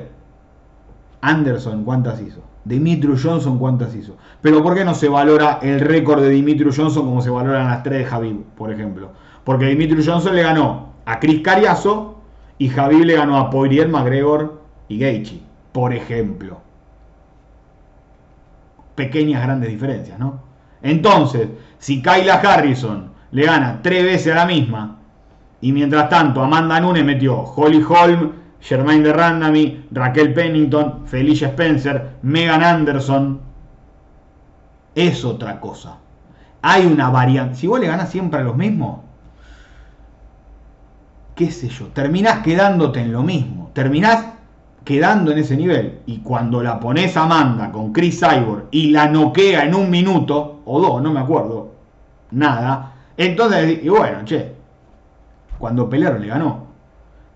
Anderson, 1.21 1.85
¿cuántas 1.85 2.21
hizo? 2.21 2.41
Dimitri 2.65 3.13
Johnson, 3.21 3.57
¿cuántas 3.57 3.95
hizo? 3.95 4.17
Pero 4.41 4.61
¿por 4.61 4.75
qué 4.75 4.83
no 4.83 4.93
se 4.93 5.07
valora 5.07 5.59
el 5.61 5.79
récord 5.79 6.21
de 6.21 6.29
Dimitri 6.29 6.69
Johnson 6.75 7.05
como 7.05 7.21
se 7.21 7.29
valoran 7.29 7.67
las 7.67 7.83
tres 7.83 7.99
de 7.99 8.05
Javier, 8.05 8.35
por 8.57 8.71
ejemplo? 8.71 9.11
Porque 9.43 9.65
Dimitri 9.65 10.05
Johnson 10.05 10.35
le 10.35 10.43
ganó 10.43 10.93
a 11.05 11.19
Chris 11.19 11.41
Cariaso 11.41 12.21
y 12.57 12.69
Javier 12.69 13.05
le 13.05 13.15
ganó 13.15 13.37
a 13.37 13.49
Poirier, 13.49 13.87
McGregor 13.87 14.61
y 14.89 14.99
Gaethje, 14.99 15.41
por 15.71 15.93
ejemplo. 15.93 16.59
Pequeñas 18.95 19.43
grandes 19.43 19.69
diferencias, 19.69 20.19
¿no? 20.19 20.41
Entonces, 20.81 21.47
si 21.79 22.01
Kyla 22.01 22.35
Harrison 22.35 23.11
le 23.31 23.45
gana 23.45 23.79
tres 23.81 24.03
veces 24.03 24.33
a 24.33 24.37
la 24.37 24.45
misma 24.45 24.99
y 25.63 25.71
mientras 25.71 26.09
tanto 26.09 26.43
Amanda 26.43 26.77
Nunes 26.81 27.05
metió 27.05 27.39
Holly 27.39 27.81
Holm, 27.87 28.33
Germaine 28.59 29.01
de 29.01 29.13
Randami, 29.13 29.85
Raquel 29.91 30.33
Pennington, 30.33 31.07
Felicia 31.07 31.47
Spencer, 31.47 32.17
Megan 32.21 32.61
Anderson, 32.61 33.39
es 34.93 35.23
otra 35.23 35.61
cosa. 35.61 35.99
Hay 36.61 36.85
una 36.85 37.09
variante. 37.09 37.55
Si 37.55 37.67
vos 37.67 37.79
le 37.79 37.87
ganas 37.87 38.09
siempre 38.09 38.41
a 38.41 38.43
los 38.43 38.57
mismos, 38.57 38.99
qué 41.33 41.49
sé 41.49 41.69
yo, 41.69 41.87
terminás 41.87 42.39
quedándote 42.39 42.99
en 42.99 43.13
lo 43.13 43.23
mismo, 43.23 43.71
terminás 43.71 44.33
quedando 44.83 45.31
en 45.31 45.37
ese 45.37 45.55
nivel. 45.55 45.99
Y 46.07 46.17
cuando 46.17 46.61
la 46.61 46.77
pones 46.77 47.15
a 47.15 47.23
Amanda 47.23 47.71
con 47.71 47.93
Chris 47.93 48.19
Cyborg 48.19 48.65
y 48.71 48.89
la 48.91 49.07
noquea 49.07 49.63
en 49.63 49.75
un 49.75 49.89
minuto, 49.89 50.59
o 50.65 50.81
dos, 50.81 51.01
no 51.01 51.13
me 51.13 51.21
acuerdo, 51.21 51.71
nada, 52.31 52.95
entonces, 53.15 53.79
y 53.81 53.87
bueno, 53.87 54.25
che, 54.25 54.52
cuando 55.63 55.89
pelearon 55.89 56.21
le 56.21 56.27
ganó. 56.27 56.67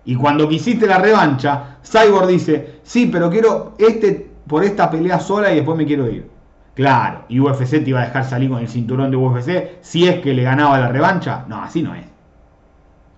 Y 0.04 0.14
cuando 0.14 0.46
quisiste 0.46 0.86
la 0.86 0.98
revancha, 0.98 1.78
Cyborg 1.82 2.26
dice, 2.26 2.80
sí, 2.82 3.08
pero 3.10 3.30
quiero 3.30 3.72
este 3.78 4.30
por 4.46 4.64
esta 4.64 4.90
pelea 4.90 5.18
sola 5.18 5.50
y 5.50 5.56
después 5.56 5.78
me 5.78 5.86
quiero 5.86 6.10
ir. 6.10 6.28
Claro, 6.74 7.24
y 7.30 7.40
UFC 7.40 7.82
te 7.82 7.88
iba 7.88 8.02
a 8.02 8.04
dejar 8.04 8.26
salir 8.26 8.50
con 8.50 8.58
el 8.58 8.68
cinturón 8.68 9.10
de 9.10 9.16
UFC 9.16 9.78
si 9.80 10.06
es 10.06 10.20
que 10.20 10.34
le 10.34 10.42
ganaba 10.42 10.78
la 10.78 10.88
revancha. 10.88 11.46
No, 11.48 11.62
así 11.62 11.80
no 11.80 11.94
es. 11.94 12.04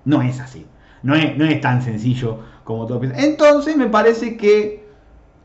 No 0.04 0.22
es 0.22 0.38
así. 0.38 0.64
No 1.02 1.16
es, 1.16 1.36
no 1.36 1.44
es 1.44 1.60
tan 1.60 1.82
sencillo 1.82 2.38
como 2.62 2.86
todo 2.86 3.00
piensa. 3.00 3.20
Entonces 3.20 3.76
me 3.76 3.88
parece 3.88 4.36
que 4.36 4.88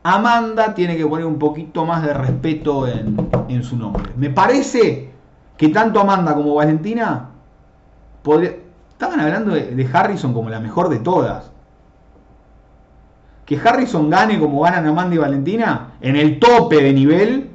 Amanda 0.04 0.74
tiene 0.74 0.96
que 0.96 1.04
poner 1.04 1.26
un 1.26 1.40
poquito 1.40 1.84
más 1.84 2.06
de 2.06 2.14
respeto 2.14 2.86
en, 2.86 3.64
su 3.64 3.76
nombre. 3.76 4.12
Me 4.16 4.30
parece 4.30 5.10
que 5.56 5.70
tanto 5.70 5.98
Amanda 5.98 6.34
como 6.34 6.54
Valentina 6.54 7.30
estaban 8.96 9.20
hablando 9.20 9.54
de, 9.54 9.90
Harrison 9.92 10.32
como 10.32 10.48
la 10.48 10.58
mejor 10.58 10.88
de 10.88 11.00
todas. 11.00 11.50
Que 13.44 13.58
Harrison 13.58 14.08
gane 14.08 14.40
como 14.40 14.62
ganan 14.62 14.86
Amanda 14.86 15.14
y 15.14 15.18
Valentina 15.18 15.92
en 16.00 16.16
el 16.16 16.38
tope 16.38 16.82
de 16.82 16.94
nivel. 16.94 17.50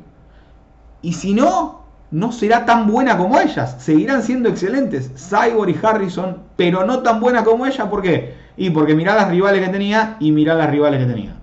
Y 1.02 1.14
si 1.14 1.34
no, 1.34 1.82
no 2.12 2.32
será 2.32 2.64
tan 2.66 2.86
buena 2.86 3.18
como 3.18 3.40
ellas. 3.40 3.76
Seguirán 3.80 4.22
siendo 4.22 4.50
excelentes, 4.50 5.12
Cyborg 5.16 5.72
y 5.72 5.80
Harrison, 5.82 6.38
pero 6.56 6.86
no 6.86 7.00
tan 7.00 7.20
buena 7.20 7.44
como 7.44 7.66
ella. 7.66 7.90
¿Por 7.90 8.04
qué? 8.04 8.36
Y 8.56 8.70
porque 8.70 8.94
mirá 8.94 9.16
las 9.16 9.30
rivales 9.30 9.66
que 9.66 9.72
tenía 9.72 10.18
y 10.20 10.32
mirá 10.32 10.54
las 10.54 10.70
rivales 10.70 11.00
que 11.00 11.12
tenía. 11.12 11.36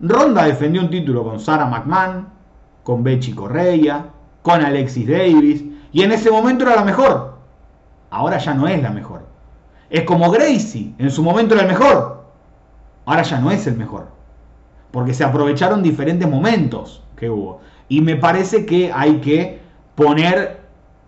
Ronda 0.00 0.44
defendió 0.44 0.82
un 0.82 0.90
título 0.90 1.24
con 1.24 1.40
Sarah 1.40 1.64
McMahon, 1.64 2.28
con 2.82 3.02
Becky 3.02 3.32
Correia, 3.32 4.04
con 4.42 4.62
Alexis 4.62 5.08
Davis, 5.08 5.64
y 5.92 6.02
en 6.02 6.12
ese 6.12 6.30
momento 6.30 6.64
era 6.64 6.76
la 6.76 6.84
mejor. 6.84 7.35
Ahora 8.10 8.38
ya 8.38 8.54
no 8.54 8.68
es 8.68 8.82
la 8.82 8.90
mejor. 8.90 9.26
Es 9.90 10.02
como 10.02 10.30
Gracie, 10.30 10.94
en 10.98 11.10
su 11.10 11.22
momento 11.22 11.54
era 11.54 11.62
el 11.62 11.68
mejor. 11.68 12.24
Ahora 13.04 13.22
ya 13.22 13.38
no 13.38 13.50
es 13.50 13.66
el 13.66 13.76
mejor. 13.76 14.08
Porque 14.90 15.14
se 15.14 15.24
aprovecharon 15.24 15.82
diferentes 15.82 16.28
momentos 16.28 17.02
que 17.16 17.30
hubo. 17.30 17.60
Y 17.88 18.00
me 18.00 18.16
parece 18.16 18.66
que 18.66 18.92
hay 18.92 19.20
que 19.20 19.60
poner 19.94 20.60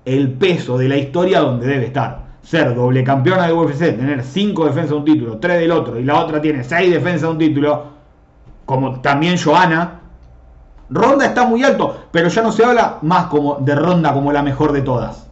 el 0.05 0.33
peso 0.33 0.79
de 0.79 0.89
la 0.89 0.97
historia 0.97 1.41
donde 1.41 1.67
debe 1.67 1.87
estar. 1.87 2.29
Ser 2.43 2.75
doble 2.75 3.05
campeona 3.05 3.47
de 3.47 3.53
UFC, 3.53 3.79
tener 3.79 4.23
5 4.23 4.65
defensas 4.65 4.91
de 4.91 4.97
un 4.97 5.05
título, 5.05 5.39
3 5.39 5.61
del 5.61 5.73
otro, 5.73 5.99
y 5.99 6.05
la 6.05 6.19
otra 6.21 6.41
tiene 6.41 6.65
6 6.65 6.91
defensas 6.91 7.23
de 7.23 7.29
un 7.29 7.39
título, 7.39 7.85
como 8.65 9.01
también 9.01 9.37
Joana. 9.37 10.01
Ronda 10.89 11.27
está 11.27 11.47
muy 11.47 11.63
alto, 11.63 12.05
pero 12.11 12.29
ya 12.29 12.43
no 12.43 12.53
se 12.53 12.65
habla 12.65 12.99
más 13.03 13.27
como 13.27 13.57
de 13.57 13.75
Ronda 13.75 14.15
como 14.15 14.33
la 14.33 14.43
mejor 14.43 14.73
de 14.73 14.81
todas. 14.81 15.28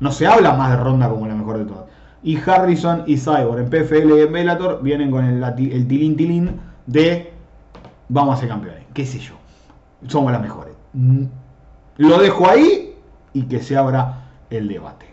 No 0.00 0.12
se 0.12 0.26
habla 0.26 0.52
más 0.52 0.70
de 0.70 0.76
Ronda 0.76 1.08
como 1.08 1.26
la 1.26 1.34
mejor 1.34 1.58
de 1.58 1.64
todas. 1.64 1.84
Y 2.22 2.38
Harrison 2.38 3.04
y 3.06 3.16
Cyborg 3.16 3.60
en 3.60 3.70
PFL 3.70 4.18
y 4.18 4.20
en 4.22 4.32
Bellator 4.32 4.82
vienen 4.82 5.10
con 5.10 5.24
el, 5.24 5.42
el 5.42 5.88
tilín 5.88 6.16
tilín 6.16 6.60
de 6.86 7.32
vamos 8.08 8.36
a 8.36 8.40
ser 8.40 8.48
campeones. 8.48 8.84
¿Qué 8.92 9.06
sé 9.06 9.18
yo? 9.18 9.34
somos 10.08 10.32
las 10.32 10.40
mejores. 10.40 10.74
Mm. 10.92 11.24
Lo 11.98 12.18
dejo 12.18 12.48
ahí 12.48 12.94
y 13.32 13.42
que 13.42 13.60
se 13.60 13.76
abra 13.76 14.24
el 14.50 14.68
debate. 14.68 15.06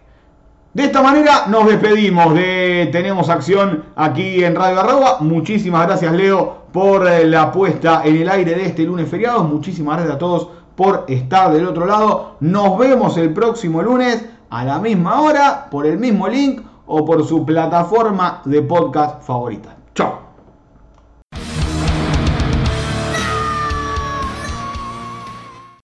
De 0.73 0.85
esta 0.85 1.01
manera 1.01 1.45
nos 1.47 1.67
despedimos 1.67 2.33
de 2.33 2.89
Tenemos 2.91 3.29
Acción 3.29 3.85
aquí 3.95 4.43
en 4.43 4.55
Radio 4.55 4.79
Arroba. 4.79 5.17
Muchísimas 5.19 5.85
gracias 5.85 6.11
Leo 6.13 6.63
por 6.71 7.07
eh, 7.07 7.25
la 7.25 7.51
puesta 7.51 8.01
en 8.03 8.17
el 8.17 8.29
aire 8.29 8.55
de 8.55 8.65
este 8.65 8.83
lunes 8.83 9.07
feriado. 9.07 9.43
Muchísimas 9.43 9.97
gracias 9.97 10.15
a 10.15 10.19
todos 10.19 10.49
por 10.75 11.05
estar 11.07 11.53
del 11.53 11.67
otro 11.67 11.85
lado. 11.85 12.37
Nos 12.39 12.77
vemos 12.77 13.17
el 13.17 13.31
próximo 13.33 13.83
lunes 13.83 14.25
a 14.53 14.63
la 14.63 14.77
misma 14.77 15.19
hora 15.21 15.67
por 15.71 15.87
el 15.87 15.97
mismo 15.97 16.27
link 16.27 16.61
o 16.85 17.03
por 17.03 17.25
su 17.25 17.43
plataforma 17.43 18.43
de 18.45 18.61
podcast 18.61 19.23
favorita. 19.23 19.75
Chao. 19.95 20.22